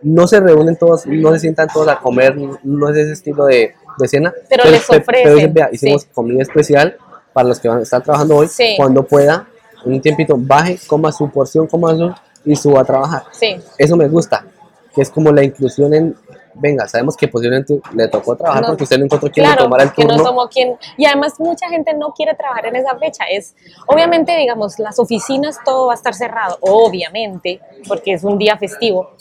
no 0.04 0.28
se 0.28 0.40
reúnen 0.40 0.76
todos, 0.76 1.06
no 1.08 1.32
se 1.34 1.40
sientan 1.40 1.68
todos 1.74 1.88
a 1.88 2.00
comer, 2.00 2.36
no 2.64 2.90
es 2.90 2.98
ese 2.98 3.14
estilo 3.14 3.46
de, 3.46 3.74
de 3.98 4.08
cena, 4.08 4.34
Pero 4.50 4.66
les 4.66 4.86
pe- 4.86 4.98
ofrecen, 4.98 5.54
vea, 5.54 5.70
hicimos 5.72 6.04
sí. 6.04 6.10
comida 6.14 6.42
especial 6.42 6.98
para 7.34 7.48
los 7.50 7.60
que 7.60 7.68
van 7.68 7.80
a 7.80 7.82
estar 7.84 8.02
trabajando 8.04 8.38
hoy, 8.38 8.48
Sí. 8.48 8.74
cuando 8.78 9.04
pueda, 9.04 9.48
en 9.86 9.94
un 9.94 10.02
tiempito, 10.02 10.36
baje, 10.38 10.78
coma 10.88 11.12
su 11.12 11.30
porción, 11.30 11.68
coma 11.68 11.96
su 11.96 12.14
y 12.46 12.56
suba 12.56 12.82
a 12.82 12.84
trabajar. 12.86 13.24
Sí. 13.32 13.58
Eso 13.78 13.96
me 13.96 14.08
gusta, 14.08 14.46
que 14.96 15.02
es 15.02 15.10
como 15.10 15.32
la 15.32 15.44
inclusión 15.44 15.94
en, 15.94 16.16
venga, 16.56 16.88
sabemos 16.88 17.16
que 17.16 17.28
posiblemente 17.28 17.80
le 17.94 18.08
tocó 18.08 18.36
trabajar 18.36 18.64
No, 18.64 18.68
porque 18.70 18.86
usted 18.86 18.98
no 18.98 19.06
encontró 19.06 19.30
quien 19.30 19.44
le 19.46 19.50
Claro, 19.52 19.64
tomara 19.66 19.84
el 19.84 19.92
que 19.92 20.04
no 20.04 20.10
turno. 20.16 20.24
tomó 20.24 20.48
quien. 20.50 20.76
Y 20.98 21.06
además 21.06 21.34
mucha 21.40 21.68
gente 21.70 21.94
no 21.94 22.14
quiere 22.14 22.34
trabajar 22.36 22.66
en 22.68 22.78
esa 22.78 22.98
fecha. 22.98 23.26
Es, 23.30 23.54
obviamente, 23.86 24.36
digamos, 24.36 24.80
las 24.80 24.98
oficinas 24.98 25.58
todo 25.64 25.88
va 25.88 25.94
a 25.94 25.96
estar 25.96 26.16
cerrado, 26.16 26.58
obviamente, 26.62 27.60
porque 27.88 28.14
es 28.14 28.24
un 28.24 28.38
día 28.40 28.58
festivo. 28.58 29.12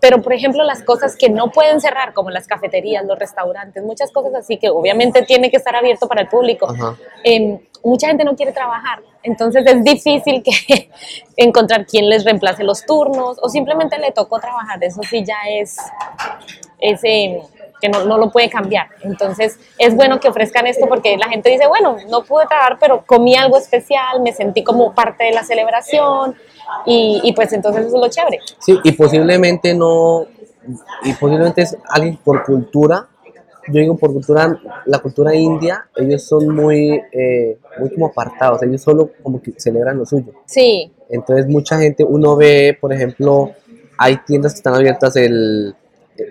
Pero, 0.00 0.22
por 0.22 0.32
ejemplo, 0.32 0.62
las 0.64 0.82
cosas 0.82 1.16
que 1.16 1.28
no 1.28 1.50
pueden 1.50 1.80
cerrar, 1.80 2.12
como 2.12 2.30
las 2.30 2.46
cafeterías, 2.46 3.04
los 3.04 3.18
restaurantes, 3.18 3.82
muchas 3.82 4.12
cosas 4.12 4.34
así 4.34 4.58
que 4.58 4.68
obviamente 4.68 5.22
tiene 5.22 5.50
que 5.50 5.56
estar 5.56 5.74
abierto 5.74 6.06
para 6.08 6.22
el 6.22 6.28
público. 6.28 6.72
Eh, 7.24 7.58
mucha 7.82 8.08
gente 8.08 8.24
no 8.24 8.36
quiere 8.36 8.52
trabajar, 8.52 9.00
entonces 9.22 9.64
es 9.66 9.84
difícil 9.84 10.42
que 10.42 10.90
encontrar 11.36 11.86
quien 11.86 12.08
les 12.08 12.24
reemplace 12.24 12.64
los 12.64 12.84
turnos 12.84 13.38
o 13.40 13.48
simplemente 13.48 13.98
le 13.98 14.12
tocó 14.12 14.38
trabajar. 14.38 14.82
Eso 14.82 15.00
sí 15.02 15.24
ya 15.24 15.38
es, 15.48 15.76
es 16.78 17.00
eh, 17.04 17.40
que 17.80 17.88
no, 17.88 18.04
no 18.04 18.18
lo 18.18 18.30
puede 18.30 18.50
cambiar. 18.50 18.88
Entonces 19.02 19.58
es 19.78 19.94
bueno 19.94 20.20
que 20.20 20.28
ofrezcan 20.28 20.66
esto 20.66 20.86
porque 20.86 21.16
la 21.16 21.28
gente 21.28 21.50
dice, 21.50 21.66
bueno, 21.66 21.96
no 22.08 22.22
pude 22.24 22.46
trabajar, 22.46 22.78
pero 22.80 23.04
comí 23.06 23.34
algo 23.34 23.56
especial, 23.56 24.20
me 24.20 24.32
sentí 24.32 24.62
como 24.62 24.94
parte 24.94 25.24
de 25.24 25.32
la 25.32 25.42
celebración 25.42 26.36
y, 26.86 27.20
y 27.24 27.32
pues 27.32 27.52
entonces 27.52 27.86
eso 27.86 27.96
es 27.96 28.02
lo 28.02 28.08
chévere. 28.08 28.40
Sí, 28.58 28.78
y 28.82 28.92
posiblemente 28.92 29.74
no, 29.74 30.26
y 31.04 31.12
posiblemente 31.14 31.62
es 31.62 31.76
alguien 31.88 32.18
por 32.22 32.44
cultura, 32.44 33.08
yo 33.68 33.80
digo 33.80 33.96
por 33.96 34.12
cultura, 34.12 34.60
la 34.86 34.98
cultura 35.00 35.34
india, 35.34 35.88
ellos 35.96 36.22
son 36.22 36.48
muy, 36.54 37.00
eh, 37.12 37.58
muy 37.78 37.90
como 37.90 38.06
apartados, 38.06 38.62
ellos 38.62 38.80
solo 38.82 39.10
como 39.22 39.42
que 39.42 39.52
celebran 39.56 39.98
lo 39.98 40.06
suyo. 40.06 40.32
Sí, 40.44 40.92
Entonces 41.08 41.46
mucha 41.48 41.78
gente, 41.78 42.04
uno 42.04 42.36
ve, 42.36 42.76
por 42.80 42.92
ejemplo, 42.92 43.52
hay 43.98 44.18
tiendas 44.18 44.52
que 44.52 44.58
están 44.58 44.74
abiertas 44.74 45.16
el, 45.16 45.74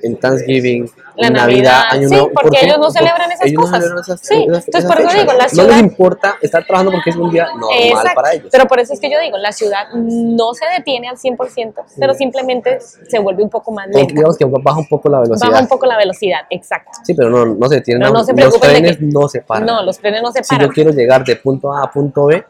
en 0.04 0.17
Thanksgiving, 0.19 0.89
La 1.17 1.28
en 1.28 1.34
Navidad, 1.34 1.84
Año 1.91 2.08
sí, 2.10 2.13
Nuevo. 2.15 2.32
porque 2.34 2.50
¿Por 2.60 2.65
ellos 2.65 2.78
no 2.80 2.91
celebran 2.91 3.32
esas 3.32 3.45
ellos 3.45 3.56
no 3.56 3.62
cosas. 3.62 3.78
celebran 3.80 4.02
esas- 4.04 4.19
Sí, 4.21 4.45
esas- 4.50 4.65
entonces 4.67 4.91
por 4.91 5.02
eso 5.02 5.10
digo, 5.19 5.34
la 5.34 5.43
No 5.43 5.50
ciudad- 5.50 5.67
les 5.69 5.80
importa 5.80 6.36
estar 6.41 6.65
trabajando 6.65 6.91
porque 6.91 7.10
es 7.12 7.15
un 7.15 7.32
día 7.32 7.45
normal 7.45 7.69
Exacto. 7.80 8.12
para 8.15 8.34
ellos. 8.34 8.50
Pero 8.52 8.65
por 8.65 8.80
eso 8.80 8.93
es 8.93 9.00
que 9.00 9.10
yo 9.12 9.19
digo, 9.19 9.38
la 9.38 9.52
ciudad 9.52 9.88
no 9.93 10.54
se 10.54 10.65
detiene 10.78 11.08
al 11.10 11.17
100%, 11.17 11.84
pero 12.00 12.13
simplemente 12.13 12.80
se 12.82 13.19
vuelve 13.19 13.43
un 13.43 13.50
poco 13.50 13.71
más 13.71 13.88
lenta. 13.88 14.13
digamos 14.13 14.38
que 14.38 14.45
baja 14.45 14.80
un 14.80 14.88
poco 14.88 15.10
la 15.10 15.19
velocidad. 15.21 15.50
Baja 15.50 15.62
un 15.62 15.67
poco 15.67 15.86
la 15.86 15.98
velocidad, 15.98 16.39
exacto. 16.50 16.91
Sí, 17.04 17.13
pero 17.13 17.30
no, 17.30 17.45
no 17.45 17.67
se 17.67 17.76
detienen. 17.76 18.02
No 18.02 18.17
aún. 18.19 18.26
se 18.26 18.34
los 18.34 18.60
trenes 18.60 18.98
que- 18.98 19.06
no 19.06 19.28
se 19.28 19.41
paran. 19.41 19.65
No, 19.65 19.84
los 19.84 19.98
trenes 20.00 20.21
no 20.21 20.32
se 20.32 20.43
si 20.43 20.50
paran. 20.56 20.67
yo 20.67 20.74
quiero 20.74 20.91
llegar 20.91 21.24
de 21.24 21.36
punto 21.36 21.71
A 21.74 21.84
a 21.84 21.91
punto 21.91 22.26
B, 22.26 22.43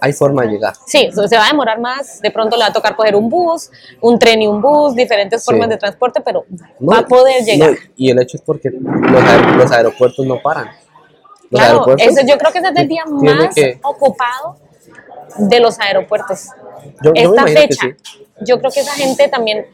hay 0.00 0.12
forma 0.12 0.42
de 0.42 0.48
llegar. 0.52 0.74
Sí, 0.86 1.08
se 1.12 1.36
va 1.36 1.44
a 1.44 1.48
demorar 1.48 1.80
más, 1.80 2.20
de 2.20 2.30
pronto 2.30 2.56
le 2.56 2.62
va 2.62 2.68
a 2.68 2.72
tocar 2.72 2.94
coger 2.96 3.16
un 3.16 3.28
bus, 3.28 3.70
un 4.00 4.18
tren 4.18 4.42
y 4.42 4.46
un 4.46 4.60
bus, 4.60 4.94
diferentes 4.94 5.42
Sí. 5.42 5.46
formas 5.46 5.68
de 5.68 5.76
transporte, 5.76 6.20
pero 6.20 6.44
No, 6.80 6.92
va 6.92 6.98
a 6.98 7.06
poder 7.06 7.42
llegar. 7.44 7.70
no, 7.72 7.76
y 7.96 8.10
el 8.10 8.20
hecho 8.20 8.36
es 8.36 8.42
porque 8.42 8.70
los, 8.70 9.22
aer- 9.22 9.56
los 9.56 9.72
aeropuertos 9.72 10.24
no 10.26 10.40
paran. 10.42 10.66
Los 11.50 11.60
Claro, 11.60 11.72
aeropuertos 11.74 12.06
eso, 12.08 12.26
yo 12.26 12.38
creo 12.38 12.52
que 12.52 12.58
ese 12.58 12.68
es 12.68 12.76
el 12.76 12.88
día 12.88 13.04
más 13.06 13.54
que- 13.54 13.78
ocupado 13.82 14.56
de 15.38 15.60
los 15.60 15.78
aeropuertos. 15.78 16.46
Yo, 17.02 17.12
Esta 17.14 17.44
fecha, 17.46 17.86
sí. 18.06 18.26
yo 18.46 18.58
creo 18.58 18.70
que 18.70 18.80
esa 18.80 18.92
gente 18.94 19.28
también, 19.28 19.66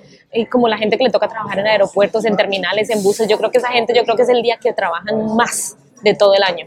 como 0.50 0.66
la 0.68 0.76
gente 0.78 0.96
que 0.98 1.04
le 1.04 1.10
toca 1.10 1.28
trabajar 1.28 1.58
en 1.58 1.66
aeropuertos, 1.66 2.24
en 2.24 2.36
terminales, 2.36 2.90
en 2.90 3.02
buses, 3.02 3.28
yo 3.28 3.38
creo 3.38 3.50
que 3.50 3.58
esa 3.58 3.68
gente, 3.68 3.92
yo 3.94 4.02
creo 4.04 4.16
que 4.16 4.22
es 4.22 4.28
el 4.28 4.42
día 4.42 4.58
que 4.60 4.72
trabajan 4.72 5.34
más 5.36 5.76
de 6.02 6.14
todo 6.14 6.34
el 6.34 6.42
año. 6.42 6.66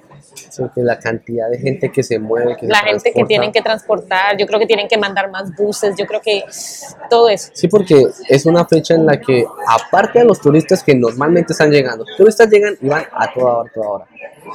Que 0.73 0.81
la 0.81 0.99
cantidad 0.99 1.49
de 1.49 1.57
gente 1.57 1.91
que 1.91 2.03
se 2.03 2.19
mueve, 2.19 2.55
que 2.57 2.67
La 2.67 2.79
se 2.79 2.85
gente 2.85 3.13
que 3.13 3.23
tienen 3.25 3.51
que 3.51 3.61
transportar, 3.61 4.37
yo 4.37 4.45
creo 4.45 4.59
que 4.59 4.65
tienen 4.65 4.87
que 4.87 4.97
mandar 4.97 5.29
más 5.29 5.55
buses, 5.55 5.95
yo 5.97 6.05
creo 6.05 6.21
que 6.21 6.43
todo 7.09 7.29
eso. 7.29 7.49
Sí, 7.53 7.67
porque 7.67 8.03
es 8.29 8.45
una 8.45 8.65
fecha 8.65 8.95
en 8.95 9.05
la 9.05 9.19
que, 9.19 9.45
aparte 9.67 10.19
de 10.19 10.25
los 10.25 10.39
turistas 10.39 10.83
que 10.83 10.95
normalmente 10.95 11.53
están 11.53 11.71
llegando, 11.71 12.05
turistas 12.17 12.49
llegan 12.49 12.77
y 12.81 12.87
van 12.87 13.05
a 13.11 13.33
toda 13.33 13.53
hora, 13.57 13.71
toda 13.73 13.89
hora. 13.89 14.07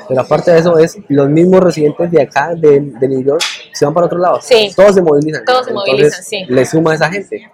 Pero 0.08 0.20
aparte 0.20 0.50
de 0.52 0.58
eso, 0.58 0.78
es 0.78 0.98
los 1.08 1.28
mismos 1.28 1.60
residentes 1.60 2.10
de 2.10 2.22
acá, 2.22 2.54
de, 2.54 2.80
de 2.80 3.08
New 3.08 3.22
York, 3.22 3.42
se 3.72 3.84
van 3.84 3.94
para 3.94 4.06
otro 4.06 4.18
lado. 4.18 4.40
Sí. 4.40 4.72
Todos 4.74 4.94
se 4.94 5.02
movilizan. 5.02 5.44
Todos 5.44 5.64
se 5.64 5.70
Entonces, 5.70 5.92
movilizan, 5.94 6.24
sí. 6.24 6.44
Le 6.48 6.66
suma 6.66 6.92
a 6.92 6.94
esa 6.94 7.10
gente. 7.10 7.50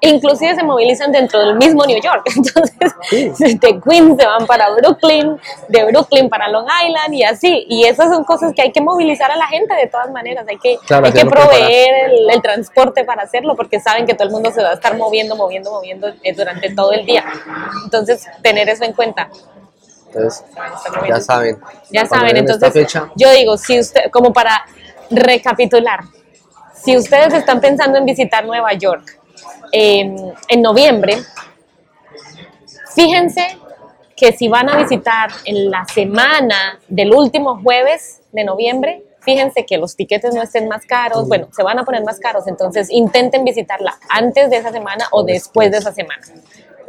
Inclusive 0.00 0.54
se 0.54 0.62
movilizan 0.62 1.12
dentro 1.12 1.38
del 1.40 1.56
mismo 1.56 1.84
New 1.86 2.00
York. 2.00 2.22
Entonces, 2.36 2.92
Sí. 3.36 3.54
de 3.58 3.80
Queens 3.80 4.20
se 4.20 4.26
van 4.26 4.46
para 4.46 4.70
Brooklyn, 4.70 5.38
de 5.68 5.84
Brooklyn 5.84 6.28
para 6.28 6.48
Long 6.48 6.66
Island 6.86 7.14
y 7.14 7.22
así. 7.24 7.64
Y 7.68 7.84
esas 7.84 8.08
son 8.12 8.24
cosas 8.24 8.52
que 8.54 8.62
hay 8.62 8.72
que 8.72 8.80
movilizar 8.80 9.30
a 9.30 9.36
la 9.36 9.46
gente 9.46 9.74
de 9.74 9.86
todas 9.86 10.10
maneras. 10.10 10.44
Hay 10.48 10.58
que, 10.58 10.78
Claro, 10.86 11.06
hay 11.06 11.12
que 11.12 11.24
proveer 11.26 12.10
el, 12.10 12.30
el 12.30 12.42
transporte 12.42 13.04
para 13.04 13.22
hacerlo 13.22 13.56
porque 13.56 13.80
saben 13.80 14.06
que 14.06 14.14
todo 14.14 14.28
el 14.28 14.32
mundo 14.32 14.50
se 14.50 14.62
va 14.62 14.70
a 14.70 14.74
estar 14.74 14.96
moviendo, 14.96 15.36
moviendo, 15.36 15.70
moviendo 15.70 16.08
eh, 16.22 16.32
durante 16.34 16.74
todo 16.74 16.92
el 16.92 17.04
día. 17.06 17.24
Entonces, 17.84 18.26
tener 18.42 18.68
eso 18.68 18.84
en 18.84 18.92
cuenta. 18.92 19.28
Entonces, 20.06 20.44
ya 21.08 21.20
saben. 21.20 21.58
Ya 21.90 22.06
saben, 22.06 22.36
entonces 22.36 22.72
fecha, 22.72 23.10
yo 23.14 23.30
digo, 23.32 23.56
si 23.58 23.78
usted, 23.78 24.10
como 24.10 24.32
para 24.32 24.64
recapitular, 25.10 26.00
si 26.74 26.96
ustedes 26.96 27.34
están 27.34 27.60
pensando 27.60 27.98
en 27.98 28.06
visitar 28.06 28.44
Nueva 28.46 28.72
York 28.72 29.17
en, 29.72 30.32
en 30.48 30.62
noviembre, 30.62 31.18
fíjense 32.94 33.58
que 34.16 34.32
si 34.32 34.48
van 34.48 34.68
a 34.68 34.76
visitar 34.76 35.30
en 35.44 35.70
la 35.70 35.84
semana 35.84 36.80
del 36.88 37.14
último 37.14 37.60
jueves 37.62 38.20
de 38.32 38.44
noviembre, 38.44 39.04
fíjense 39.20 39.64
que 39.64 39.78
los 39.78 39.94
tiquetes 39.94 40.34
no 40.34 40.42
estén 40.42 40.68
más 40.68 40.84
caros, 40.86 41.28
bueno, 41.28 41.48
se 41.54 41.62
van 41.62 41.78
a 41.78 41.84
poner 41.84 42.02
más 42.02 42.18
caros, 42.18 42.46
entonces 42.46 42.90
intenten 42.90 43.44
visitarla 43.44 43.98
antes 44.08 44.50
de 44.50 44.56
esa 44.56 44.72
semana 44.72 45.06
o 45.12 45.22
después 45.22 45.70
de 45.70 45.78
esa 45.78 45.92
semana. 45.92 46.22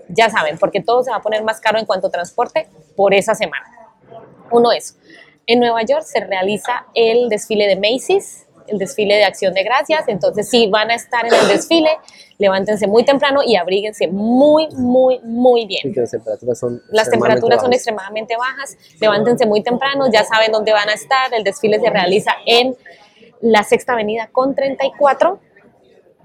Ya 0.08 0.30
saben, 0.30 0.58
porque 0.58 0.82
todo 0.82 1.04
se 1.04 1.12
va 1.12 1.18
a 1.18 1.22
poner 1.22 1.44
más 1.44 1.60
caro 1.60 1.78
en 1.78 1.86
cuanto 1.86 2.08
a 2.08 2.10
transporte 2.10 2.68
por 2.96 3.14
esa 3.14 3.36
semana. 3.36 3.66
Uno 4.52 4.72
eso. 4.72 4.96
En 5.46 5.60
Nueva 5.60 5.84
York 5.84 6.04
se 6.04 6.20
realiza 6.22 6.86
el 6.94 7.30
desfile 7.30 7.68
de 7.68 7.76
Macy's, 7.76 8.46
el 8.72 8.78
desfile 8.78 9.16
de 9.16 9.24
Acción 9.24 9.54
de 9.54 9.64
Gracias. 9.64 10.08
Entonces, 10.08 10.50
si 10.50 10.68
van 10.68 10.92
a 10.92 10.96
estar 10.96 11.26
en 11.26 11.34
el 11.34 11.48
desfile, 11.48 11.90
levántense 12.38 12.88
muy 12.88 13.04
temprano 13.04 13.42
y 13.46 13.56
abríguense 13.56 14.08
muy, 14.08 14.68
muy, 14.70 15.20
muy 15.24 15.62
sí 15.62 15.68
bien. 15.68 15.94
que 15.94 16.02
las 16.02 16.12
temperaturas 16.12 16.60
son 16.60 16.82
Las 16.90 17.10
extremadamente 17.74 18.36
bajas. 18.38 18.78
Levántense 19.00 19.46
muy 19.46 19.62
temprano, 19.62 20.06
ya 20.12 20.24
saben 20.24 20.52
dónde 20.52 20.72
van 20.72 20.90
a 20.90 20.94
estar. 20.94 21.34
El 21.34 21.44
desfile 21.44 21.80
se 21.80 21.90
realiza 21.90 22.32
en 22.46 22.76
la 23.42 23.64
Sexta 23.64 23.94
Avenida 23.94 24.30
con 24.32 24.56
34, 24.56 25.40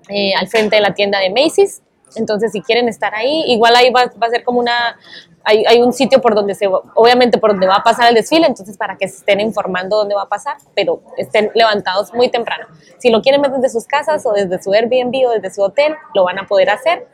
eh, 0.09 0.35
al 0.39 0.49
frente 0.49 0.77
de 0.77 0.83
la 0.83 0.95
tienda 0.95 1.19
de 1.21 1.31
Macy's. 1.31 1.83
Entonces, 2.17 2.53
si 2.53 2.63
quieren 2.63 2.89
estar 2.89 3.15
ahí, 3.15 3.45
igual 3.49 3.75
ahí 3.75 3.91
va, 3.91 4.13
va 4.21 4.27
a 4.27 4.31
ser 4.31 4.45
como 4.45 4.61
una, 4.61 4.97
hay, 5.45 5.65
hay 5.67 5.83
un 5.83 5.93
sitio 5.93 6.21
por 6.21 6.35
donde 6.35 6.55
se, 6.55 6.67
obviamente 6.95 7.39
por 7.39 7.51
donde 7.51 7.67
va 7.67 7.77
a 7.77 7.83
pasar 7.83 8.09
el 8.09 8.15
desfile, 8.15 8.47
entonces 8.47 8.77
para 8.79 8.97
que 8.97 9.07
se 9.09 9.17
estén 9.19 9.41
informando 9.41 9.97
dónde 9.99 10.15
va 10.15 10.23
a 10.23 10.29
pasar, 10.29 10.57
pero 10.75 11.03
estén 11.19 11.51
levantados 11.55 12.13
muy 12.15 12.31
temprano. 12.31 12.67
Si 12.99 13.11
lo 13.11 13.21
quieren 13.21 13.43
ver 13.43 13.53
desde 13.53 13.69
sus 13.69 13.87
casas 13.87 14.25
o 14.27 14.33
desde 14.33 14.63
su 14.63 14.73
Airbnb 14.73 15.29
o 15.29 15.33
desde 15.33 15.51
su 15.55 15.63
hotel, 15.63 15.95
lo 16.15 16.25
van 16.25 16.39
a 16.39 16.47
poder 16.47 16.71
hacer 16.71 17.07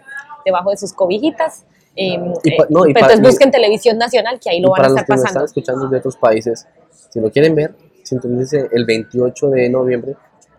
debajo 0.44 0.70
de 0.70 0.76
sus 0.76 0.92
cobijitas. 0.92 1.64
eh, 1.96 2.18
Y 2.44 2.56
pa- 2.56 2.64
eh, 2.64 2.66
no, 2.70 2.86
y 2.86 2.90
entonces 2.90 3.20
busquen 3.20 3.50
televisión 3.50 3.98
nacional 3.98 4.38
que 4.38 4.48
ahí 4.48 4.60
lo 4.60 4.70
van 4.70 4.80
a 4.80 4.82
para 4.82 4.88
los 4.90 5.00
estar 5.00 5.06
que 5.06 5.12
están 5.14 5.26
pasando. 5.26 5.46
escuchando 5.46 5.88
de 5.88 5.98
otros 5.98 6.16
países, 6.16 6.66
si 7.10 7.20
lo 7.20 7.30
quieren 7.32 7.54
ver, 7.56 7.74
sintonícense 8.04 8.68
el 8.72 8.84
28 8.86 9.48
de 9.48 9.68
noviembre. 9.68 10.14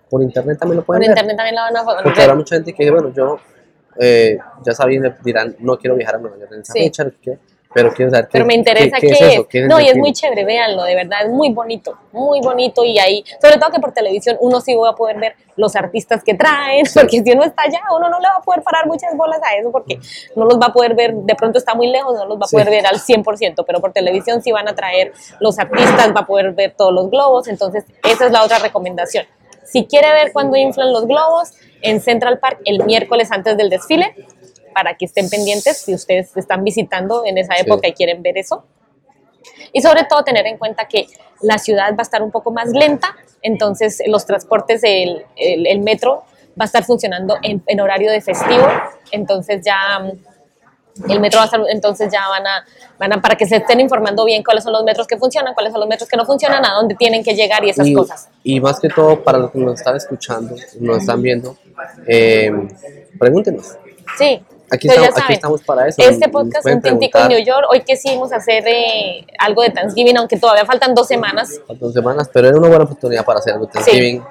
Por 0.10 0.22
internet 0.22 0.60
también 0.60 0.76
lo 0.78 0.82
Por 0.84 0.98
pueden 0.98 1.02
ver. 1.02 1.10
internet 1.12 1.38
también 1.38 1.56
lo 1.56 1.62
van 1.62 1.78
a 1.78 1.86
Porque 2.04 2.10
ver. 2.10 2.22
habrá 2.22 2.36
mucha 2.36 2.56
gente 2.56 2.74
que 2.74 2.84
dice, 2.84 2.92
bueno, 2.92 3.14
yo 3.14 3.38
eh, 4.00 4.38
ya 4.64 4.74
sabiendo, 4.74 5.14
dirán, 5.24 5.56
no 5.60 5.78
quiero 5.78 5.96
viajar 5.96 6.16
a 6.16 6.18
Nueva 6.20 6.38
York 6.38 6.52
en 6.54 6.62
esa 6.62 6.74
Sí. 6.74 6.80
fecha, 6.84 7.06
qué, 7.22 7.40
pero 7.74 7.92
quiero 7.94 8.12
saber 8.12 8.26
qué, 8.26 8.32
Pero 8.34 8.46
me 8.46 8.54
interesa 8.54 8.98
qué, 9.00 9.08
qué, 9.08 9.08
qué 9.08 9.14
es 9.14 9.22
es. 9.22 9.34
eso, 9.34 9.48
qué 9.48 9.58
es 9.60 9.64
el 9.64 9.70
no, 9.70 9.80
y 9.80 9.88
es 9.88 9.96
muy 9.98 10.12
chévere, 10.14 10.44
véanlo, 10.44 10.84
de 10.84 10.96
verdad, 10.96 11.20
es 11.24 11.30
muy 11.30 11.54
bonito, 11.54 11.98
muy 12.12 12.42
bonito. 12.42 12.84
Y 12.84 13.00
ahí, 13.00 13.24
sobre 13.42 13.58
todo 13.58 13.70
que 13.72 13.80
por 13.80 13.94
televisión, 13.94 14.38
uno 14.42 14.60
sí 14.62 14.76
va 14.76 14.90
a 14.90 14.96
poder 14.96 15.18
ver 15.18 15.36
los 15.56 15.76
artistas 15.76 16.24
que 16.24 16.34
traen, 16.34 16.86
porque 16.94 17.22
si 17.24 17.32
uno 17.32 17.44
está 17.44 17.64
allá, 17.64 17.82
uno 17.96 18.10
no 18.10 18.20
le 18.20 18.28
va 18.28 18.36
a 18.40 18.42
poder 18.42 18.62
parar 18.64 18.88
muchas 18.88 19.16
bolas 19.16 19.40
a 19.44 19.56
eso, 19.56 19.72
porque 19.72 20.00
no 20.36 20.46
los 20.46 20.60
va 20.60 20.68
a 20.68 20.74
poder 20.74 20.96
ver, 20.96 21.14
de 21.14 21.36
pronto 21.36 21.58
está 21.60 21.74
muy 21.76 21.88
lejos, 21.88 22.16
no 22.16 22.26
los 22.26 22.38
va 22.38 22.46
a 22.46 22.48
Sí. 22.48 22.56
poder 22.56 22.70
ver 22.70 22.86
al 22.88 23.00
100%, 23.00 23.64
pero 23.66 23.80
por 23.80 23.94
televisión 23.94 24.42
sí 24.42 24.52
van 24.52 24.68
a 24.68 24.76
traer 24.76 25.14
los 25.40 25.58
artistas, 25.60 26.10
va 26.16 26.22
a 26.22 26.26
poder 26.26 26.52
ver 26.52 26.74
todos 26.78 26.94
los 26.94 27.10
globos, 27.10 27.48
entonces 27.48 27.86
esa 28.04 28.26
es 28.26 28.32
la 28.32 28.44
otra 28.44 28.60
recomendación. 28.60 29.26
Si 29.64 29.86
quiere 29.86 30.12
ver 30.12 30.34
cuándo 30.34 30.58
inflan 30.58 30.92
los 30.92 31.06
globos, 31.08 31.54
en 31.84 32.02
Central 32.02 32.40
Park 32.40 32.60
el 32.66 32.84
miércoles 32.84 33.32
antes 33.32 33.56
del 33.58 33.70
desfile, 33.70 34.14
para 34.74 34.96
que 34.96 35.06
estén 35.06 35.30
pendientes 35.30 35.78
si 35.78 35.94
ustedes 35.94 36.36
están 36.38 36.64
visitando 36.64 37.24
en 37.26 37.38
esa 37.38 37.56
Sí. 37.56 37.62
época 37.66 37.88
y 37.88 37.94
quieren 37.94 38.22
ver 38.22 38.38
eso. 38.38 38.64
Y 39.74 39.82
sobre 39.82 40.04
todo 40.06 40.24
tener 40.24 40.46
en 40.48 40.58
cuenta 40.58 40.88
que 40.88 41.08
la 41.42 41.58
ciudad 41.58 41.92
va 41.94 42.00
a 42.00 42.02
estar 42.04 42.22
un 42.22 42.32
poco 42.32 42.52
más 42.52 42.70
lenta, 42.70 43.16
entonces 43.42 44.02
los 44.06 44.26
transportes, 44.26 44.82
el, 44.84 45.26
el- 45.36 45.66
el 45.68 45.80
metro 45.80 46.24
va 46.60 46.64
a 46.64 46.66
estar 46.66 46.84
funcionando 46.84 47.38
en, 47.42 47.64
en 47.66 47.80
horario 47.80 48.12
de 48.12 48.22
festivo, 48.22 48.68
entonces 49.12 49.62
ya 49.66 50.12
el 51.08 51.20
metro 51.22 51.38
va 51.38 51.44
a 51.44 51.46
estar, 51.46 51.62
entonces 51.70 52.12
ya 52.12 52.28
van 52.28 52.46
a, 52.46 52.66
van 53.00 53.14
a, 53.14 53.22
para 53.22 53.36
que 53.36 53.46
se 53.48 53.56
estén 53.56 53.80
informando 53.80 54.26
bien 54.26 54.44
cuáles 54.44 54.64
son 54.64 54.74
los 54.74 54.84
metros 54.84 55.08
que 55.08 55.18
funcionan, 55.18 55.54
cuáles 55.54 55.72
son 55.72 55.80
los 55.80 55.88
metros 55.90 56.08
que 56.10 56.18
no 56.18 56.26
funcionan, 56.26 56.64
a 56.66 56.74
dónde 56.74 56.96
tienen 56.96 57.24
que 57.24 57.34
llegar 57.34 57.64
y 57.64 57.70
esas 57.70 57.88
y, 57.88 57.94
cosas. 57.94 58.30
y 58.44 58.60
más 58.60 58.80
que 58.80 58.90
todo, 58.90 59.24
para 59.24 59.38
los 59.38 59.52
que 59.52 59.60
nos 59.60 59.76
están 59.80 59.96
escuchando, 59.96 60.54
nos 60.82 60.98
están 60.98 61.22
viendo, 61.22 61.56
eh, 62.06 62.52
pregúntenos. 63.18 63.78
Sí. 64.18 64.44
Aquí 64.74 64.88
pues 64.88 64.98
ya 64.98 65.04
estamos, 65.04 65.10
aquí 65.10 65.22
saben. 65.22 65.36
estamos 65.36 65.62
para 65.64 65.88
eso. 65.88 66.02
Este 66.02 66.30
podcast, 66.30 66.64
pueden 66.64 66.78
Un 66.78 66.82
Tintico 66.82 67.20
en 67.20 67.28
New 67.28 67.44
York, 67.44 67.68
hoy 67.70 67.82
quisimos 67.82 68.32
hacer 68.32 68.64
eh, 68.66 69.26
algo 69.38 69.64
de 69.64 69.70
Thanksgiving, 69.70 70.18
aunque 70.18 70.38
todavía 70.38 70.66
faltan 70.66 70.96
dos 70.96 71.08
semanas. 71.08 71.60
cuántas 71.68 71.92
semanas, 71.92 72.30
pero 72.32 72.48
era 72.48 72.58
una 72.58 72.70
buena 72.70 72.86
oportunidad 72.86 73.26
para 73.26 73.40
hacer 73.40 73.54
algo 73.54 73.66
de 73.66 73.74
Thanksgiving. 73.74 74.24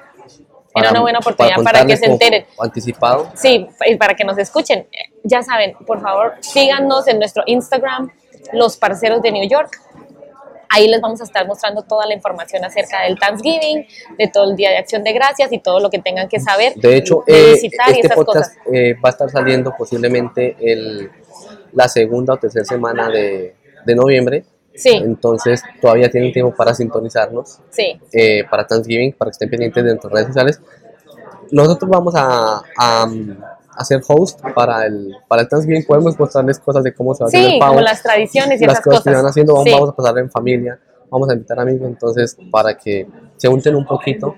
Era 0.73 0.91
una 0.91 1.01
buena 1.01 1.19
oportunidad 1.19 1.57
para 1.57 1.85
que 1.85 1.93
contarles 1.93 1.99
se 1.99 2.05
enteren. 2.05 2.45
Anticipado. 2.59 3.29
Sí, 3.35 3.67
y 3.85 3.95
para 3.97 4.15
que 4.15 4.23
nos 4.23 4.37
escuchen. 4.39 4.87
Ya 5.23 5.43
saben, 5.43 5.75
por 5.85 6.01
favor, 6.01 6.33
síganos 6.39 7.07
en 7.07 7.19
nuestro 7.19 7.43
Instagram, 7.45 8.09
Los 8.53 8.77
Parceros 8.77 9.21
de 9.21 9.31
New 9.31 9.47
York. 9.47 9.79
Ahí 10.73 10.87
les 10.87 11.01
vamos 11.01 11.19
a 11.21 11.23
estar 11.25 11.45
mostrando 11.47 11.81
toda 11.83 12.05
la 12.05 12.13
información 12.13 12.63
acerca 12.63 13.03
del 13.03 13.17
Thanksgiving, 13.19 13.85
de 14.17 14.27
todo 14.27 14.49
el 14.49 14.55
Día 14.55 14.69
de 14.69 14.77
Acción 14.77 15.03
de 15.03 15.13
Gracias 15.13 15.51
y 15.51 15.59
todo 15.59 15.79
lo 15.79 15.89
que 15.89 15.99
tengan 15.99 16.29
que 16.29 16.39
saber. 16.39 16.73
De 16.75 16.95
hecho, 16.97 17.23
eh, 17.27 17.53
este 17.61 17.69
esas 17.99 18.15
podcast 18.15 18.55
cosas. 18.55 18.73
eh, 18.73 18.93
va 19.03 19.09
a 19.09 19.11
estar 19.11 19.29
saliendo 19.29 19.73
posiblemente 19.77 20.55
el, 20.59 21.11
la 21.73 21.87
segunda 21.87 22.33
o 22.33 22.37
tercera 22.37 22.65
semana 22.65 23.09
de, 23.09 23.55
de 23.85 23.95
noviembre. 23.95 24.45
Sí, 24.73 24.91
Entonces, 24.91 25.61
todavía 25.81 26.09
tienen 26.09 26.31
tiempo 26.31 26.55
para 26.55 26.73
sintonizarnos 26.73 27.59
sí. 27.69 27.99
eh, 28.13 28.45
para 28.49 28.65
Thanksgiving, 28.65 29.11
para 29.13 29.29
que 29.29 29.33
estén 29.33 29.49
pendientes 29.49 29.83
de 29.83 29.89
nuestras 29.89 30.13
redes 30.13 30.27
sociales. 30.27 30.61
Nosotros 31.51 31.91
vamos 31.91 32.13
a, 32.15 32.61
a, 32.77 33.05
hacer 33.77 34.01
host 34.07 34.39
para 34.55 34.85
el, 34.85 35.15
para 35.27 35.43
el 35.43 35.47
Thanksgiving. 35.49 35.85
Podemos 35.85 36.17
mostrarles 36.19 36.59
cosas 36.59 36.83
de 36.83 36.93
cómo 36.93 37.13
se 37.13 37.23
va 37.23 37.29
Sí, 37.29 37.37
el 37.53 37.59
pavo. 37.59 37.73
como 37.73 37.81
las 37.81 38.01
tradiciones 38.03 38.61
y 38.61 38.65
las 38.65 38.73
esas 38.75 38.85
cosas 38.85 39.03
que 39.03 39.09
van 39.11 39.25
haciendo, 39.25 39.53
vamos, 39.53 39.65
Sí. 39.67 39.73
vamos 39.73 39.89
a 39.89 39.95
pasar 39.95 40.17
en 40.19 40.29
familia, 40.29 40.79
vamos 41.09 41.29
a 41.29 41.33
invitar 41.33 41.59
amigos, 41.59 41.87
entonces 41.87 42.37
para 42.51 42.77
que 42.77 43.07
se 43.37 43.47
unten 43.47 43.75
un 43.75 43.85
poquito 43.85 44.35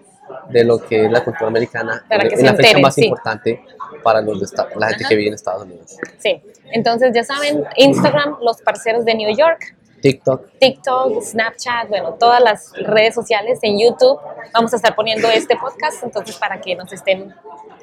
de 0.49 0.63
lo 0.63 0.77
que 0.79 1.05
es 1.05 1.11
la 1.11 1.23
cultura 1.23 1.47
americana 1.47 2.03
Para 2.09 2.23
en, 2.23 2.29
que 2.29 2.35
en 2.35 2.39
se 2.39 2.45
la 2.45 2.51
fecha 2.53 2.67
enteren, 2.69 2.81
más 2.81 2.95
sí. 2.95 3.05
importante 3.05 3.63
para 4.03 4.21
los 4.21 4.39
de 4.39 4.45
esta- 4.45 4.67
la 4.75 4.87
gente 4.89 5.03
Ajá. 5.03 5.09
que 5.09 5.15
vive 5.15 5.27
en 5.29 5.33
Estados 5.35 5.63
Unidos. 5.63 5.97
Sí, 6.17 6.41
entonces 6.71 7.11
ya 7.13 7.23
saben, 7.23 7.63
Instagram, 7.77 8.37
los 8.41 8.61
parceros 8.61 9.05
de 9.05 9.15
New 9.15 9.35
York, 9.37 9.75
TikTok, 10.01 10.49
TikTok, 10.59 11.21
Snapchat, 11.21 11.87
bueno, 11.87 12.15
todas 12.19 12.41
las 12.43 12.73
redes 12.73 13.15
sociales, 13.15 13.59
en 13.61 13.79
YouTube, 13.79 14.19
vamos 14.53 14.73
a 14.73 14.75
estar 14.75 14.95
poniendo 14.95 15.29
este 15.29 15.55
podcast, 15.55 16.03
entonces 16.03 16.35
para 16.37 16.59
que 16.59 16.75
nos 16.75 16.91
estén... 16.91 17.33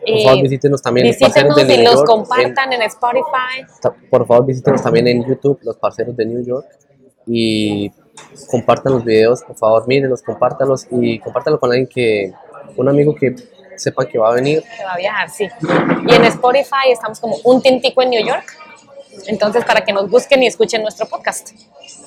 por 0.01 0.09
eh, 0.17 0.25
favor 0.25 0.43
visítenos 0.43 0.83
también 0.83 1.07
los 1.09 1.17
parceros 1.17 1.55
visítenos 1.55 1.69
de 1.69 1.77
New 1.77 1.81
y 1.81 1.85
los 1.95 2.05
compartan 2.05 2.73
en, 2.73 2.83
Spotify. 2.83 3.61
en- 3.61 3.67
ta- 3.81 3.95
por 4.11 4.27
favor 4.27 4.47
visítenos 4.47 4.83
también 4.83 5.07
en 5.09 5.25
YouTube, 5.27 5.59
los 5.63 5.77
parceros 5.77 6.17
de 6.17 6.27
New 6.27 6.45
York 6.45 6.67
y 7.27 7.91
compartan 8.51 8.95
los 8.95 9.05
videos, 9.05 9.43
por 9.43 9.57
favor 9.57 9.87
mírenlos, 9.87 10.23
compártalos 10.23 10.87
y 10.91 11.19
compártanlo 11.19 11.59
con 11.61 11.71
alguien 11.71 11.87
que, 11.89 12.33
un 12.77 12.89
amigo 12.89 13.15
que 13.15 13.35
sepa 13.77 14.05
que 14.07 14.19
va 14.19 14.31
a 14.31 14.35
venir. 14.35 14.63
que 14.77 14.85
va 14.85 14.93
a 14.93 14.97
viajar, 14.99 15.31
sí. 15.31 15.49
Y 16.07 16.15
en 16.15 16.25
Spotify 16.27 16.91
estamos 16.93 17.19
como 17.19 17.37
un 17.45 17.63
tintico 17.63 18.03
en 18.03 18.11
New 18.11 18.27
York, 18.27 18.45
entonces 19.27 19.65
para 19.65 19.83
que 19.85 19.93
nos 19.93 20.09
busquen 20.11 20.43
y 20.43 20.47
escuchen 20.47 20.83
nuestro 20.83 21.07
podcast. 21.07 21.51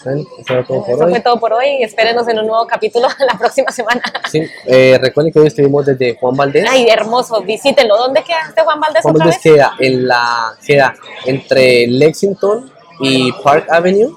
Bueno, 0.04 0.24
eso 0.40 0.54
era 0.54 0.64
todo 0.66 0.84
por 0.84 0.94
Eso 0.96 1.04
hoy. 1.06 1.12
fue 1.12 1.20
todo 1.22 1.40
por 1.40 1.54
hoy, 1.54 1.84
espérenos 1.84 2.28
en 2.28 2.40
un 2.40 2.48
nuevo 2.48 2.66
capítulo 2.68 3.08
la 3.20 3.38
próxima 3.38 3.72
semana. 3.72 4.02
Sí, 4.30 4.44
eh, 4.66 4.98
recuerden 5.02 5.32
que 5.32 5.40
hoy 5.40 5.48
estuvimos 5.48 5.86
desde 5.86 6.16
Juan 6.18 6.36
Valdés. 6.36 6.66
Ay, 6.70 6.88
hermoso, 6.90 7.42
visítenlo. 7.42 7.98
¿Dónde 7.98 8.24
queda 8.24 8.40
este 8.50 8.62
Juan 8.62 8.80
Valdés 8.80 9.02
Juan 9.04 9.16
otra 9.16 9.26
Valdés 9.26 9.44
vez? 9.44 9.54
queda 9.54 9.74
en 9.80 10.08
la 10.08 10.54
queda 10.66 10.94
entre 11.26 11.88
Lexington 11.88 12.72
y 13.00 13.32
Park 13.44 13.68
Avenue 13.70 14.14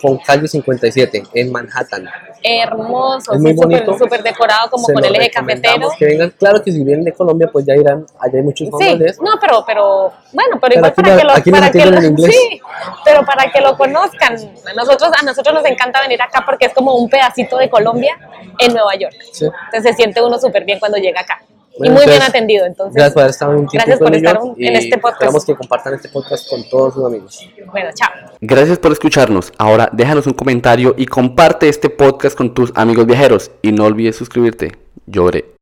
con 0.00 0.18
calle 0.18 0.48
57 0.48 1.22
en 1.34 1.52
Manhattan. 1.52 2.08
Hermoso, 2.42 3.32
Es 3.32 3.38
sí, 3.38 3.42
muy 3.44 3.54
súper 3.54 3.84
bonito. 3.84 3.98
súper 3.98 4.22
decorado 4.22 4.70
como 4.70 4.86
Se 4.86 4.92
con 4.92 5.04
el 5.04 5.14
eje 5.16 5.30
cafetero. 5.30 5.88
Que 5.98 6.04
vengan, 6.06 6.30
claro 6.30 6.62
que 6.62 6.72
si 6.72 6.82
vienen 6.84 7.04
de 7.04 7.12
Colombia, 7.12 7.48
pues 7.52 7.64
ya 7.64 7.74
irán, 7.74 8.04
allá 8.18 8.38
hay 8.38 8.42
muchos 8.42 8.68
Sí, 8.78 8.86
famosos. 8.86 9.18
no, 9.20 9.30
pero, 9.40 9.64
pero, 9.66 10.12
bueno, 10.32 10.58
pero 10.60 10.74
igual 10.76 10.92
para 10.92 11.16
que 11.16 11.22
lo, 11.24 11.28
para 11.58 11.70
que 11.70 11.84
lo, 11.86 12.26
sí, 12.30 12.60
pero 13.04 13.24
para 13.24 13.50
que 13.50 13.60
lo 13.60 13.76
conozcan. 13.76 14.34
A 14.34 14.72
nosotros, 14.74 15.10
a 15.20 15.24
nosotros 15.24 15.54
nos 15.54 15.64
encanta 15.64 16.00
venir 16.00 16.20
acá 16.22 16.42
porque 16.44 16.66
es 16.66 16.74
como 16.74 16.94
un 16.96 17.08
pedacito 17.08 17.56
de 17.58 17.68
Colombia 17.70 18.18
en 18.58 18.72
Nueva 18.72 18.94
York. 18.96 19.14
Sí. 19.32 19.46
Entonces 19.66 19.90
se 19.90 19.92
siente 19.94 20.22
uno 20.22 20.38
súper 20.38 20.64
bien 20.64 20.78
cuando 20.78 20.98
llega 20.98 21.20
acá. 21.20 21.42
Y 21.78 21.90
muy 21.90 22.04
bien 22.06 22.22
atendido, 22.22 22.66
entonces. 22.66 22.94
Gracias 22.94 23.12
por 23.14 23.22
haber 23.22 23.30
estado 23.30 23.58
un 23.58 23.66
Gracias 23.72 23.98
por 23.98 24.14
estar 24.14 24.38
un- 24.40 24.54
en 24.58 24.76
este 24.76 24.98
podcast. 24.98 25.14
Esperamos 25.22 25.44
que 25.44 25.54
compartan 25.54 25.94
este 25.94 26.08
podcast 26.08 26.48
con 26.48 26.68
todos 26.68 26.94
sus 26.94 27.04
amigos. 27.04 27.48
Bueno, 27.70 27.90
chao. 27.94 28.10
Gracias 28.40 28.78
por 28.78 28.92
escucharnos. 28.92 29.52
Ahora 29.58 29.88
déjanos 29.92 30.26
un 30.26 30.34
comentario 30.34 30.94
y 30.98 31.06
comparte 31.06 31.68
este 31.68 31.88
podcast 31.90 32.36
con 32.36 32.52
tus 32.54 32.72
amigos 32.74 33.06
viajeros. 33.06 33.50
Y 33.62 33.72
no 33.72 33.84
olvides 33.84 34.16
suscribirte. 34.16 34.72
Lloré. 35.06 35.46